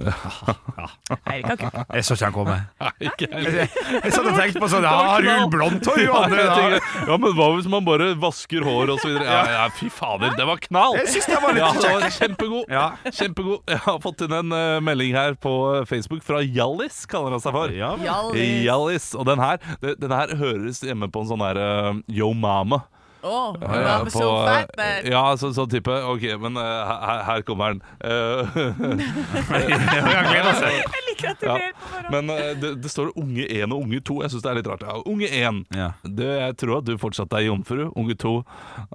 Eirik 0.00 1.48
har 1.50 1.56
kuk. 1.60 1.94
Jeg 1.96 2.04
så 2.06 2.16
ikke 2.16 2.28
han 2.28 2.34
komme. 2.34 2.56
Jeg 3.00 4.12
satt 4.14 4.26
og 4.26 4.36
tenkte 4.38 4.62
på 4.62 4.68
sånn 4.70 4.86
Ja, 4.86 4.92
har 5.10 5.26
hun 5.26 5.50
blondt 5.52 5.88
hår? 5.90 6.00
Jo, 6.04 6.12
Ja, 6.14 6.20
andre, 6.26 6.78
ja, 7.08 7.16
men 7.20 7.34
hva 7.36 7.48
hvis 7.56 7.68
man 7.70 7.86
bare 7.86 8.10
vasker 8.20 8.64
hår 8.66 8.94
og 8.94 9.02
så 9.02 9.10
videre? 9.10 9.26
Ja, 9.26 9.40
ja, 9.56 9.64
fy 9.76 9.90
fader, 9.92 10.34
det 10.38 10.46
var 10.48 10.62
knall! 10.66 10.96
Jeg 11.00 11.10
synes 11.16 11.28
det 11.32 11.40
var 11.42 11.58
litt 11.58 11.88
ja, 11.90 12.12
kjempegod. 12.20 12.72
Ja. 12.72 12.86
Kjempegod. 13.08 13.58
Jeg 13.70 13.82
har 13.86 13.98
fått 14.04 14.24
inn 14.26 14.36
en 14.40 14.54
uh, 14.54 14.78
melding 14.84 15.18
her 15.18 15.36
på 15.40 15.54
Facebook 15.90 16.24
fra 16.26 16.40
Hjallis, 16.44 17.02
kaller 17.10 17.36
han 17.36 17.42
seg 17.42 17.56
for. 17.56 17.74
Ja. 17.74 17.92
Hjallis. 18.00 18.54
Hjallis. 18.66 19.10
Og 19.18 19.28
den 19.28 19.42
her, 19.42 19.60
den 19.82 20.14
her 20.14 20.36
høres 20.40 20.82
hjemme 20.86 21.10
på 21.12 21.24
en 21.24 21.30
sånn 21.34 21.44
her 21.44 21.60
uh, 21.60 21.92
Yo 22.10 22.32
Mama. 22.36 22.84
Åh, 23.22 23.56
Ja, 23.60 23.66
oh, 23.66 24.04
I'm 24.06 24.08
so 24.10 24.20
på, 24.20 24.46
fat. 24.46 24.70
Ja, 25.04 25.22
så, 25.36 25.50
sånn 25.56 25.68
type. 25.72 25.92
Ok, 26.08 26.22
men 26.40 26.56
uh, 26.56 26.62
her, 26.88 27.22
her 27.28 27.42
kommer 27.44 27.74
den. 27.74 27.82
Eh, 28.00 28.48
Jeg 29.60 31.02
liker 31.08 31.30
at 31.34 31.40
du 31.40 31.46
Ja. 31.46 31.54
ler 31.58 31.72
på 31.76 31.88
forhånd. 31.90 32.10
Men 32.14 32.30
uh, 32.32 32.46
det, 32.62 32.70
det 32.84 32.90
står 32.92 33.12
unge 33.20 33.44
1 33.46 33.72
og 33.74 33.82
unge 33.84 34.00
2. 34.08 34.16
Jeg 34.24 34.32
syns 34.34 34.44
det 34.46 34.50
er 34.52 34.58
litt 34.60 34.70
rart. 34.70 34.84
Ja, 34.88 34.96
unge 35.04 35.28
1. 35.28 35.60
Ja. 35.76 35.90
Du, 36.04 36.24
jeg 36.24 36.56
tror 36.60 36.78
at 36.80 36.88
du 36.88 36.94
fortsatt 37.00 37.32
er 37.36 37.44
jomfru. 37.48 37.86
Unge 37.94 38.16
2. 38.20 38.34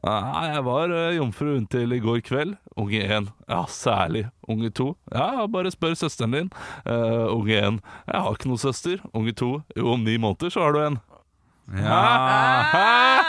Nei, 0.06 0.46
jeg 0.56 0.66
var 0.68 0.96
eh, 0.96 1.12
jomfru 1.20 1.54
inntil 1.60 1.94
i 1.96 2.02
går 2.04 2.22
kveld. 2.26 2.56
Unge 2.76 3.02
1. 3.06 3.30
Ja, 3.52 3.62
særlig. 3.72 4.26
Unge 4.50 4.70
2. 4.76 4.90
Ja, 5.16 5.46
bare 5.52 5.72
spør 5.74 5.96
søsteren 5.98 6.34
din. 6.36 6.50
Eh, 6.86 7.26
unge 7.34 7.60
1. 7.62 7.82
Jeg 8.10 8.26
har 8.26 8.34
ikke 8.40 8.50
noe 8.52 8.62
søster. 8.62 9.02
Unge 9.14 9.34
2. 9.38 9.52
Jo, 9.78 9.92
om 9.96 10.04
ni 10.06 10.18
måneder 10.18 10.50
så 10.54 10.66
har 10.66 10.74
du 10.76 10.82
en. 10.84 10.98
Ja. 11.74 12.66
Hæ? 12.72 13.24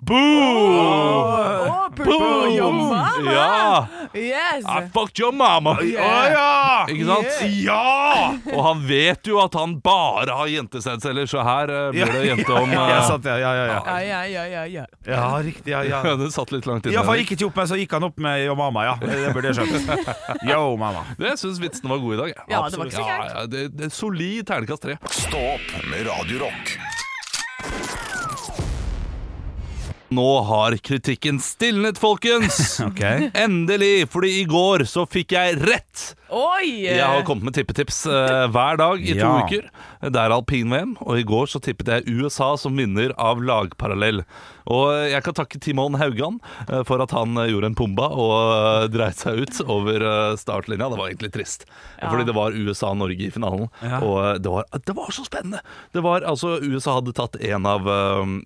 Boom! 0.00 1.94
Boom! 1.96 2.56
Your 2.58 2.72
mama. 2.72 3.32
Ja! 3.32 3.86
Yes. 4.14 4.64
I 4.64 4.88
fucked 4.94 5.18
your 5.20 5.32
mama! 5.32 5.76
ja! 5.82 6.86
Ikke 6.90 7.04
sant? 7.06 7.26
Ja! 7.62 8.32
Og 8.54 8.62
han 8.64 8.82
vet 8.88 9.28
jo 9.30 9.38
at 9.42 9.54
han 9.58 9.76
bare 9.84 10.34
har 10.40 10.50
jentesensceller, 10.50 11.26
så 11.30 11.44
her 11.46 11.70
uh, 11.70 11.90
blir 11.94 12.10
det 12.12 12.24
jente 12.30 12.52
om 12.56 12.72
Ja, 12.78 12.86
eh, 12.96 13.04
sant, 13.06 13.28
ja, 13.28 13.36
ja, 13.38 13.52
ja, 13.54 13.66
ja. 13.68 13.78
Ja, 13.86 13.98
ja, 14.02 14.20
ja, 14.26 14.44
ja, 14.46 14.64
ja. 14.66 14.84
ja, 15.06 15.22
riktig. 15.44 15.70
Ja, 15.74 15.84
ja. 15.92 16.02
Det 16.18 16.30
satt 16.34 16.52
litt 16.54 16.66
langt 16.66 16.86
inne. 16.86 16.96
Ja, 16.96 17.04
for 17.06 17.14
han 17.14 17.22
gikk 17.22 17.36
ikke 17.36 17.50
opp, 17.50 17.56
med, 17.60 17.70
så 17.70 17.78
gikk 17.78 17.94
han 17.98 18.08
opp 18.08 18.18
med 18.22 18.42
Yo 18.46 18.56
Mama, 18.58 18.86
ja. 18.88 18.96
Det 19.02 19.34
burde 19.36 19.52
jeg 19.52 19.60
skjønt. 19.60 20.12
Yo 20.50 20.62
Mama. 20.80 21.04
Det 21.20 21.36
syns 21.40 21.60
vitsene 21.62 21.92
var 21.94 22.02
gode 22.02 22.18
i 22.18 22.22
dag. 22.24 22.34
Ja, 22.38 22.48
Ja, 22.58 22.62
det 22.72 22.80
var 22.80 22.90
ikke 22.90 23.00
så 23.00 23.06
Ja, 23.06 23.18
gærent. 23.18 23.34
ja, 23.36 23.46
det, 23.54 23.66
det 23.78 23.90
er 23.90 23.94
Solid 23.94 24.46
terningkast 24.48 24.86
tre. 24.88 24.98
Stå 25.14 25.44
opp 25.56 25.74
med 25.92 26.08
Radio 26.10 26.48
Nå 30.08 30.40
har 30.40 30.76
kritikken 30.76 31.40
stilnet, 31.40 31.98
folkens! 31.98 32.80
okay. 32.88 33.30
Endelig! 33.34 34.08
Fordi 34.08 34.40
i 34.40 34.44
går 34.48 34.86
så 34.88 35.04
fikk 35.10 35.34
jeg 35.36 35.58
rett! 35.60 36.04
Oi! 36.28 36.84
Jeg 36.84 37.00
har 37.00 37.22
kommet 37.24 37.46
med 37.48 37.54
tippetips 37.56 38.02
eh, 38.10 38.46
hver 38.52 38.76
dag 38.76 39.00
i 39.00 39.14
to 39.16 39.22
Ja. 39.24 39.46
uker. 39.46 39.70
Det 40.12 40.20
er 40.20 40.30
alpin-VM, 40.30 40.96
og 41.00 41.16
i 41.18 41.24
går 41.26 41.48
så 41.48 41.58
tippet 41.64 41.88
jeg 41.88 42.04
USA 42.20 42.52
som 42.60 42.76
vinner 42.76 43.14
av 43.18 43.40
lagparallell. 43.42 44.20
Og 44.68 44.90
jeg 45.08 45.22
kan 45.24 45.32
takke 45.34 45.58
Timon 45.64 45.96
Haugan 45.96 46.36
eh, 46.68 46.82
for 46.84 47.00
at 47.00 47.10
han 47.16 47.32
eh, 47.40 47.48
gjorde 47.48 47.70
en 47.70 47.74
pumba 47.78 48.10
og 48.12 48.34
eh, 48.52 48.88
dreit 48.92 49.16
seg 49.16 49.40
ut 49.40 49.60
over 49.64 50.04
eh, 50.04 50.34
startlinja. 50.36 50.90
Det 50.92 50.98
var 51.00 51.08
egentlig 51.08 51.32
trist, 51.38 51.64
Ja. 51.98 52.10
fordi 52.12 52.26
det 52.28 52.34
var 52.36 52.52
USA-Norge 52.52 53.24
i 53.24 53.30
finalen. 53.32 53.70
Ja. 53.80 54.02
Og 54.04 54.18
eh, 54.26 54.34
det 54.44 54.52
var, 54.52 54.68
det 54.84 54.94
var 55.00 55.08
så 55.16 55.24
spennende! 55.24 55.62
Det 55.96 56.04
var, 56.04 56.20
altså, 56.28 56.58
USA 56.60 56.98
hadde 57.00 57.16
tatt 57.16 57.40
en 57.40 57.64
av 57.72 57.88
eh, 57.88 58.36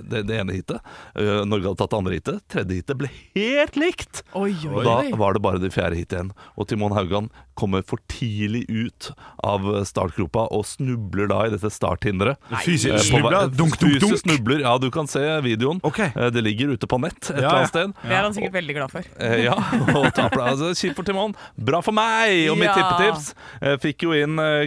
det, 0.00 0.24
det 0.32 0.40
ene 0.40 0.56
heatet. 0.56 0.80
Eh, 1.14 1.44
Norge 1.44 1.68
hadde 1.68 1.82
tatt 1.84 1.92
det 1.92 2.00
andre 2.00 2.16
heatet. 2.16 2.40
Tredje 2.48 2.80
heatet 2.80 3.02
ble 3.04 3.12
helt 3.36 3.76
likt! 3.76 4.24
Oi, 4.32 4.54
oi, 4.64 4.72
Og 4.72 4.82
da 4.88 4.96
oi. 5.04 5.12
var 5.20 5.36
det 5.36 5.44
bare 5.44 5.60
det 5.62 5.74
fjerde 5.76 6.00
hit 6.00 6.16
igjen. 6.16 6.32
Og 6.56 6.66
Timon 6.72 6.96
Haugan 6.96 7.17
kommer 7.58 7.82
for 7.82 7.98
tidlig 8.06 8.62
ut 8.70 9.08
av 9.42 9.64
startgropa 9.88 10.44
og 10.54 10.62
snubler 10.68 11.26
da 11.32 11.40
i 11.48 11.50
dette 11.50 11.70
starthinderet. 11.74 12.38
Fysisk 12.62 12.94
Eh, 12.94 13.02
snubler? 13.08 13.34
vei- 13.48 13.56
Dunk, 13.58 13.74
dunk, 13.80 13.98
fysisk 13.98 14.06
dunk? 14.06 14.22
snubler, 14.22 14.60
Ja, 14.62 14.76
du 14.78 14.90
kan 14.94 15.06
se 15.10 15.18
videoen. 15.42 15.80
Okay. 15.82 16.12
Eh, 16.14 16.30
Det 16.30 16.44
ligger 16.44 16.70
ute 16.76 16.86
på 16.86 17.00
nett 17.02 17.18
et 17.30 17.30
Ja, 17.30 17.36
eller 17.36 17.56
annet 17.58 17.68
sted. 17.74 17.94
Det 18.04 18.12
er 18.12 18.22
han 18.22 18.32
sikkert 18.34 18.52
veldig 18.60 18.74
glad 18.78 18.90
for. 18.94 19.02
Eh, 19.18 19.42
Ja, 19.48 19.54
og 19.98 20.06
taper 20.14 20.36
deg. 20.38 20.48
Altså, 20.54 20.70
Kjipt 20.78 20.94
for 20.96 21.02
Timon. 21.04 21.34
Bra 21.58 21.80
for 21.82 21.92
meg! 21.92 22.48
Og 22.50 22.56
mitt 22.58 22.70
Ja. 22.70 22.74
tippetips 22.78 23.34
eh, 23.62 23.76
fikk 23.82 24.02
jo 24.06 24.12
inn 24.12 24.38
eh, 24.38 24.66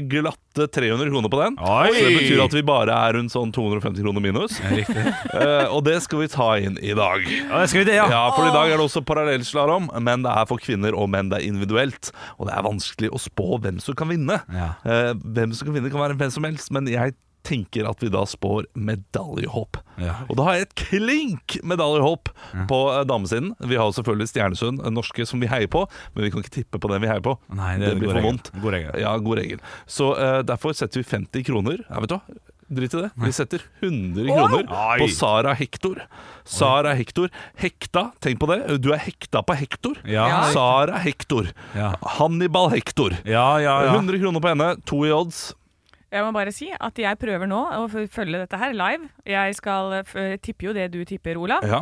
glatte 0.53 0.67
300 0.81 1.09
kroner 1.09 1.29
på 1.29 1.39
den. 1.41 1.55
Oi! 1.59 1.87
Så 1.95 2.03
det 2.05 2.17
betyr 2.19 2.43
at 2.43 2.53
vi 2.55 2.61
bare 2.67 2.95
er 3.07 3.15
rundt 3.17 3.31
sånn 3.33 3.51
250 3.55 4.03
kroner 4.03 4.23
minus. 4.23 4.57
Eh, 4.61 5.67
Og 5.71 5.83
det 5.85 5.97
skal 6.03 6.19
vi 6.23 6.27
ta 6.31 6.49
inn 6.59 6.77
i 6.81 6.93
dag. 6.97 7.23
Ja, 7.27 7.61
det 7.61 7.69
skal 7.71 7.83
vi 7.83 7.87
det, 7.91 7.95
ja. 7.95 8.07
Ja, 8.11 8.23
for 8.35 8.47
i 8.47 8.53
dag 8.53 8.69
er 8.71 8.77
det 8.77 8.85
også 8.85 9.03
parallellslalåm, 9.07 9.89
men 10.03 10.23
det 10.25 10.31
er 10.31 10.47
for 10.49 10.61
kvinner 10.61 10.95
og 10.97 11.09
menn. 11.13 11.29
Det 11.31 11.39
er 11.41 11.47
individuelt. 11.47 12.11
Og 12.37 12.47
det 12.49 12.55
er 12.57 12.65
vanskelig 12.67 13.11
å 13.13 13.21
spå 13.21 13.59
hvem 13.63 13.79
som 13.83 13.95
kan 13.97 14.11
vinne. 14.11 14.41
Ja. 14.51 14.73
Uh, 14.83 15.13
hvem 15.23 15.53
som 15.55 15.69
kan 15.69 15.77
vinne 15.77 15.91
kan 15.93 16.03
være 16.03 16.17
hvem 16.19 16.33
som 16.33 16.47
helst, 16.47 16.71
men 16.75 16.89
jeg 16.91 17.15
tenker 17.47 17.87
at 17.89 18.03
vi 18.03 18.11
da 18.13 18.23
spår 18.29 18.67
medaljehåp. 18.77 19.79
Ja. 20.01 20.19
Og 20.29 20.37
da 20.39 20.47
har 20.47 20.57
jeg 20.57 20.67
et 20.67 20.75
klink 20.83 21.57
medaljehopp 21.67 22.31
på 22.69 22.79
eh, 22.93 23.01
damesiden. 23.09 23.53
Vi 23.59 23.79
har 23.79 23.89
jo 23.89 23.97
selvfølgelig 23.97 24.31
Stjernesund, 24.31 24.83
eh, 24.85 24.93
norske, 24.93 25.25
som 25.29 25.41
vi 25.43 25.49
heier 25.51 25.71
på, 25.71 25.85
men 26.13 26.25
vi 26.25 26.31
kan 26.33 26.45
ikke 26.45 26.57
tippe 26.61 26.81
på 26.81 26.91
den 26.91 27.03
vi 27.03 27.11
heier 27.11 27.25
på. 27.25 27.35
Nei, 27.57 27.75
det 27.81 27.91
det 27.91 27.99
blir 27.99 28.11
god 28.11 28.19
for 28.19 28.29
vondt. 28.29 28.53
God 28.61 28.77
regel. 28.77 28.95
Ja, 29.01 29.17
god 29.17 29.41
regel. 29.41 29.61
Så 29.89 30.13
uh, 30.17 30.39
derfor 30.45 30.77
setter 30.77 31.01
vi 31.01 31.07
50 31.07 31.45
kroner. 31.49 31.85
Ja, 31.89 32.01
vet 32.03 32.13
du 32.13 32.17
hva? 32.19 32.41
Drit 32.71 32.93
i 32.95 33.01
det. 33.01 33.09
Vi 33.19 33.31
setter 33.35 33.63
100 33.81 34.27
kroner 34.31 34.99
på 35.01 35.07
Sara 35.11 35.51
Hector. 35.59 36.05
Sara 36.47 36.93
Hector. 36.95 37.27
Hekta, 37.59 38.05
tenk 38.23 38.39
på 38.39 38.47
det. 38.47 38.77
Du 38.79 38.93
er 38.95 39.01
hekta 39.03 39.41
på 39.43 39.57
Hector. 39.59 39.99
Ja. 40.07 40.45
Sara 40.55 41.01
Hector. 41.03 41.51
Ja. 41.75 41.91
Hannibal 42.15 42.71
Hector. 42.71 43.17
Ja, 43.27 43.59
ja, 43.59 43.75
ja. 43.89 43.97
100 43.97 44.21
kroner 44.23 44.39
på 44.39 44.53
henne, 44.53 44.75
to 44.87 45.03
i 45.03 45.11
odds. 45.11 45.49
Jeg 46.11 46.23
må 46.27 46.31
bare 46.35 46.51
si 46.51 46.67
at 46.75 46.97
jeg 46.99 47.17
prøver 47.21 47.47
nå 47.47 47.59
å 47.77 47.85
følge 47.91 48.41
dette 48.41 48.57
her 48.59 48.73
live. 48.75 49.07
Jeg 49.25 49.55
skal 49.55 49.93
eh, 50.01 50.03
f- 50.03 50.39
tippe 50.43 50.65
jo 50.67 50.73
det 50.75 50.89
du 50.91 50.99
tipper, 51.07 51.37
Olav. 51.39 51.63
Ja, 51.63 51.79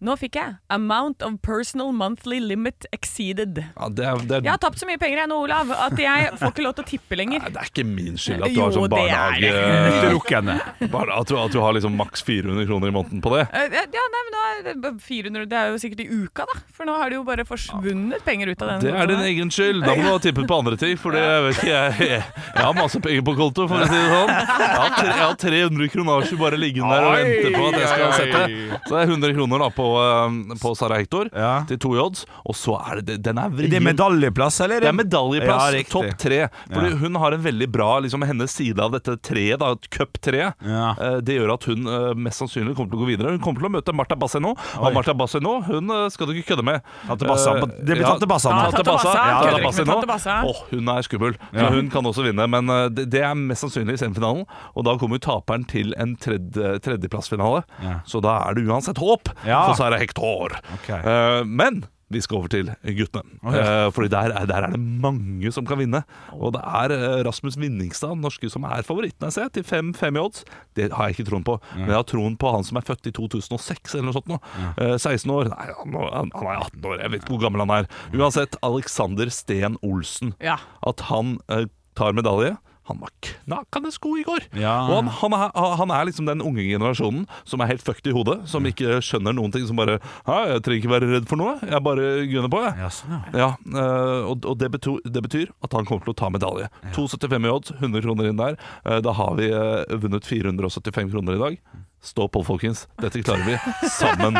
Nå 0.00 0.14
fikk 0.18 0.36
jeg 0.38 0.54
'Amount 0.70 1.22
of 1.26 1.40
personal 1.42 1.92
monthly 1.92 2.38
limit 2.40 2.86
exceeded'. 2.94 3.58
ja 3.58 3.88
det, 3.90 4.04
er, 4.06 4.16
det, 4.22 4.36
er, 4.36 4.42
Jeg 4.46 4.50
har 4.52 4.60
tapt 4.62 4.78
så 4.78 4.86
mye 4.86 4.98
penger 5.00 5.18
jeg 5.24 5.28
nå, 5.32 5.38
Olav, 5.42 5.72
at 5.74 5.98
jeg 5.98 6.28
får 6.38 6.52
ikke 6.52 6.62
lov 6.66 6.74
til 6.78 6.84
å 6.84 6.88
tippe 6.88 7.16
lenger. 7.18 7.40
Nei, 7.44 7.50
det 7.50 7.62
er 7.64 7.70
ikke 7.72 7.84
min 7.88 8.16
skyld 8.20 8.44
at 8.46 8.54
du 8.54 8.60
har 8.62 8.72
sånn 8.76 8.88
barnehage. 8.92 9.50
Utelukkende. 9.98 10.54
Bare 10.92 11.18
at, 11.18 11.26
du, 11.30 11.34
at 11.40 11.52
du 11.52 11.58
har 11.62 11.74
liksom 11.74 11.96
maks 11.98 12.22
400 12.22 12.66
kroner 12.68 12.92
i 12.92 12.94
måneden 12.94 13.22
på 13.24 13.34
det. 13.34 13.46
Eh, 13.52 13.66
Ja, 13.98 14.04
nei, 14.12 14.22
men 14.26 14.32
da, 14.34 14.42
er 14.48 14.78
det 14.82 14.90
400 15.02 15.46
Det 15.48 15.56
er 15.58 15.70
jo 15.72 15.78
sikkert 15.82 16.00
i 16.04 16.08
uka, 16.12 16.44
da. 16.46 16.58
For 16.76 16.86
nå 16.86 16.94
har 17.00 17.10
det 17.10 17.16
jo 17.18 17.24
bare 17.26 17.44
forsvunnet 17.48 18.22
penger 18.26 18.52
ut 18.52 18.62
av 18.62 18.68
den. 18.74 18.80
Det 18.86 18.92
er 18.94 19.10
din 19.10 19.24
egen 19.26 19.50
skyld. 19.50 19.82
Da 19.84 19.94
må 19.96 20.02
du 20.04 20.10
ha 20.12 20.18
tippet 20.22 20.46
på 20.50 20.58
andre 20.62 20.76
ting. 20.78 20.94
For 21.00 21.14
det 21.16 21.24
vet 21.48 21.58
ikke 21.58 21.72
jeg, 21.72 21.98
jeg 21.98 22.22
Jeg 22.22 22.64
har 22.64 22.74
masse 22.76 23.00
penger 23.02 23.24
på 23.26 23.34
konto, 23.38 23.66
for 23.70 23.82
å 23.82 23.88
si 23.88 23.94
det 23.98 24.10
sånn. 24.12 24.30
Jeg 24.30 25.08
jeg 25.08 25.18
har 25.24 25.34
300 25.42 25.88
kronasjer 25.92 26.38
bare 26.40 26.58
liggende 26.60 26.94
der 26.94 27.06
og 27.08 27.16
venter 27.18 27.54
på 27.56 27.66
at 27.68 27.78
jeg 27.80 27.88
skal 27.88 28.12
sette. 28.18 28.42
Så 28.86 28.94
det 28.94 29.02
er 29.02 29.12
100 29.14 29.34
kroner 29.38 29.64
da 29.64 29.68
på, 29.74 29.87
um, 29.96 30.38
på 30.60 30.74
Sara 30.76 30.98
Hector 31.00 31.28
Ja. 31.34 31.64
til 31.68 31.78
to 31.78 31.90
odds. 32.00 32.24
Og 32.46 32.54
så 32.54 32.76
er 32.90 33.00
det 33.02 33.22
Den 33.22 33.38
er 33.38 33.48
vrien. 33.50 33.70
Det 33.70 33.78
er 33.80 33.84
medaljeplass, 33.86 34.60
eller? 34.64 34.80
Det 34.80 34.88
er 34.88 34.96
medaljeplass, 34.98 35.72
Ja, 35.74 35.82
topp 35.88 36.18
tre. 36.18 36.48
Fordi 36.72 36.90
Ja. 36.90 36.96
Hun 36.98 37.14
har 37.14 37.32
en 37.32 37.42
veldig 37.42 37.68
bra 37.72 37.98
liksom, 38.00 38.22
hennes 38.26 38.50
side 38.50 38.78
av 38.80 38.92
dette 38.92 39.16
treet, 39.22 39.58
da, 39.60 39.74
cup-treet. 39.90 40.54
Ja. 40.64 40.94
Eh, 41.00 41.20
Det 41.20 41.36
gjør 41.38 41.52
at 41.54 41.64
hun 41.64 41.86
eh, 41.86 42.14
mest 42.14 42.40
sannsynlig 42.40 42.74
kommer 42.76 42.90
til 42.90 42.98
å 42.98 43.02
gå 43.04 43.08
videre. 43.16 43.30
Hun 43.34 43.40
kommer 43.40 43.60
til 43.60 43.68
å 43.68 43.72
møte 43.76 43.94
Marta 43.94 44.16
Basseno. 44.16 44.54
Og 44.78 44.92
Marta 44.94 45.14
Basseno 45.14 45.60
hun 45.66 45.90
eh, 45.90 46.08
skal 46.10 46.26
du 46.26 46.32
ikke 46.34 46.54
kødde 46.54 46.64
med. 46.64 46.82
Tante 47.06 47.26
Bassa. 47.28 47.56
Eh, 47.58 47.66
Det 47.84 47.96
blir 47.96 48.04
Tante 48.06 48.26
Bassa 48.26 48.50
nå. 48.50 48.56
Ja, 48.56 48.70
Tante 48.70 48.84
Tante 48.84 48.92
Bassa. 48.92 49.12
Bassa. 49.12 49.28
Ja, 49.28 49.40
Tante 49.50 49.62
Bassa 49.64 49.84
nå. 49.84 49.92
Tante 49.92 50.06
Bassa. 50.12 50.36
Åh, 50.48 50.62
hun 50.70 50.88
er 50.88 51.02
skummel. 51.02 51.36
Så 51.54 51.70
hun 51.74 51.90
kan 51.90 52.04
også 52.04 52.24
vinne, 52.24 52.46
men 52.48 52.66
det, 52.94 53.08
det 53.10 53.22
er 53.22 53.34
mest 53.34 53.64
sannsynlig 53.64 53.94
i 53.98 54.00
semifinalen. 54.02 54.44
Og 54.76 54.84
da 54.84 54.96
kommer 54.98 55.18
taperen 55.18 55.64
til 55.68 55.94
en 55.98 56.16
tredje, 56.16 56.78
tredjeplassfinale. 56.84 57.62
Ja. 57.82 57.98
Så 58.08 58.20
da 58.24 58.38
er 58.48 58.54
det 58.58 58.66
uansett 58.68 58.98
håp 58.98 59.28
Ja. 59.46 59.62
Sara 59.78 60.00
Hector. 60.00 60.58
Okay. 60.80 61.00
Uh, 61.04 61.44
men 61.46 61.84
vi 62.08 62.22
skal 62.24 62.38
over 62.38 62.48
til 62.52 62.70
guttene. 62.96 63.38
Okay. 63.42 63.60
Uh, 63.60 63.78
Eh, 63.88 63.92
fordi 63.92 64.08
der 64.08 64.32
er, 64.32 64.46
der 64.46 64.64
er 64.66 64.72
det 64.72 64.80
mange 64.80 65.52
som 65.52 65.66
kan 65.66 65.78
vinne. 65.78 66.02
Og 66.32 66.52
det 66.56 66.62
er 66.64 66.94
eh, 66.94 67.24
Rasmus 67.26 67.58
Vinningstad, 67.60 68.16
norske, 68.16 68.50
som 68.50 68.64
er 68.64 68.86
favoritten 68.86 69.28
jeg 69.28 69.36
ser, 69.36 69.48
til 69.52 69.64
5-5 69.66 70.16
i 70.16 70.22
odds. 70.22 70.44
Det 70.76 70.90
har 70.92 71.08
jeg 71.08 71.18
ikke 71.18 71.28
troen 71.30 71.44
på. 71.46 71.58
Men 71.76 71.92
jeg 71.92 71.98
har 71.98 72.06
troen 72.08 72.36
på 72.40 72.52
han 72.54 72.64
som 72.66 72.80
er 72.80 72.86
født 72.88 73.10
i 73.10 73.14
2006 73.16 73.94
eller 73.94 74.08
noe 74.08 74.16
sånt. 74.16 74.30
Nå. 74.32 74.38
Eh, 74.76 74.96
16 74.96 75.34
år. 75.34 75.52
Nei, 75.52 75.68
han, 75.80 75.98
han 75.98 76.32
han 76.34 76.48
er 76.52 76.62
18 76.68 76.88
år. 76.88 77.02
Jeg 77.02 77.12
vet 77.12 77.24
ikke 77.24 77.36
hvor 77.36 77.44
gammel 77.46 77.64
han 77.66 77.74
er. 77.78 77.90
Uansett, 78.16 78.56
Alexander 78.66 79.32
Sten 79.34 79.78
Olsen. 79.86 80.34
Ja. 80.44 80.58
At 80.86 81.06
han 81.10 81.38
uh, 81.52 81.66
tar 81.98 82.16
medalje. 82.16 82.56
Han 82.88 83.00
var 83.02 83.10
knakende 83.24 83.90
god 84.00 84.18
i 84.20 84.24
går. 84.26 84.46
Ja. 84.60 84.74
Og 84.88 84.96
han, 84.98 85.08
han, 85.20 85.34
er, 85.36 85.74
han 85.80 85.90
er 85.94 86.08
liksom 86.08 86.28
den 86.28 86.42
unge 86.44 86.64
generasjonen 86.64 87.26
som 87.48 87.60
er 87.64 87.70
helt 87.72 87.84
fucked 87.84 88.08
i 88.08 88.14
hodet. 88.16 88.38
Som 88.50 88.66
ikke 88.68 88.98
skjønner 89.04 89.36
noen 89.36 89.52
ting. 89.54 89.66
Som 89.68 89.76
bare 89.80 89.98
«Hæ, 90.28 90.36
'Jeg 90.48 90.62
trenger 90.64 90.78
ikke 90.82 90.92
være 90.94 91.10
redd 91.14 91.28
for 91.30 91.40
noe. 91.40 91.56
Jeg 91.62 91.82
bare 91.84 92.06
gunner 92.30 92.52
på', 92.52 92.62
jeg. 92.64 92.74
Ja, 92.82 92.88
sånn, 92.92 93.16
ja. 93.16 93.38
Ja, 93.38 93.50
eh, 93.82 94.30
og, 94.30 94.44
og 94.48 94.58
det, 94.60 94.70
betyr, 94.74 94.98
det 95.04 95.22
betyr 95.22 95.52
at 95.64 95.72
han 95.76 95.84
kommer 95.88 96.04
til 96.06 96.14
å 96.14 96.18
ta 96.18 96.30
medalje. 96.32 96.68
2,75 96.96 97.46
i 97.46 97.52
odds, 97.52 97.74
100 97.78 98.02
kroner 98.06 98.30
inn 98.30 98.40
der. 98.40 98.56
Eh, 98.84 99.00
Da 99.04 99.12
har 99.12 99.34
vi 99.38 99.50
eh, 99.50 99.84
vunnet 100.00 100.24
475 100.26 101.12
kroner 101.12 101.36
i 101.38 101.42
dag. 101.44 101.60
Stå 102.02 102.28
på, 102.30 102.44
folkens. 102.46 102.86
Dette 103.02 103.22
klarer 103.26 103.44
vi 103.44 103.58
sammen. 103.90 104.38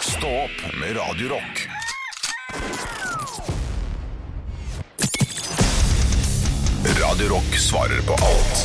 Stå 0.00 0.30
opp 0.44 0.60
med 0.80 0.96
Radio 0.98 1.83
Radio 7.14 7.28
Rock 7.30 7.52
svarer 7.62 8.00
på 8.02 8.14
alt 8.26 8.62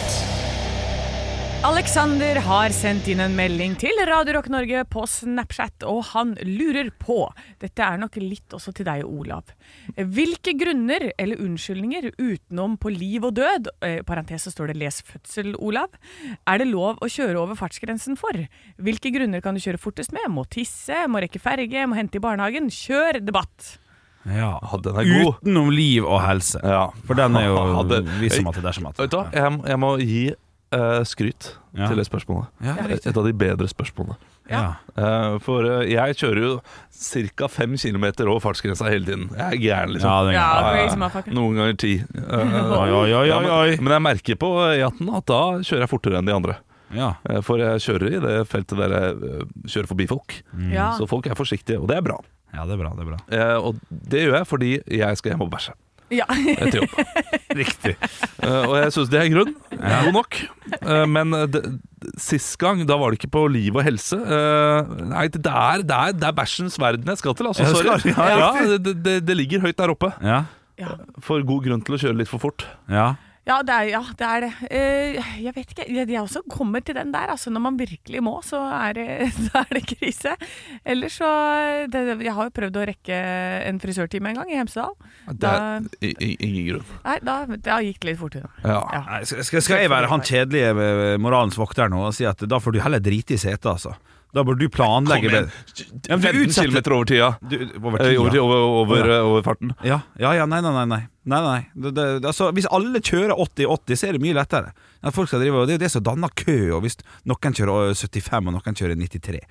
Alexander 1.68 2.40
har 2.42 2.74
sendt 2.74 3.06
inn 3.12 3.20
en 3.22 3.36
melding 3.38 3.76
til 3.78 3.94
Radio 4.10 4.34
Rock 4.40 4.48
Norge 4.50 4.80
på 4.90 5.04
Snapchat, 5.06 5.84
og 5.86 6.00
han 6.16 6.32
lurer 6.48 6.88
på 6.98 7.20
Dette 7.62 7.86
er 7.86 8.00
nok 8.02 8.18
litt 8.18 8.56
også 8.58 8.74
til 8.74 8.88
deg, 8.88 9.04
Olav. 9.06 9.52
Hvilke 9.94 10.56
grunner 10.58 11.12
eller 11.12 11.44
unnskyldninger 11.46 12.08
utenom 12.16 12.80
på 12.82 12.90
liv 12.96 13.28
og 13.30 13.36
død, 13.38 13.70
eh, 13.86 14.00
parentes 14.08 14.48
så 14.48 14.54
står 14.56 14.74
det 14.74 14.80
'les 14.82 14.98
fødsel', 15.06 15.54
Olav, 15.60 15.94
er 16.48 16.58
det 16.58 16.68
lov 16.72 16.98
å 17.06 17.12
kjøre 17.12 17.38
over 17.38 17.54
fartsgrensen 17.54 18.18
for? 18.18 18.34
Hvilke 18.82 19.14
grunner 19.14 19.44
kan 19.46 19.54
du 19.54 19.62
kjøre 19.62 19.78
fortest 19.78 20.12
med? 20.12 20.26
Må 20.26 20.50
tisse, 20.50 21.06
må 21.06 21.22
rekke 21.22 21.38
ferge, 21.38 21.86
må 21.86 21.94
hente 21.94 22.18
i 22.18 22.26
barnehagen? 22.26 22.66
Kjør 22.74 23.22
debatt! 23.22 23.78
Ja. 24.28 24.60
Ja, 24.62 24.78
den 24.84 24.96
er 25.00 25.08
god. 25.24 25.36
Utenom 25.40 25.70
liv 25.72 26.04
og 26.06 26.20
helse. 26.26 26.60
Ja. 26.64 26.88
For 27.08 27.16
den 27.18 27.36
er 27.40 27.48
jo 27.48 27.84
det- 27.92 28.04
visum 28.20 28.48
at 28.52 28.56
det 28.60 28.66
er 28.66 28.72
som 28.78 28.90
at. 28.92 28.98
Vet 29.00 29.12
du 29.16 29.22
jeg, 29.34 29.60
jeg 29.72 29.80
må 29.80 29.94
gi 30.02 30.24
uh, 30.76 31.04
skryt 31.08 31.54
Ja. 31.78 31.88
til 31.88 31.98
det 32.02 32.06
spørsmålet. 32.10 32.48
Ja, 32.66 32.76
Et 32.90 33.16
av 33.18 33.24
de 33.26 33.34
bedre 33.34 33.68
spørsmålene. 33.70 34.18
Ja. 34.50 34.74
Eh, 34.98 35.36
for 35.46 35.62
uh, 35.62 35.84
jeg 35.86 36.16
kjører 36.18 36.40
jo 36.42 36.54
ca. 36.90 37.48
5 37.48 37.76
km 37.78 38.06
over 38.26 38.40
fartsgrensa 38.42 38.88
hele 38.90 39.06
tiden. 39.06 39.28
Jeg 39.38 39.46
er 39.46 39.60
gæren, 39.62 39.92
liksom. 39.94 40.10
Ja, 40.10 40.24
er 40.26 40.34
Ja, 40.34 41.10
greit. 41.14 41.28
Noen 41.38 41.54
ganger 41.60 41.78
10. 41.78 41.92
Eh, 42.18 42.58
Oi, 42.82 42.90
oi, 42.90 43.14
oi, 43.14 43.30
oi, 43.30 43.46
oi. 43.46 43.70
men, 43.78 43.84
men 43.86 43.94
jeg 43.94 44.02
merker 44.08 44.40
på 44.42 44.50
E18 44.74 45.14
at 45.22 45.28
da 45.30 45.42
kjører 45.62 45.86
jeg 45.86 45.92
fortere 45.94 46.18
enn 46.18 46.26
de 46.26 46.34
andre. 46.34 46.58
Ja. 46.98 47.12
For 47.46 47.62
jeg 47.62 47.84
kjører 47.86 48.10
i 48.18 48.20
det 48.26 48.36
feltet 48.50 48.80
der 48.82 48.96
jeg 48.98 49.46
kjører 49.70 49.92
forbi 49.94 50.08
folk. 50.10 50.40
Ja. 50.74 50.90
Så 50.98 51.06
folk 51.06 51.30
er 51.30 51.38
forsiktige, 51.38 51.78
og 51.78 51.86
det 51.92 52.00
er 52.02 52.08
bra. 52.10 52.18
Ja, 52.54 52.66
det 52.66 52.74
er 52.76 52.82
bra. 52.82 52.90
det 52.98 53.06
er 53.06 53.10
bra 53.12 53.20
Eh, 53.30 53.58
Og 53.70 53.76
det 53.90 54.26
gjør 54.26 54.38
jeg 54.40 54.48
fordi 54.50 54.72
jeg 55.00 55.18
skal 55.22 55.32
hjem 55.34 55.46
og 55.46 55.52
bæsje 55.54 55.74
Ja. 56.10 56.26
etter 56.26 56.80
jobb. 56.80 56.94
Riktig. 57.60 57.92
Eh, 58.42 58.64
Og 58.66 58.76
jeg 58.80 58.94
syns 58.96 59.10
det 59.14 59.20
er 59.22 59.28
grunn. 59.30 59.52
God 59.70 60.14
nok. 60.16 60.40
Eh, 60.82 61.06
Men 61.06 61.34
eh, 61.38 61.46
det, 61.54 61.62
sist 62.18 62.56
gang, 62.58 62.82
da 62.90 62.98
var 62.98 63.12
det 63.14 63.20
ikke 63.20 63.30
på 63.36 63.44
liv 63.54 63.76
og 63.78 63.84
helse. 63.86 64.18
Eh, 64.18 64.90
Nei, 65.12 65.28
det 65.30 65.44
er, 65.46 65.84
det 65.86 65.94
er, 66.00 66.16
det 66.18 66.26
er 66.32 66.34
bæsjens 66.40 66.80
verden 66.82 67.06
jeg 67.14 67.22
skal 67.22 67.36
til. 67.38 67.52
Altså, 67.52 67.68
Ja, 67.68 67.74
sorry. 67.76 68.00
skal- 68.00 68.16
ja, 68.18 68.40
Ja, 68.42 68.78
det, 68.82 68.96
det, 69.06 69.16
det 69.28 69.38
ligger 69.38 69.62
høyt 69.68 69.78
der 69.78 69.94
oppe. 69.94 70.10
Ja. 70.26 70.46
Ja. 70.80 70.96
For 71.22 71.44
god 71.44 71.66
grunn 71.68 71.82
til 71.86 71.94
å 71.98 72.02
kjøre 72.02 72.18
litt 72.24 72.30
for 72.32 72.40
fort. 72.42 72.66
ja. 72.90 73.12
Ja, 73.50 73.60
det 73.66 73.76
er 73.76 73.88
ja, 73.90 74.02
det. 74.20 74.28
Er 74.30 74.44
det. 74.46 74.52
Uh, 74.70 75.30
jeg 75.44 75.54
vet 75.56 75.74
ikke. 75.74 75.86
Jeg, 75.90 76.10
jeg 76.14 76.22
også 76.22 76.44
kommer 76.52 76.84
til 76.86 76.98
den 77.00 77.14
der. 77.14 77.32
Altså, 77.34 77.50
når 77.50 77.64
man 77.66 77.80
virkelig 77.80 78.22
må, 78.24 78.36
så 78.46 78.62
er 78.78 78.94
det, 78.98 79.08
så 79.48 79.64
er 79.64 79.80
det 79.80 79.84
krise. 79.90 80.36
Ellers 80.86 81.18
så 81.20 81.30
det, 81.90 82.04
Jeg 82.24 82.36
har 82.36 82.50
jo 82.50 82.56
prøvd 82.56 82.78
å 82.78 82.86
rekke 82.92 83.22
en 83.70 83.82
frisørtime 83.82 84.32
en 84.32 84.42
gang 84.42 84.54
i 84.54 84.60
Hemsedal. 84.60 84.94
Det 85.34 85.50
er 85.50 85.90
ingen 86.00 86.70
grunn. 86.70 86.94
Nei, 87.08 87.18
da, 87.26 87.40
da 87.58 87.80
gikk 87.86 88.04
det 88.04 88.12
litt 88.12 88.22
fortere. 88.22 88.52
Ja. 88.64 88.84
Ja. 88.94 89.02
Nei, 89.10 89.24
skal, 89.30 89.44
skal 89.48 89.66
skal 89.66 89.84
jeg 89.84 89.92
være 89.92 90.12
han 90.12 90.24
kjedelige 90.26 90.72
eh, 90.74 91.18
moralens 91.22 91.58
vokter 91.60 91.92
nå 91.92 92.06
og 92.10 92.16
si 92.16 92.28
at 92.30 92.42
da 92.50 92.62
får 92.62 92.76
du 92.76 92.82
heller 92.84 93.02
drite 93.04 93.36
i 93.36 93.42
setet, 93.42 93.68
altså? 93.72 93.96
Da 94.34 94.44
bør 94.46 94.60
du 94.60 94.68
planlegge 94.70 95.26
Kom 95.26 95.34
igjen. 95.34 95.48
bedre. 95.50 96.10
Ja, 96.10 96.18
15 96.22 96.54
km 96.54 96.92
over 96.94 97.06
tida. 97.10 97.30
Du, 97.50 97.56
over 97.82 97.98
tida. 97.98 98.20
Over, 98.22 98.38
over, 98.38 98.60
over, 98.84 99.08
Ja. 99.10 99.22
over 99.26 99.42
farten. 99.42 99.72
Ja, 99.84 100.02
ja, 100.22 100.34
ja, 100.38 100.46
nei, 100.46 100.60
nei, 100.62 100.72
nei, 100.76 100.86
nei. 100.86 101.00
nei, 101.26 101.40
nei. 101.42 101.66
Det, 101.74 101.94
det, 101.98 102.06
altså, 102.30 102.52
hvis 102.54 102.68
alle 102.70 103.02
kjører 103.02 103.34
80-80, 103.34 103.98
så 103.98 104.08
er 104.08 104.14
det 104.14 104.22
mye 104.22 104.38
lettere. 104.38 104.74
Ja, 105.02 105.10
folk 105.16 105.30
skal 105.32 105.42
drive, 105.42 105.56
og 105.64 105.66
det 105.68 105.74
er 105.74 105.80
jo 105.80 105.86
det 105.88 105.92
som 105.96 106.04
danner 106.06 106.30
kø, 106.38 106.60
og 106.78 106.84
hvis 106.86 107.00
noen 107.26 107.58
kjører 107.58 107.96
75 107.98 108.38
og 108.48 108.54
noen 108.54 108.78
kjører 108.78 108.96
93. 109.02 109.42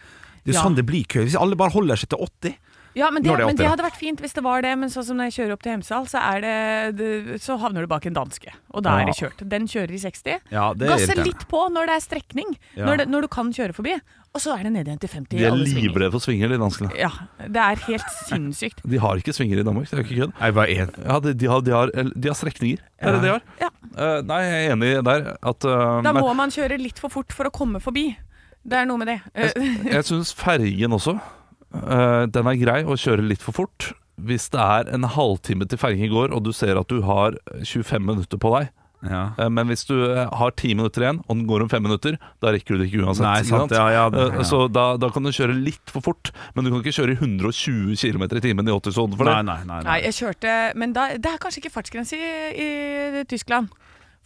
Det 0.45 0.55
er 0.55 0.55
Ja. 0.55 0.63
sånn 0.63 0.77
det 0.79 0.87
blir 0.87 1.05
kø. 1.11 1.25
Hvis 1.27 1.35
alle 1.37 1.57
bare 1.59 1.75
holder 1.75 1.97
seg 1.99 2.09
til 2.15 2.19
80 2.23 2.55
Ja, 2.97 3.11
men 3.11 3.23
det, 3.23 3.35
det 3.37 3.47
men 3.47 3.59
det 3.59 3.67
hadde 3.69 3.85
vært 3.85 3.99
fint 3.99 4.21
hvis 4.23 4.35
det 4.37 4.43
var 4.45 4.63
det, 4.65 4.73
men 4.79 4.91
sånn 4.93 5.05
som 5.05 5.19
når 5.21 5.29
jeg 5.31 5.37
kjører 5.39 5.57
opp 5.57 5.65
til 5.67 5.75
Hemsedal, 5.75 6.07
så, 6.11 6.23
er 6.23 7.39
så 7.43 7.59
havner 7.61 7.85
du 7.85 7.91
bak 7.91 8.07
en 8.09 8.17
danske. 8.17 8.53
Og 8.73 8.83
da 8.87 8.97
Ja. 8.97 9.03
er 9.03 9.11
det 9.11 9.17
kjørt. 9.19 9.43
Den 9.49 9.69
kjører 9.69 9.93
i 9.93 10.01
60. 10.03 10.41
Ja, 10.51 10.73
Gasse 10.75 11.19
litt 11.21 11.45
på 11.51 11.69
når 11.73 11.91
det 11.91 11.99
er 11.99 12.05
strekning, 12.05 12.57
Ja. 12.75 12.87
når, 12.87 12.97
det, 13.03 13.09
når 13.09 13.23
du 13.23 13.29
kan 13.29 13.53
kjøre 13.53 13.75
forbi. 13.77 13.99
Og 14.37 14.43
så 14.45 14.53
er 14.59 14.67
det 14.67 14.73
ned 14.73 14.87
igjen 14.87 15.01
til 15.01 15.09
50 15.09 15.39
De 15.39 15.45
er 15.49 15.57
livredde 15.57 16.13
for 16.13 16.21
svinger, 16.21 16.51
de 16.53 16.59
danskene. 16.61 16.91
Ja, 16.99 17.09
det 17.41 17.63
er 17.63 17.81
helt 17.89 18.11
sinnssykt. 18.29 18.83
De 18.93 19.01
har 19.01 19.17
ikke 19.17 19.33
svinger 19.33 19.63
i 19.63 19.65
Danmark, 19.67 19.89
det 19.89 19.97
er 19.97 20.05
ikke 20.05 20.19
kødd. 20.21 20.35
Jeg. 20.69 20.91
Ja, 21.07 21.19
de, 21.25 21.33
de, 21.35 21.47
har, 21.49 21.65
de, 21.65 21.73
har, 21.73 21.93
de 21.97 22.29
har 22.29 22.37
strekninger. 22.37 22.83
Er 22.99 23.17
det 23.17 23.23
det 23.23 23.29
de 23.29 23.33
har. 23.33 23.43
Ja. 23.63 23.71
Uh, 23.99 24.21
nei, 24.29 24.41
jeg 24.45 24.67
er 24.69 24.77
enig 24.77 24.93
der. 25.09 25.27
At, 25.43 25.65
uh, 25.65 26.03
Da 26.05 26.13
men 26.13 26.23
må 26.23 26.35
man 26.37 26.53
kjøre 26.55 26.79
litt 26.79 27.01
for 27.01 27.13
fort 27.13 27.33
for 27.35 27.49
å 27.49 27.55
komme 27.55 27.81
forbi. 27.81 28.11
Det 28.69 28.83
er 28.83 28.87
noe 28.91 29.01
med 29.01 29.09
det. 29.09 29.19
Uh, 29.33 29.89
jeg 29.89 30.05
syns 30.07 30.35
fergen 30.37 30.95
også 30.95 31.17
Den 31.73 32.47
er 32.49 32.57
grei 32.61 32.81
å 32.85 32.97
kjøre 32.97 33.27
litt 33.29 33.43
for 33.45 33.53
fort. 33.53 33.93
Hvis 34.19 34.49
det 34.51 34.59
er 34.59 34.89
en 34.97 35.05
halvtime 35.15 35.69
til 35.71 35.79
fergen 35.79 36.11
går, 36.11 36.33
og 36.35 36.43
du 36.43 36.53
ser 36.57 36.79
at 36.81 36.89
du 36.91 37.03
har 37.07 37.37
25 37.63 38.03
minutter 38.03 38.41
på 38.41 38.51
deg 38.59 38.71
Ja. 39.07 39.31
eh, 39.39 39.49
Men 39.49 39.69
hvis 39.69 39.85
du 39.87 39.95
eh, 40.11 40.27
har 40.27 40.51
10 40.51 40.75
minutter 40.75 41.05
igjen, 41.05 41.21
og 41.29 41.37
den 41.37 41.47
går 41.47 41.63
om 41.63 41.69
5 41.71 41.83
minutter, 41.85 42.17
da 42.43 42.51
rekker 42.51 42.75
du 42.75 42.79
det 42.83 42.89
ikke 42.91 43.05
uansett. 43.07 43.23
Nei, 43.23 43.43
sant, 43.47 43.71
ja, 43.71 43.85
ja, 43.95 44.09
det- 44.11 44.25
Eh, 44.33 44.37
ja. 44.39 44.43
Så 44.43 44.67
da, 44.73 44.97
da 44.97 45.09
kan 45.11 45.23
du 45.23 45.31
kjøre 45.31 45.55
litt 45.55 45.87
for 45.87 46.01
fort, 46.03 46.33
men 46.57 46.65
du 46.65 46.71
kan 46.73 46.83
ikke 46.83 46.97
kjøre 46.99 47.15
i 47.15 47.21
120 47.21 47.95
km 47.95 48.23
i 48.25 48.41
timen 48.43 48.67
i 48.67 48.73
80-sonen 48.75 49.17
for 49.17 49.25
det. 49.31 49.37
Nei, 49.39 49.43
nei, 49.55 49.63
nei. 49.71 49.83
Nei, 49.85 50.01
jeg 50.03 50.15
kjørte 50.19 50.75
Men 50.75 50.93
da, 50.93 51.11
det 51.17 51.27
er 51.31 51.39
kanskje 51.39 51.63
ikke 51.63 51.75
fartsgrense 51.79 52.19
i, 52.19 53.21
i 53.21 53.25
Tyskland. 53.31 53.69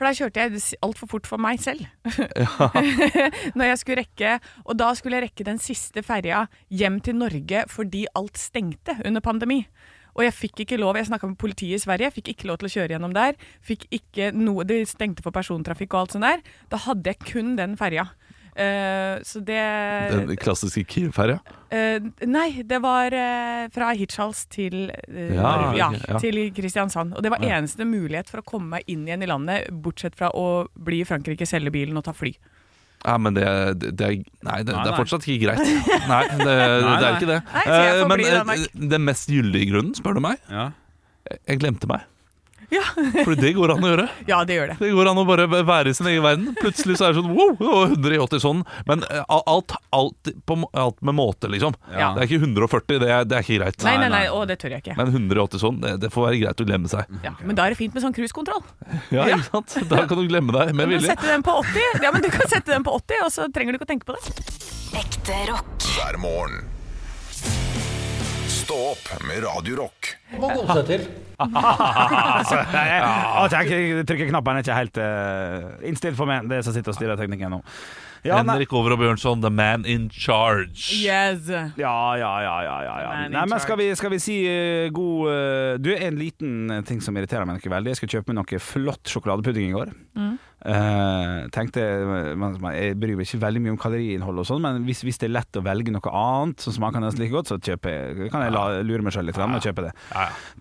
For 0.02 0.10
der 0.10 0.18
kjørte 0.18 0.42
jeg 0.42 0.78
altfor 0.82 1.06
fort 1.06 1.28
for 1.30 1.38
meg 1.38 1.60
selv. 1.62 1.84
Når 3.58 3.68
jeg 3.68 3.78
skulle 3.78 4.02
rekke 4.02 4.32
Og 4.64 4.74
da 4.74 4.88
skulle 4.98 5.20
jeg 5.20 5.28
rekke 5.28 5.46
den 5.46 5.60
siste 5.62 6.02
ferja 6.02 6.48
hjem 6.74 6.98
til 7.06 7.20
Norge 7.20 7.60
fordi 7.70 8.08
alt 8.18 8.40
stengte 8.40 8.96
under 9.06 9.22
pandemi. 9.22 9.60
Og 10.18 10.24
jeg 10.26 10.34
fikk 10.34 10.64
ikke 10.64 10.80
lov, 10.80 10.98
jeg 10.98 11.06
snakka 11.06 11.30
med 11.30 11.38
politiet 11.40 11.78
i 11.78 11.84
Sverige, 11.84 12.10
jeg 12.10 12.16
fikk 12.18 12.32
ikke 12.32 12.48
lov 12.50 12.58
til 12.60 12.68
å 12.68 12.72
kjøre 12.74 12.96
gjennom 12.96 13.14
der. 13.14 13.38
Fikk 13.64 13.86
ikke 13.94 14.32
noe, 14.34 14.66
De 14.66 14.82
stengte 14.90 15.22
for 15.24 15.32
persontrafikk 15.32 15.94
og 15.94 16.02
alt 16.02 16.16
sånt 16.16 16.26
der. 16.26 16.42
Da 16.68 16.82
hadde 16.82 17.14
jeg 17.14 17.22
kun 17.22 17.54
den 17.56 17.78
ferja. 17.80 18.10
Eh, 18.52 19.22
så 19.24 19.40
det 19.40 19.60
Den 20.12 20.36
klassiske 20.36 20.84
Kiev-ferja? 20.84 21.38
Uh, 21.72 22.10
nei, 22.28 22.62
det 22.68 22.82
var 22.84 23.14
uh, 23.16 23.68
fra 23.72 23.92
Hirtshals 23.96 24.42
til, 24.52 24.90
eh, 25.08 25.30
Ja, 25.32 25.72
ja, 25.72 25.86
ja. 25.96 26.18
til 26.20 26.36
Kristiansand. 26.52 27.14
Og 27.16 27.22
det 27.24 27.30
var 27.32 27.40
Ja. 27.40 27.56
eneste 27.58 27.86
mulighet 27.88 28.28
for 28.28 28.42
å 28.42 28.44
komme 28.44 28.68
meg 28.76 28.84
inn 28.92 29.06
igjen 29.08 29.22
i 29.24 29.30
landet, 29.30 29.70
bortsett 29.72 30.14
fra 30.18 30.28
å 30.36 30.66
bli 30.76 31.00
i 31.00 31.04
Frankrike, 31.08 31.48
selge 31.48 31.72
bilen 31.72 31.96
og 31.96 32.04
ta 32.04 32.12
fly. 32.12 32.34
Ja, 33.04 33.16
men 33.18 33.34
det, 33.34 33.46
det, 33.80 33.96
det 33.98 34.04
er 34.06 34.12
Nei, 34.46 34.60
det, 34.62 34.74
Nei, 34.76 34.84
det 34.84 34.92
er 34.92 35.00
fortsatt 35.00 35.24
ikke 35.26 35.46
greit. 35.48 35.64
Nei, 36.12 36.22
det, 36.28 36.44
det 36.44 36.52
er 36.60 36.84
nei. 36.86 37.16
ikke 37.16 37.30
det. 37.32 37.40
Nei, 37.56 37.64
Eh, 37.72 38.06
men 38.06 38.20
eh, 38.20 38.66
den 38.92 39.04
mest 39.08 39.28
gyldige 39.32 39.72
grunnen, 39.72 39.94
spør 39.96 40.20
du 40.20 40.20
meg, 40.28 40.38
Ja. 40.52 40.68
jeg 41.48 41.58
glemte 41.64 41.88
meg. 41.90 42.04
Ja. 42.72 42.82
For 43.26 43.36
det 43.36 43.52
går 43.56 43.74
an 43.74 43.84
å 43.84 43.90
gjøre. 43.92 44.06
Ja, 44.28 44.38
det 44.48 44.56
gjør 44.56 44.70
det. 44.72 44.76
Det 44.80 44.90
går 44.96 45.10
an 45.10 45.20
å 45.20 45.24
bare 45.28 45.44
være 45.52 45.92
i 45.92 45.96
sin 45.96 46.08
egen 46.08 46.24
verden. 46.24 46.54
Plutselig 46.60 46.96
så 46.98 47.08
er 47.08 47.12
det 47.12 47.20
sånn 47.20 47.34
wow, 47.36 47.52
det 47.58 47.68
var 47.68 47.92
100 47.92 48.16
i 48.16 48.20
80 48.24 48.42
sånn. 48.46 48.62
Men 48.88 49.04
eh, 49.10 49.22
alt, 49.28 49.74
alt, 49.92 50.32
på, 50.48 50.56
alt 50.72 50.98
med 51.04 51.18
måte, 51.18 51.50
liksom. 51.52 51.76
Ja. 51.92 52.12
Det 52.16 52.24
er 52.24 52.30
ikke 52.30 52.40
140, 52.48 53.02
det 53.04 53.10
er, 53.12 53.28
det 53.28 53.38
er 53.38 53.46
ikke 53.46 53.58
greit. 53.60 53.78
Nei, 53.86 53.94
nei, 54.00 54.10
nei. 54.14 54.22
å, 54.32 54.42
det 54.48 54.56
tør 54.62 54.76
jeg 54.76 54.84
ikke. 54.86 54.96
Men 54.98 55.12
180 55.12 55.62
sånn, 55.62 55.80
det, 55.84 55.94
det 56.06 56.12
får 56.14 56.28
være 56.30 56.40
greit 56.46 56.64
å 56.64 56.68
glemme 56.72 56.92
seg. 56.92 57.12
Ja, 57.26 57.34
men 57.44 57.58
da 57.58 57.68
er 57.68 57.76
det 57.76 57.80
fint 57.82 57.92
med 57.96 58.04
sånn 58.06 58.16
cruisekontroll. 58.16 58.64
Ja, 59.12 59.26
ikke 59.28 59.44
sant? 59.50 59.74
Da 59.90 60.06
kan 60.08 60.16
du 60.16 60.24
glemme 60.30 60.54
deg 60.56 60.72
med 60.72 60.86
Du 60.88 60.94
kan 60.94 60.96
vilje. 60.96 61.12
sette 61.12 61.28
den 61.28 61.44
på 61.44 61.54
80, 61.60 62.04
ja, 62.06 62.12
men 62.14 62.24
du 62.24 62.30
kan 62.32 62.48
sette 62.48 62.72
den 62.72 62.86
på 62.86 62.94
80, 63.02 63.26
og 63.26 63.32
så 63.34 63.48
trenger 63.52 63.76
du 63.76 63.80
ikke 63.80 63.88
å 63.90 63.92
tenke 63.92 64.08
på 64.08 64.16
det. 64.16 64.36
Ekte 65.02 65.42
rock. 65.52 65.90
hver 65.98 66.18
morgen. 66.22 66.71
Stå 68.62 68.76
opp 68.92 69.08
med 69.26 69.42
Radio 69.42 69.76
Rock. 69.76 70.12
altså, 71.42 72.60
jeg, 72.60 73.00
jeg, 73.50 73.70
jeg 73.72 74.04
trykker 74.06 74.28
knappen 74.30 74.58
er 74.60 74.62
ikke 74.62 74.76
helt 74.76 75.00
uh, 75.02 75.72
innstilt 75.88 76.14
for 76.14 76.30
meg, 76.30 76.46
det 76.46 76.60
som 76.62 76.76
sitter 76.76 76.94
og 76.94 76.98
styrer 76.98 77.18
teknikken 77.18 77.56
nå. 77.56 77.58
Ja, 78.22 78.36
Henrik 78.38 78.70
Over 78.78 78.94
og 78.94 79.00
Bjørnson, 79.00 79.40
the 79.42 79.50
man 79.50 79.82
in 79.88 80.04
charge. 80.14 80.94
Yes. 80.94 81.48
ja, 81.50 81.72
ja, 81.74 82.30
ja, 82.44 82.52
ja, 82.62 82.76
ja, 82.86 82.94
ja. 83.02 83.10
Nei, 83.32 83.42
men 83.50 83.58
skal 83.62 83.80
vi, 83.80 83.88
skal 83.98 84.12
vi 84.14 84.20
si 84.22 84.36
uh, 84.46 84.86
god 84.94 85.26
uh, 85.26 85.72
Du, 85.82 85.90
en 85.90 86.20
liten 86.20 86.70
eh, 86.70 86.84
ting 86.86 87.02
som 87.02 87.18
irriterer 87.18 87.48
meg 87.48 87.58
noe 87.58 87.72
veldig. 87.74 87.90
Jeg 87.90 87.98
skal 87.98 88.12
kjøpe 88.14 88.30
meg 88.30 88.38
noe 88.38 88.60
flott 88.62 89.10
sjokoladepudding 89.10 89.72
i 89.72 89.74
går. 89.74 89.90
Mm. 90.14 90.36
Uh, 90.62 91.50
tenkte 91.50 91.82
man, 92.38 92.54
man, 92.62 92.76
Jeg 92.76 92.94
bryr 93.02 93.18
meg 93.18 93.26
ikke 93.26 93.42
veldig 93.42 93.64
mye 93.64 93.74
om 93.74 93.82
kaloriinnhold, 93.82 94.44
og 94.44 94.46
sånn 94.46 94.62
men 94.62 94.84
hvis, 94.86 95.02
hvis 95.02 95.18
det 95.18 95.26
er 95.26 95.36
lett 95.40 95.58
å 95.58 95.66
velge 95.66 95.90
noe 95.90 96.14
annet 96.22 96.62
som 96.62 96.76
smaker 96.78 97.02
nesten 97.02 97.24
like 97.24 97.34
godt, 97.34 97.50
så 97.50 97.58
jeg, 97.58 97.82
kan 97.82 98.46
jeg 98.46 98.54
la, 98.54 98.68
lure 98.86 99.02
meg 99.02 99.16
sjøl 99.16 99.26
litt 99.26 99.42
og 99.42 99.58
kjøpe 99.66 99.88
det. 99.88 99.96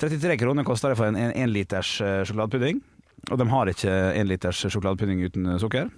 33 0.01 0.41
kroner 0.41 0.65
koster 0.65 0.95
det 0.95 0.97
for 0.97 1.13
en, 1.13 1.19
en, 1.27 1.35
en 1.37 1.53
liters 1.53 1.99
sjokoladepudding. 2.01 2.81
Og 3.29 3.37
de 3.37 3.45
har 3.53 3.69
ikke 3.69 3.99
en 4.17 4.31
liters 4.33 4.65
sjokoladepudding 4.65 5.21
uten 5.29 5.59
sukker. 5.61 5.91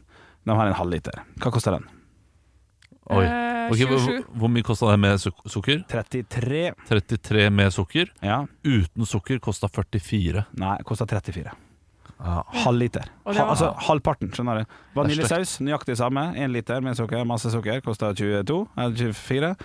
De 0.43 0.55
har 0.57 0.69
en 0.69 0.77
halvliter. 0.77 1.23
Hva 1.39 1.51
koster 1.53 1.77
den? 1.77 1.87
Oi. 3.11 3.23
Okay, 3.23 3.53
Ok, 3.63 3.79
hvor, 3.87 3.99
27. 3.99 4.23
hvor 4.39 4.51
mye 4.51 4.65
kosta 4.65 4.89
det 4.91 4.99
med 4.99 5.21
suk 5.23 5.43
sukker? 5.51 5.83
33. 5.91 6.63
33 6.89 7.45
med 7.53 7.71
sukker. 7.75 8.09
Ja. 8.23 8.41
Uten 8.67 9.07
sukker 9.07 9.39
kosta 9.43 9.69
44. 9.71 10.43
Nei, 10.59 10.75
koster 10.87 11.07
34. 11.07 11.53
Ja. 12.23 12.43
Halvliter. 12.63 13.09
Og 13.25 13.33
det 13.33 13.41
Ha, 13.41 13.49
altså 13.51 13.71
halvparten, 13.87 14.31
skjønner 14.31 14.61
du. 14.61 14.63
Det 14.67 14.95
Vaniljesaus, 14.99 15.57
nøyaktig 15.63 15.97
samme. 15.99 16.29
Én 16.39 16.51
liter 16.51 16.83
med 16.83 16.95
sukker, 16.99 17.25
masse 17.27 17.51
sukker, 17.51 17.81
koster 17.83 18.13
22. 18.15 18.59
Eller 18.77 18.95
24. 18.95 19.55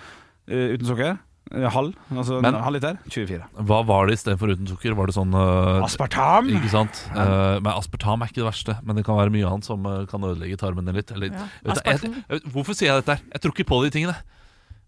Uh, 0.49 0.65
uten 0.75 0.87
sukker. 0.89 1.17
Eh, 1.51 1.67
halv. 1.73 1.93
Altså 2.13 2.41
Men- 2.41 2.55
en 2.55 2.63
halv 2.63 2.77
liter. 2.79 2.97
24. 3.09 3.43
Hva 3.65 3.79
var 3.85 4.07
det 4.07 4.17
istedenfor 4.19 4.53
uten 4.55 4.67
sukker? 4.67 4.95
Var 4.95 5.05
det 5.11 5.15
sånn 5.17 5.33
uh, 5.33 5.83
Aspartam! 5.85 6.49
Ikke 6.49 6.69
sant? 6.73 7.03
Uh, 7.15 7.59
men 7.59 7.71
aspartam 7.73 8.21
er 8.21 8.31
ikke 8.31 8.41
det 8.43 8.49
verste, 8.49 8.77
men 8.83 8.95
det 8.99 9.05
kan 9.05 9.17
være 9.19 9.33
mye 9.33 9.47
annet 9.49 9.65
som 9.65 9.85
uh, 9.85 10.05
kan 10.09 10.21
ødelegge 10.21 10.57
tarmene 10.61 10.93
litt. 10.95 11.11
Eller, 11.15 11.31
Ja. 11.33 11.47
vet 11.63 11.83
jeg, 11.85 12.13
jeg, 12.29 12.41
hvorfor 12.53 12.73
sier 12.77 12.93
jeg 12.93 13.01
dette 13.03 13.17
her? 13.17 13.25
Jeg 13.33 13.41
tror 13.41 13.57
ikke 13.57 13.69
på 13.71 13.83
de 13.85 13.89
tingene. 13.97 14.17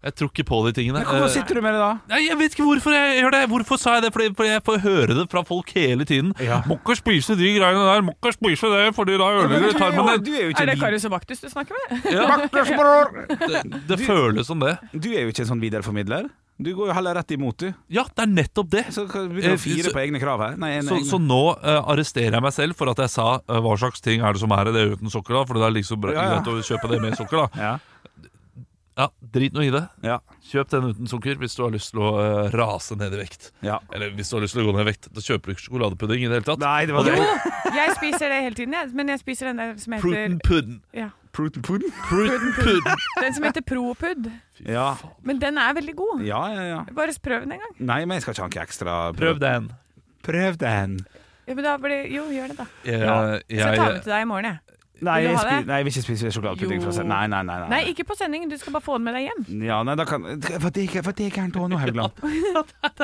Jeg 0.02 0.16
tror 0.18 0.30
ikke 0.32 0.44
på 0.48 0.56
de 0.66 0.72
tingene. 0.74 0.98
Men 0.98 1.06
hvorfor 1.06 1.30
sitter 1.30 1.54
du 1.54 1.60
med 1.62 1.76
det 1.76 1.78
da? 1.78 1.90
Nei, 2.10 2.24
Jeg 2.26 2.34
vet 2.40 2.54
ikke 2.56 2.64
hvorfor 2.66 2.90
jeg 2.90 3.20
gjør 3.22 3.34
det. 3.36 3.42
Hvorfor 3.52 3.78
sa 3.78 3.92
jeg 3.94 4.02
det? 4.02 4.10
Fordi, 4.12 4.26
fordi 4.34 4.48
jeg 4.50 4.62
får 4.66 4.78
høre 4.82 5.14
det 5.14 5.26
fra 5.30 5.42
folk 5.46 5.70
hele 5.76 6.04
tiden. 6.04 6.32
Ja. 6.42 6.58
Må 6.66 6.74
ikke 6.80 6.96
spise 6.98 7.36
de 7.38 7.52
greiene 7.54 7.84
der, 7.86 8.02
må 8.02 8.16
ikke 8.16 8.32
spise 8.34 8.66
det, 8.72 8.80
fordi 8.96 9.14
da 9.14 9.28
ødelegger 9.30 9.70
det 9.70 9.78
tarmene. 9.78 10.16
Du 10.26 10.32
er 10.34 10.50
Er 10.50 10.66
det 10.72 10.78
Karius 10.80 11.06
og 11.06 11.14
Baktus 11.14 11.44
du 11.44 11.48
snakker 11.52 11.78
med? 11.78 12.02
Ja, 12.10 12.26
det, 12.50 13.62
det 13.92 14.00
føles 14.02 14.50
som 14.50 14.58
det. 14.58 14.74
Du 14.90 15.12
er 15.14 15.22
jo 15.22 15.30
ikke 15.30 15.46
en 15.46 15.52
sånn 15.54 15.62
videreformidler. 15.62 16.26
Du 16.62 16.70
går 16.78 16.88
jo 16.90 16.94
heller 16.96 17.14
rett 17.18 17.30
imot, 17.36 17.56
du. 17.58 17.72
Ja, 17.92 18.04
det 18.04 18.22
er 18.24 18.30
nettopp 18.32 18.70
det. 18.70 18.84
Så 18.94 19.04
kan 19.10 19.28
vi 19.34 19.42
å 19.42 19.52
Eh, 19.52 19.56
fire 19.60 19.84
så- 19.88 19.92
på 19.94 20.00
egne 20.04 20.20
krav 20.22 20.38
her. 20.46 20.56
Nei, 20.56 20.80
Så, 20.80 20.96
egne- 20.96 21.10
så 21.10 21.18
nå 21.20 21.40
uh, 21.58 21.82
arresterer 21.92 22.32
jeg 22.38 22.42
meg 22.42 22.52
selv 22.52 22.76
for 22.76 22.88
at 22.90 22.96
jeg 22.98 23.10
sa 23.10 23.28
uh, 23.48 23.60
hva 23.60 23.76
slags 23.78 24.00
ting 24.00 24.20
er 24.22 24.32
det 24.32 24.40
som 24.40 24.52
er 24.52 24.68
i 24.68 24.72
det 24.72 24.84
uten 24.98 25.10
sokker, 25.10 25.34
da? 25.34 25.44
For 25.44 25.54
det 25.54 25.62
er 25.68 25.74
liksom 25.80 26.00
bra- 26.00 26.12
Ja, 26.12 26.28
ja. 26.34 26.40
å 26.40 26.62
kjøpe 26.62 26.88
det 26.90 27.00
med 27.02 27.16
sokker, 27.18 27.48
da. 27.48 27.48
ja. 27.60 27.78
Ja, 28.94 29.06
Drit 29.32 29.54
nå 29.56 29.62
i 29.64 29.70
det. 29.72 29.80
Ja. 30.04 30.18
Kjøp 30.50 30.68
den 30.68 30.90
uten 30.92 31.08
sukker 31.08 31.38
hvis 31.40 31.54
du 31.56 31.62
har 31.64 31.70
lyst 31.72 31.92
til 31.94 32.00
å 32.04 32.10
uh, 32.20 32.50
rase 32.52 32.92
ned 33.00 33.14
i 33.16 33.22
vekt. 33.22 33.46
Ja. 33.64 33.78
Eller 33.90 34.10
hvis 34.12 34.28
du 34.28 34.36
har 34.36 34.42
lyst 34.44 34.52
til 34.52 34.66
å 34.66 34.68
gå 34.68 34.74
ned 34.76 34.84
i 34.84 34.90
vekt. 34.90 35.08
Da 35.16 35.20
kjøper 35.24 35.48
du 35.48 35.54
ikke 35.54 35.64
sjokoladepudding 35.64 36.26
i 36.26 36.28
det 36.28 36.36
hele 36.42 36.44
tatt. 36.44 36.60
Nei, 36.60 36.84
det 36.84 36.92
var 36.92 37.08
det. 37.08 37.16
Jeg 37.72 37.94
spiser 37.96 38.28
det 38.28 38.42
hele 38.44 38.54
tiden, 38.58 38.76
jeg. 38.76 38.92
Men 38.92 39.08
jeg 39.14 39.22
spiser 39.24 39.48
den 39.48 39.62
der 39.62 39.72
som 39.80 39.96
Pruten 39.96 40.36
heter 40.36 40.44
pudding. 40.44 40.80
ja. 40.92 41.08
Pruten 41.32 41.62
pudden? 41.64 41.88
Pruten 42.04 42.52
pudden. 42.52 43.00
Den 43.16 43.32
som 43.32 43.44
heter 43.48 43.62
Propud. 43.64 44.26
Ja. 44.66 44.96
Men 45.26 45.38
den 45.42 45.58
er 45.58 45.72
veldig 45.74 45.94
god. 45.98 46.20
ja, 46.26 46.42
ja, 46.54 46.62
ja. 46.68 46.80
Bare 46.94 47.14
prøv 47.22 47.40
den 47.46 47.52
en 47.52 47.58
gang. 47.64 47.74
Nei, 47.80 48.04
men 48.04 48.16
jeg 48.16 48.22
skal 48.22 48.34
ikke 48.36 48.42
ha 48.42 48.48
noe 48.52 48.62
ekstra. 48.66 48.98
Prøv 49.18 49.40
den. 49.42 49.70
Prøv 50.22 50.56
den. 50.60 50.98
Ja, 51.48 51.54
men 51.58 51.64
da 51.64 51.76
blir, 51.82 52.04
jo, 52.14 52.28
gjør 52.30 52.52
det, 52.52 52.56
da. 52.60 52.66
Ja. 52.86 53.16
Jeg 53.50 53.58
skal 53.58 53.76
ta 53.76 53.86
den 53.88 53.94
med 53.96 54.02
til 54.06 54.12
deg 54.12 54.22
i 54.22 54.28
morgen, 54.30 54.44
jeg. 54.52 54.58
Nei, 55.02 55.16
Vil 55.24 55.30
jeg, 55.32 55.38
spi 55.42 55.54
nei, 55.66 55.76
jeg 55.80 55.84
vil 55.84 55.90
ikke 55.90 56.02
spise 56.04 56.30
sjokoladepudding. 56.30 56.82
fra 56.84 56.92
Jo. 56.94 57.02
Nei, 57.10 57.26
nei, 57.26 57.40
nei, 57.42 57.56
nei. 57.58 57.68
Nei, 57.72 57.80
ikke 57.90 58.04
på 58.06 58.14
sending. 58.14 58.44
Du 58.48 58.54
skal 58.56 58.72
bare 58.76 58.84
få 58.86 59.00
den 59.00 59.08
med 59.08 59.16
deg 59.18 59.24
hjem. 59.26 59.64
Ja, 59.66 59.80
nei, 59.82 59.96
da 59.98 60.04
kan 60.06 60.22
For 60.38 60.70
det 60.70 60.76
er 60.78 60.86
ikke- 60.86 61.02
for 61.02 61.10
det 61.18 61.26
er 61.26 61.34
gærent 61.40 61.56
òg 61.58 61.66
nå, 61.72 61.80
Haugland. 61.82 62.12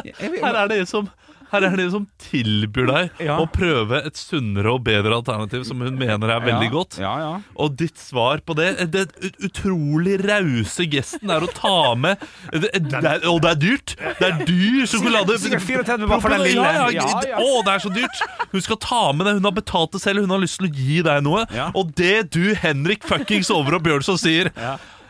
Jeg 0.06 0.30
vil- 0.30 0.44
her 0.44 0.54
er 0.62 0.68
det 0.68 0.86
som 0.88 1.10
her 1.52 1.64
er 1.64 1.76
det 1.76 1.84
en 1.86 1.90
som 1.94 2.06
tilbyr 2.20 2.86
deg 2.90 3.22
Ja. 3.24 3.36
å 3.40 3.46
prøve 3.50 4.02
et 4.06 4.16
sunnere 4.20 4.72
og 4.74 4.82
bedre 4.84 5.14
alternativ 5.16 5.64
som 5.68 5.80
hun 5.80 5.96
mener 5.98 6.28
er 6.34 6.40
veldig 6.44 6.70
godt. 6.74 6.98
Ja, 7.00 7.14
ja. 7.22 7.30
Og 7.56 7.76
ditt 7.80 7.96
svar 7.98 8.40
på 8.44 8.54
det 8.58 8.90
Det 8.92 9.06
utrolig 9.44 10.18
rause 10.24 10.86
gesten 10.90 11.30
er 11.32 11.44
å 11.46 11.50
ta 11.54 11.94
med 11.98 12.18
det, 12.52 12.70
det 12.90 13.00
er, 13.02 13.24
Og 13.28 13.40
det 13.44 13.50
er 13.54 13.60
dyrt! 13.62 13.94
Det 14.18 14.26
er 14.28 14.44
dyr 14.48 14.86
sjokolade. 14.90 15.38
Sikkert 15.40 15.64
34 15.66 16.08
bare 16.08 16.20
for 16.24 16.34
den 16.36 16.44
lille. 16.46 16.64
Ja, 16.64 16.88
ja, 16.88 17.06
Ja, 17.08 17.22
ja. 17.32 17.40
Å, 17.42 17.62
det 17.66 17.74
er 17.76 17.84
så 17.86 17.92
dyrt! 17.94 18.22
Hun 18.52 18.64
skal 18.64 18.80
ta 18.82 19.02
med 19.12 19.26
det. 19.28 19.34
Hun 19.38 19.48
har 19.48 19.56
betalt 19.56 19.92
det 19.96 20.00
selv. 20.04 20.20
Hun 20.24 20.30
har 20.36 20.42
lyst 20.42 20.58
til 20.60 20.68
å 20.68 20.72
gi 20.74 21.00
deg 21.06 21.24
noe. 21.26 21.46
Og 21.74 21.92
det 21.98 22.30
du, 22.34 22.54
Henrik 22.58 23.04
fuckings 23.08 23.50
Over 23.54 23.78
og 23.78 23.84
Bjørnson, 23.86 24.18
sier. 24.20 24.52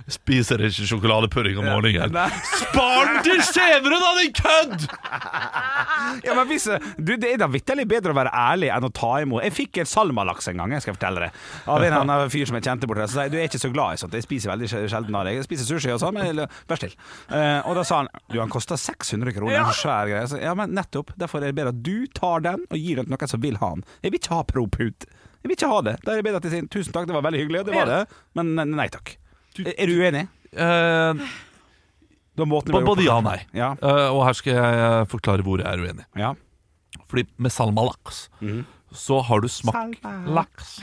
Spiser 0.08 0.62
ikke 0.64 0.86
sjokoladepudding 0.88 1.58
om 1.60 1.66
morgenen. 1.68 2.14
Nei. 2.14 2.28
Spar 2.62 3.10
den 3.10 3.18
til 3.26 3.42
senere, 3.44 3.98
da, 4.00 4.12
din 4.16 4.32
kødd! 4.38 4.86
Ja, 6.24 6.34
men 6.34 6.46
hvis, 6.48 6.64
du, 6.96 7.12
Det 7.18 7.32
er 7.34 7.40
da 7.42 7.48
vitterlig 7.50 7.84
bedre 7.90 8.14
å 8.14 8.16
være 8.16 8.32
ærlig 8.32 8.70
enn 8.72 8.86
å 8.88 8.90
ta 8.94 9.10
imot. 9.20 9.42
Jeg 9.44 9.54
fikk 9.56 9.80
en 9.82 9.90
salmalaks 9.90 10.48
en 10.48 10.62
gang, 10.62 10.72
jeg 10.76 10.86
skal 10.86 10.96
fortelle 10.96 11.26
det. 11.26 11.30
Av 11.68 11.84
en 11.84 11.96
annen 12.00 12.32
fyr 12.32 12.48
som 12.48 12.56
jeg 12.58 12.64
kjente 12.68 12.88
borte. 12.88 13.08
Så 13.10 13.18
sa 13.18 13.26
jeg 13.26 13.34
du 13.34 13.38
er 13.40 13.50
ikke 13.50 13.60
så 13.60 13.72
glad 13.74 13.98
i 13.98 14.00
sånt. 14.00 14.16
Jeg 14.16 14.24
spiser 14.24 14.52
veldig 14.54 14.70
sjelden 14.72 15.18
av 15.20 15.28
det. 15.28 15.36
Jeg 15.36 15.48
spiser 15.48 15.68
sushi 15.68 15.92
og 15.92 16.00
sånn, 16.02 16.16
men 16.16 16.42
vær 16.70 16.80
still. 16.80 16.96
Eh, 17.28 17.60
og 17.68 17.76
da 17.78 17.84
sa 17.86 18.02
han 18.02 18.10
du, 18.32 18.38
han 18.40 18.52
kosta 18.52 18.78
600 18.80 19.36
kroner, 19.36 19.60
en 19.60 19.76
svær 19.76 20.08
greie. 20.08 20.24
Så, 20.30 20.40
ja, 20.40 20.56
men 20.58 20.72
nettopp. 20.78 21.12
Derfor 21.20 21.42
er 21.44 21.52
det 21.52 21.60
bedre 21.60 21.74
at 21.76 21.84
du 21.84 22.08
tar 22.16 22.44
den 22.48 22.64
og 22.68 22.80
gir 22.80 23.02
den 23.02 23.08
til 23.08 23.16
noen 23.18 23.32
som 23.36 23.44
vil 23.44 23.60
ha 23.60 23.72
den. 23.76 23.86
Jeg 24.00 24.14
vil 24.14 24.22
ikke 24.22 24.36
ha 24.40 24.42
proput. 24.56 25.08
Jeg 25.38 25.50
vil 25.50 25.58
ikke 25.58 25.70
ha 25.70 25.80
det. 25.86 25.96
Da 26.02 26.12
er 26.14 26.20
det 26.22 26.28
bedre 26.30 26.40
at 26.40 26.48
de 26.48 26.52
sier 26.56 26.68
tusen 26.72 26.94
takk, 26.94 27.06
det 27.10 27.16
var 27.16 27.28
veldig 27.28 27.44
hyggelig, 27.44 27.66
det 27.68 27.76
var 27.76 27.90
det, 27.92 28.02
men 28.38 28.56
nei 28.74 28.88
takk. 28.92 29.18
Er 29.58 29.90
du 29.90 29.94
uenig? 29.98 30.26
Uh, 30.54 31.18
gjort 32.38 32.70
både 32.86 33.04
ja 33.06 33.18
og 33.18 33.24
nei. 33.26 33.38
Ja. 33.56 33.72
Uh, 33.82 34.08
og 34.14 34.22
her 34.28 34.36
skal 34.38 34.54
jeg 34.54 34.82
eh, 34.88 35.04
forklare 35.10 35.44
hvor 35.46 35.62
jeg 35.62 35.68
er 35.68 35.82
uenig. 35.82 36.06
ja. 36.18 36.34
Fordi 37.08 37.24
med 37.40 37.52
salmalaks 37.52 38.26
mm. 38.40 38.60
så 38.92 39.18
har 39.24 39.40
du 39.40 39.48
smakt 39.48 40.04
laks. 40.28 40.74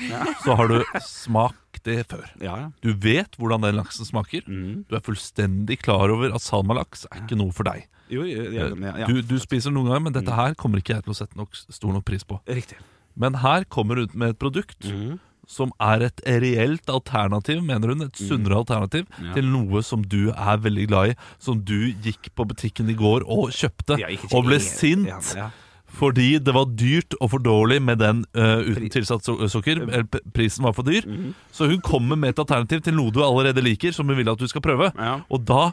Så 0.41 0.55
har 0.57 0.70
du 0.70 0.80
smakt 1.05 1.82
det 1.86 1.99
før. 2.09 2.24
Ja, 2.41 2.55
ja. 2.63 2.68
Du 2.82 2.91
vet 2.97 3.38
hvordan 3.38 3.61
den 3.61 3.78
laksen 3.78 4.07
smaker. 4.07 4.41
Mm. 4.49 4.86
Du 4.89 4.95
er 4.97 5.03
fullstendig 5.05 5.80
klar 5.84 6.09
over 6.13 6.34
at 6.34 6.41
salmalaks 6.41 7.05
er 7.11 7.22
ikke 7.22 7.38
noe 7.38 7.53
for 7.53 7.68
deg. 7.70 7.86
Jo, 8.09 8.26
ja, 8.26 8.45
ja, 8.53 8.68
ja, 8.74 8.95
ja. 9.03 9.09
Du, 9.09 9.22
du 9.26 9.38
spiser 9.41 9.74
noen 9.74 9.89
ganger, 9.89 10.05
men 10.07 10.18
dette 10.18 10.34
her 10.34 10.57
kommer 10.57 10.82
ikke 10.82 10.95
jeg 10.97 11.05
til 11.05 11.13
å 11.13 11.18
sette 11.18 11.38
nok, 11.38 11.53
stor 11.57 11.93
nok 11.93 12.05
pris 12.09 12.26
på. 12.26 12.39
Riktig. 12.49 12.78
Men 13.22 13.38
her 13.45 13.66
kommer 13.70 13.97
du 13.97 14.05
ut 14.09 14.18
med 14.18 14.36
et 14.36 14.41
produkt 14.41 14.89
Mhm. 14.89 15.20
Som 15.48 15.72
er 15.80 16.08
et 16.08 16.22
reelt 16.26 16.89
alternativ, 16.89 17.62
mener 17.64 17.93
hun. 17.93 18.02
Et 18.08 18.18
sunnere 18.18 18.58
alternativ 18.64 19.06
Ja. 19.22 19.34
til 19.34 19.46
noe 19.46 19.82
som 19.84 20.02
du 20.02 20.32
er 20.32 20.58
veldig 20.58 20.88
glad 20.88 21.10
i. 21.12 21.16
Som 21.39 21.62
du 21.62 21.93
gikk 21.93 22.34
på 22.36 22.48
butikken 22.48 22.89
i 22.89 22.96
går 22.98 23.24
og 23.28 23.52
kjøpte, 23.52 24.00
Ja, 24.00 24.08
og 24.34 24.46
ble 24.46 24.60
sint. 24.60 25.36
Ja. 25.36 25.52
Fordi 25.96 26.39
det 26.43 26.54
var 26.54 26.66
dyrt 26.66 27.14
og 27.22 27.30
for 27.32 27.39
dårlig 27.39 27.82
med 27.82 28.00
den 28.00 28.26
uh, 28.36 28.60
uten 28.60 28.89
tilsatt 28.91 29.24
sukker. 29.24 29.80
Eller 29.86 30.04
prisen 30.34 30.64
var 30.64 30.74
for 30.74 30.84
dyr. 30.84 31.06
Mhm. 31.08 31.34
Så 31.52 31.70
hun 31.70 31.80
kommer 31.82 32.18
med 32.18 32.30
et 32.34 32.39
alternativ 32.39 32.82
til 32.84 32.93
noe 32.98 33.12
du 33.12 33.22
allerede 33.24 33.64
liker, 33.64 33.93
som 33.93 34.08
hun 34.08 34.18
vil 34.18 34.30
at 34.30 34.38
du 34.38 34.48
skal 34.48 34.62
prøve. 34.62 34.91
Og 35.30 35.46
da 35.46 35.72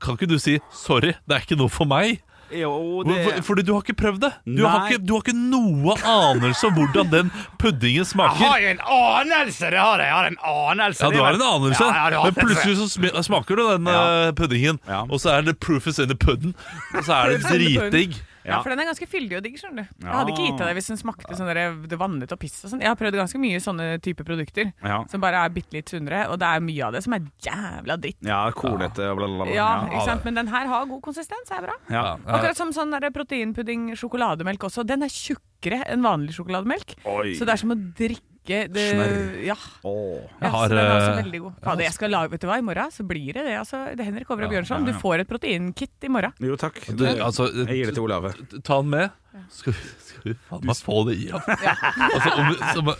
kan 0.00 0.16
ikke 0.16 0.28
du 0.28 0.38
si 0.38 0.58
'sorry, 0.72 1.12
det 1.28 1.34
er 1.36 1.40
ikke 1.40 1.58
noe 1.58 1.68
for 1.68 1.84
meg'. 1.84 2.20
Jo, 2.52 3.02
det 3.06 3.16
Fordi 3.24 3.42
Fordi 3.46 3.62
du 3.62 3.72
har 3.74 3.82
ikke 3.84 3.94
prøvd 4.00 4.20
det. 4.24 4.30
Du 4.56 4.64
har 4.66 4.88
ikke, 4.88 4.98
du 5.06 5.12
har 5.14 5.22
ikke 5.22 5.36
noe 5.36 5.94
anelse 6.02 6.66
om 6.66 6.74
hvordan 6.74 7.10
den 7.12 7.30
puddingen 7.58 8.04
smaker. 8.04 8.40
Jeg 8.40 8.50
har 8.50 8.60
jo 8.64 8.68
en 8.74 8.80
anelse! 8.86 9.70
Det 9.70 9.78
har 9.78 9.98
jeg. 10.02 10.08
Jeg 10.08 10.16
har 10.16 10.26
en 10.32 10.38
anelse. 10.42 11.04
Ja, 11.04 11.10
du 11.10 11.20
har 11.22 11.34
en 11.38 11.42
anelse, 11.42 11.84
Ja, 11.84 11.92
har 11.92 12.24
men 12.24 12.34
plutselig 12.34 12.76
så 12.80 12.88
sm- 12.98 13.22
smaker 13.22 13.56
du 13.56 13.62
den 13.76 13.86
Ja. 13.86 14.26
eh, 14.28 14.32
puddingen, 14.32 14.80
Ja. 14.88 15.02
og 15.02 15.20
så 15.20 15.30
er 15.38 15.42
det 15.42 15.60
'proof 15.60 15.86
is 15.86 15.98
in 15.98 16.08
the 16.08 16.16
pudding', 16.16 16.54
og 16.96 17.04
så 17.04 17.12
er 17.12 17.28
det 17.38 17.42
dritdigg. 17.42 18.14
Ja, 18.44 18.60
for 18.62 18.70
den 18.72 18.80
er 18.80 18.88
ganske 18.88 19.06
fyldig 19.10 19.36
og 19.38 19.42
digg, 19.44 19.58
skjønner 19.60 19.84
du. 19.88 20.04
Jeg 20.06 20.12
hadde 20.14 20.32
ikke 20.32 20.46
gitt 20.46 20.58
deg 20.60 20.70
det 20.70 20.76
hvis 20.78 20.88
den 20.92 21.00
smakte 21.00 21.36
sånn 21.36 21.50
der, 21.50 21.60
det 21.90 21.98
vannet 22.00 22.32
og 22.32 22.38
piss 22.40 22.56
og 22.64 22.70
sånn. 22.72 22.80
Jeg 22.80 22.88
har 22.88 22.96
prøvd 22.96 23.18
ganske 23.20 23.40
mye 23.42 23.60
sånne 23.60 23.88
type 24.00 24.24
produkter 24.24 24.72
Ja. 24.82 25.02
som 25.10 25.20
bare 25.20 25.42
er 25.44 25.52
bitte 25.52 25.76
litt 25.76 25.92
sunnere, 25.92 26.22
og 26.30 26.38
det 26.40 26.48
er 26.48 26.60
mye 26.64 26.86
av 26.86 26.92
det 26.96 27.02
som 27.04 27.12
er 27.18 27.26
jævla 27.44 27.98
dritt. 28.00 28.20
Ja, 28.24 28.40
kornete 28.56 29.10
og 29.10 29.18
bla, 29.20 29.26
bla, 29.26 29.44
bla. 29.44 29.52
Ja, 29.54 29.68
ikke 29.90 30.06
sant? 30.08 30.24
Men 30.24 30.34
den 30.40 30.48
her 30.48 30.66
har 30.66 30.86
god 30.86 31.02
konsistens, 31.02 31.50
er 31.52 31.66
bra. 31.68 31.76
Ja. 31.90 32.16
Akkurat 32.26 32.56
som 32.56 32.72
sånn 32.72 32.90
der 32.96 33.10
proteinpudding, 33.10 33.90
sjokolademelk 33.98 34.64
også. 34.70 34.86
Den 34.86 35.02
er 35.02 35.08
tjukkere 35.12 35.82
enn 35.90 36.02
vanlig 36.02 36.32
sjokolademelk. 36.38 36.96
Oi. 37.04 37.34
Så 37.36 37.44
det 37.44 37.54
er 37.58 37.62
som 37.64 37.70
å 37.74 37.76
drikke 37.76 38.24
det 38.48 38.84
Smør. 38.94 39.44
Ja. 39.44 39.54
Åh. 39.84 40.20
ja 40.40 40.48
har, 40.50 40.64
så 40.64 40.68
den 40.72 40.78
er 40.80 40.90
også 40.94 41.10
eh, 41.10 41.18
veldig 41.24 41.40
god. 41.44 41.52
Fader, 41.64 41.82
jeg 41.84 41.92
skal 41.94 42.10
lage, 42.10 42.30
vet 42.32 42.40
du 42.40 42.46
hva, 42.48 42.56
I 42.58 42.64
morgen 42.66 42.90
så 42.94 43.04
blir 43.06 43.32
det 43.36 43.44
det. 43.46 43.56
Altså, 43.60 43.82
det 43.94 44.00
er 44.00 44.08
Henrik 44.10 44.30
Over 44.30 44.42
og 44.46 44.48
Ja, 44.48 44.52
Bjørnson. 44.56 44.80
ja, 44.86 44.86
ja. 44.90 44.96
Du 44.96 45.02
får 45.02 45.22
et 45.24 45.28
proteinkit 45.28 46.06
i 46.08 46.08
morgen. 46.08 46.32
Jo, 46.40 46.56
takk. 46.56 46.80
Du, 46.96 47.04
altså, 47.06 47.50
Jeg 47.52 47.76
gir 47.76 47.86
det 47.90 47.94
til 47.94 48.02
Olav. 48.06 48.30
ta 48.64 48.80
den 48.80 48.90
med. 48.90 49.10
Skal 49.54 49.72
vi, 49.76 49.90
skal 50.08 50.22
vi 50.24 50.34
faen 50.48 50.64
meg 50.66 50.76
få 50.82 50.96
det 51.10 51.18
i? 51.20 51.28
Altså, 51.30 52.30
om, 52.34 52.48
vi- 52.50 52.72
som, 52.74 52.90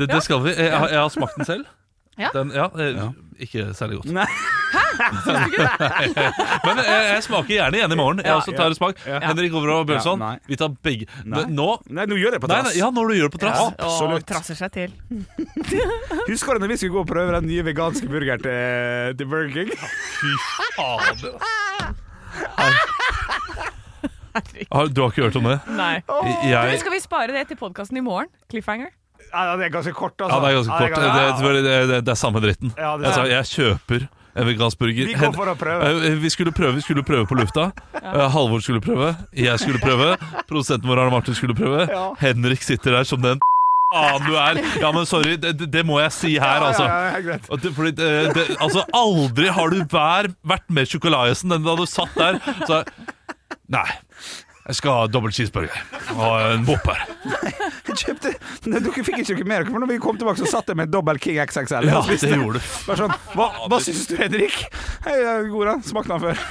det, 0.00 0.08
det 0.10 0.22
skal 0.26 0.42
vi. 0.48 0.54
Jeg, 0.56 0.72
jeg 0.72 0.98
har 1.02 1.12
smakt 1.14 1.36
den 1.38 1.44
selv. 1.52 1.66
Ja. 2.18 2.30
Den, 2.32 2.50
ja, 2.54 2.70
eh, 2.78 2.94
Ja. 2.96 3.12
Ikke 3.36 3.66
særlig 3.76 3.98
godt. 4.00 4.08
Nei. 4.16 4.24
Men 6.64 6.78
jeg, 6.80 7.00
jeg 7.10 7.24
smaker 7.26 7.50
gjerne 7.52 7.76
igjen 7.76 7.92
i 7.92 7.98
morgen. 7.98 8.22
Jeg 8.24 8.30
Ja, 8.30 8.36
også 8.40 8.54
tar 8.56 8.72
smak. 8.78 8.96
ja. 9.04 9.18
Henrik 9.26 9.52
Over 9.52 9.72
og 9.74 9.86
Bjørnson, 9.90 10.22
Ja, 10.24 10.30
vi 10.48 10.56
tar 10.56 10.70
begge. 10.82 11.04
Nei. 11.28 11.42
Nå 11.52 11.66
Nei, 11.92 12.06
nå 12.08 12.16
gjør 12.16 12.30
jeg 12.32 12.38
det 12.38 12.40
på 12.46 12.48
trass. 12.48 12.64
nei, 12.70 12.78
ja, 12.80 12.88
når 12.96 13.08
du 13.12 13.14
gjør 13.18 13.28
det 13.28 13.34
på 13.36 13.42
trass. 13.44 13.60
Ja. 13.60 13.66
Absolutt. 13.76 14.22
Og 14.22 14.26
trasser 14.32 14.56
seg 14.56 14.72
til. 14.72 14.90
Husker 16.30 16.56
du 16.56 16.64
når 16.64 16.72
vi 16.72 16.78
skulle 16.80 16.96
gå 16.96 17.02
og 17.04 17.10
prøve 17.12 17.36
den 17.36 17.46
nye 17.50 17.62
veganske 17.68 18.08
burgeren 18.08 18.40
til, 18.40 19.16
til 19.20 19.26
Burger 19.28 19.52
King? 19.52 19.70
Fy 19.76 20.32
fader. 20.78 21.36
Du 24.92 25.00
har 25.02 25.10
ikke 25.12 25.22
hørt 25.28 25.36
om 25.40 25.44
det? 25.48 25.58
Nei. 25.76 25.94
Jeg, 26.48 26.72
Du, 26.72 26.78
skal 26.80 26.92
vi 26.96 27.00
spare 27.04 27.32
det 27.36 27.46
til 27.52 27.56
podkasten 27.60 27.96
i 28.00 28.04
morgen? 28.04 28.28
Cliffhanger? 28.52 28.90
Ja, 29.36 29.56
det 29.60 29.66
er 29.68 29.72
ganske 29.76 29.92
kort, 29.96 30.16
altså. 30.20 30.36
ja, 30.36 30.40
det 30.40 30.50
er 30.50 30.56
ganske 30.60 30.76
kort. 30.80 30.94
Det, 30.96 31.64
det, 31.64 31.64
det, 31.66 31.96
er, 31.96 32.04
det 32.06 32.12
er 32.14 32.20
samme 32.20 32.40
dritten. 32.44 32.72
Ja, 32.76 32.94
er- 32.96 33.04
Altså, 33.10 33.24
jeg 33.28 33.44
kjøper 33.52 34.06
en 34.36 34.46
vegansk 34.50 34.78
burger. 34.80 35.06
Vi 35.08 35.14
går 35.16 35.32
for 35.36 35.48
å 35.48 35.56
prøve. 35.56 35.90
Eh, 36.10 36.16
Vi 36.20 36.28
skulle 36.32 36.52
prøve, 36.52 36.74
vi 36.76 36.84
skulle 36.84 37.04
prøve 37.04 37.26
på 37.28 37.36
lufta. 37.38 37.70
ja. 38.02 38.28
Halvor 38.32 38.60
skulle 38.64 38.80
prøve. 38.84 39.14
Jeg 39.36 39.58
skulle 39.60 39.80
prøve. 39.80 40.16
Produsenten 40.48 40.88
vår 40.88 41.00
Arne 41.04 41.10
Martin 41.14 41.34
skulle 41.38 41.54
prøve. 41.56 41.86
Ja. 41.88 42.10
Henrik 42.20 42.62
sitter 42.64 42.98
der 42.98 43.04
som 43.08 43.20
den 43.24 43.40
faen 43.94 44.24
du 44.26 44.34
er. 44.36 44.58
Ja, 44.82 44.90
men 44.92 45.06
sorry, 45.06 45.36
det, 45.40 45.54
det- 45.72 45.86
må 45.86 46.00
jeg 46.02 46.12
si 46.12 46.34
her, 46.38 46.60
altså. 46.68 46.84
Ja, 46.84 47.16
ja, 47.16 47.36
ja, 47.38 47.70
fordi 47.76 47.92
det, 47.96 48.10
det, 48.34 48.46
altså, 48.60 48.82
aldri 48.92 49.48
har 49.48 49.70
du 49.70 49.84
vær, 49.84 50.28
vært 50.44 50.68
mer 50.68 50.84
sjokoladesen 50.84 51.52
enn 51.56 51.64
da 51.64 51.76
du 51.78 51.86
satt 51.86 52.12
der. 52.18 52.40
Så, 52.66 52.82
nei, 53.72 53.86
jeg 54.66 54.74
skal 54.80 54.96
ha 54.98 55.06
dobbelt 55.10 55.36
cheeseburger 55.36 55.78
og 56.16 56.40
en 56.52 56.64
Whopper. 56.66 56.98
Jeg 57.86 57.96
kjøpte 58.02 58.32
Nei, 58.66 58.80
Dere 58.82 59.04
fikk 59.06 59.20
ikke 59.22 59.36
noe 59.38 59.48
mer, 59.52 59.64
for 59.68 59.78
når 59.82 59.92
vi 59.92 59.98
kom 60.02 60.18
tilbake, 60.18 60.40
så 60.42 60.48
satt 60.58 60.72
jeg 60.72 60.78
med 60.80 60.90
dobbel 60.90 61.20
King 61.22 61.38
XXL. 61.44 61.86
Ja, 61.86 62.00
det 62.08 62.32
gjorde 62.34 62.58
du. 62.58 62.70
Bare 62.88 62.98
sånn, 63.04 63.14
Hva, 63.36 63.46
hva 63.70 63.78
syns 63.84 64.06
du, 64.10 64.16
Henrik? 64.18 64.56
Hei, 65.06 65.16
god, 65.52 65.70
da. 65.70 65.74
Smakte 65.86 66.16
den 66.16 66.24
før. 66.26 66.42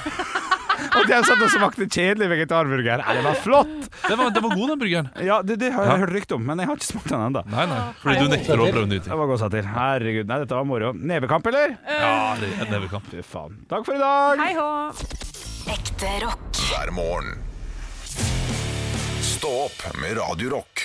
Og 0.96 1.06
de 1.08 1.16
satt 1.24 1.40
og 1.40 1.48
smakte 1.52 1.86
kjedelig 1.88 2.26
vegetarburger. 2.30 3.00
Nei, 3.04 3.14
det 3.16 3.22
var 3.24 3.38
flott! 3.40 3.72
Det 4.06 4.16
var, 4.20 4.28
det 4.32 4.42
var 4.44 4.52
god, 4.52 4.66
den 4.70 4.80
burgeren. 4.80 5.08
Ja, 5.24 5.38
det, 5.44 5.56
det 5.60 5.70
har 5.72 5.84
jeg 5.88 5.92
Ja. 5.92 5.98
hørt 6.04 6.12
rykte 6.16 6.36
om, 6.36 6.44
men 6.46 6.60
jeg 6.60 6.68
har 6.70 6.76
ikke 6.78 6.88
smakt 6.88 7.08
den 7.12 7.24
ennå. 7.26 7.42
Nei, 7.52 7.64
nei, 7.70 7.80
fordi 8.02 8.16
du 8.20 8.32
nekter 8.32 8.60
å 8.60 8.68
prøve 8.68 8.84
nye 8.90 9.00
ting. 9.00 9.08
Det 9.12 9.18
var 9.20 9.30
godt 9.32 9.42
satt 9.44 9.56
til. 9.56 9.68
Herregud, 9.72 10.28
nei, 10.30 10.38
dette 10.44 10.56
var 10.60 10.68
moro. 10.68 10.92
Nevekamp, 10.96 11.48
eller? 11.52 11.76
Ja, 11.88 12.12
det 12.40 12.52
er 12.60 12.70
nevekamp. 12.72 13.08
Fy 13.12 13.24
faen. 13.24 13.56
Takk 13.72 13.88
for 13.88 13.96
i 13.96 14.00
dag. 14.04 14.40
Hei 14.44 14.52
hå! 14.56 14.68
Ekte 15.76 16.12
rock. 16.24 16.64
hver 16.70 16.92
morgen. 16.96 17.36
Stå 19.46 19.58
opp 19.62 19.82
med 20.02 20.16
Radiorock. 20.18 20.80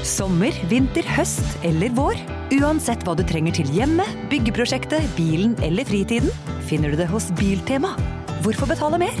Sommer, 0.00 0.56
vinter, 0.70 1.04
høst 1.12 1.58
eller 1.60 1.92
vår. 1.92 2.16
Uansett 2.56 3.04
hva 3.04 3.12
du 3.18 3.20
trenger 3.28 3.52
til 3.58 3.68
hjemmet, 3.76 4.08
byggeprosjektet, 4.32 5.04
bilen 5.18 5.58
eller 5.60 5.84
fritiden, 5.84 6.32
finner 6.70 6.96
du 6.96 7.02
det 7.02 7.10
hos 7.12 7.28
Biltema. 7.36 7.92
Hvorfor 8.46 8.72
betale 8.72 9.02
mer? 9.04 9.20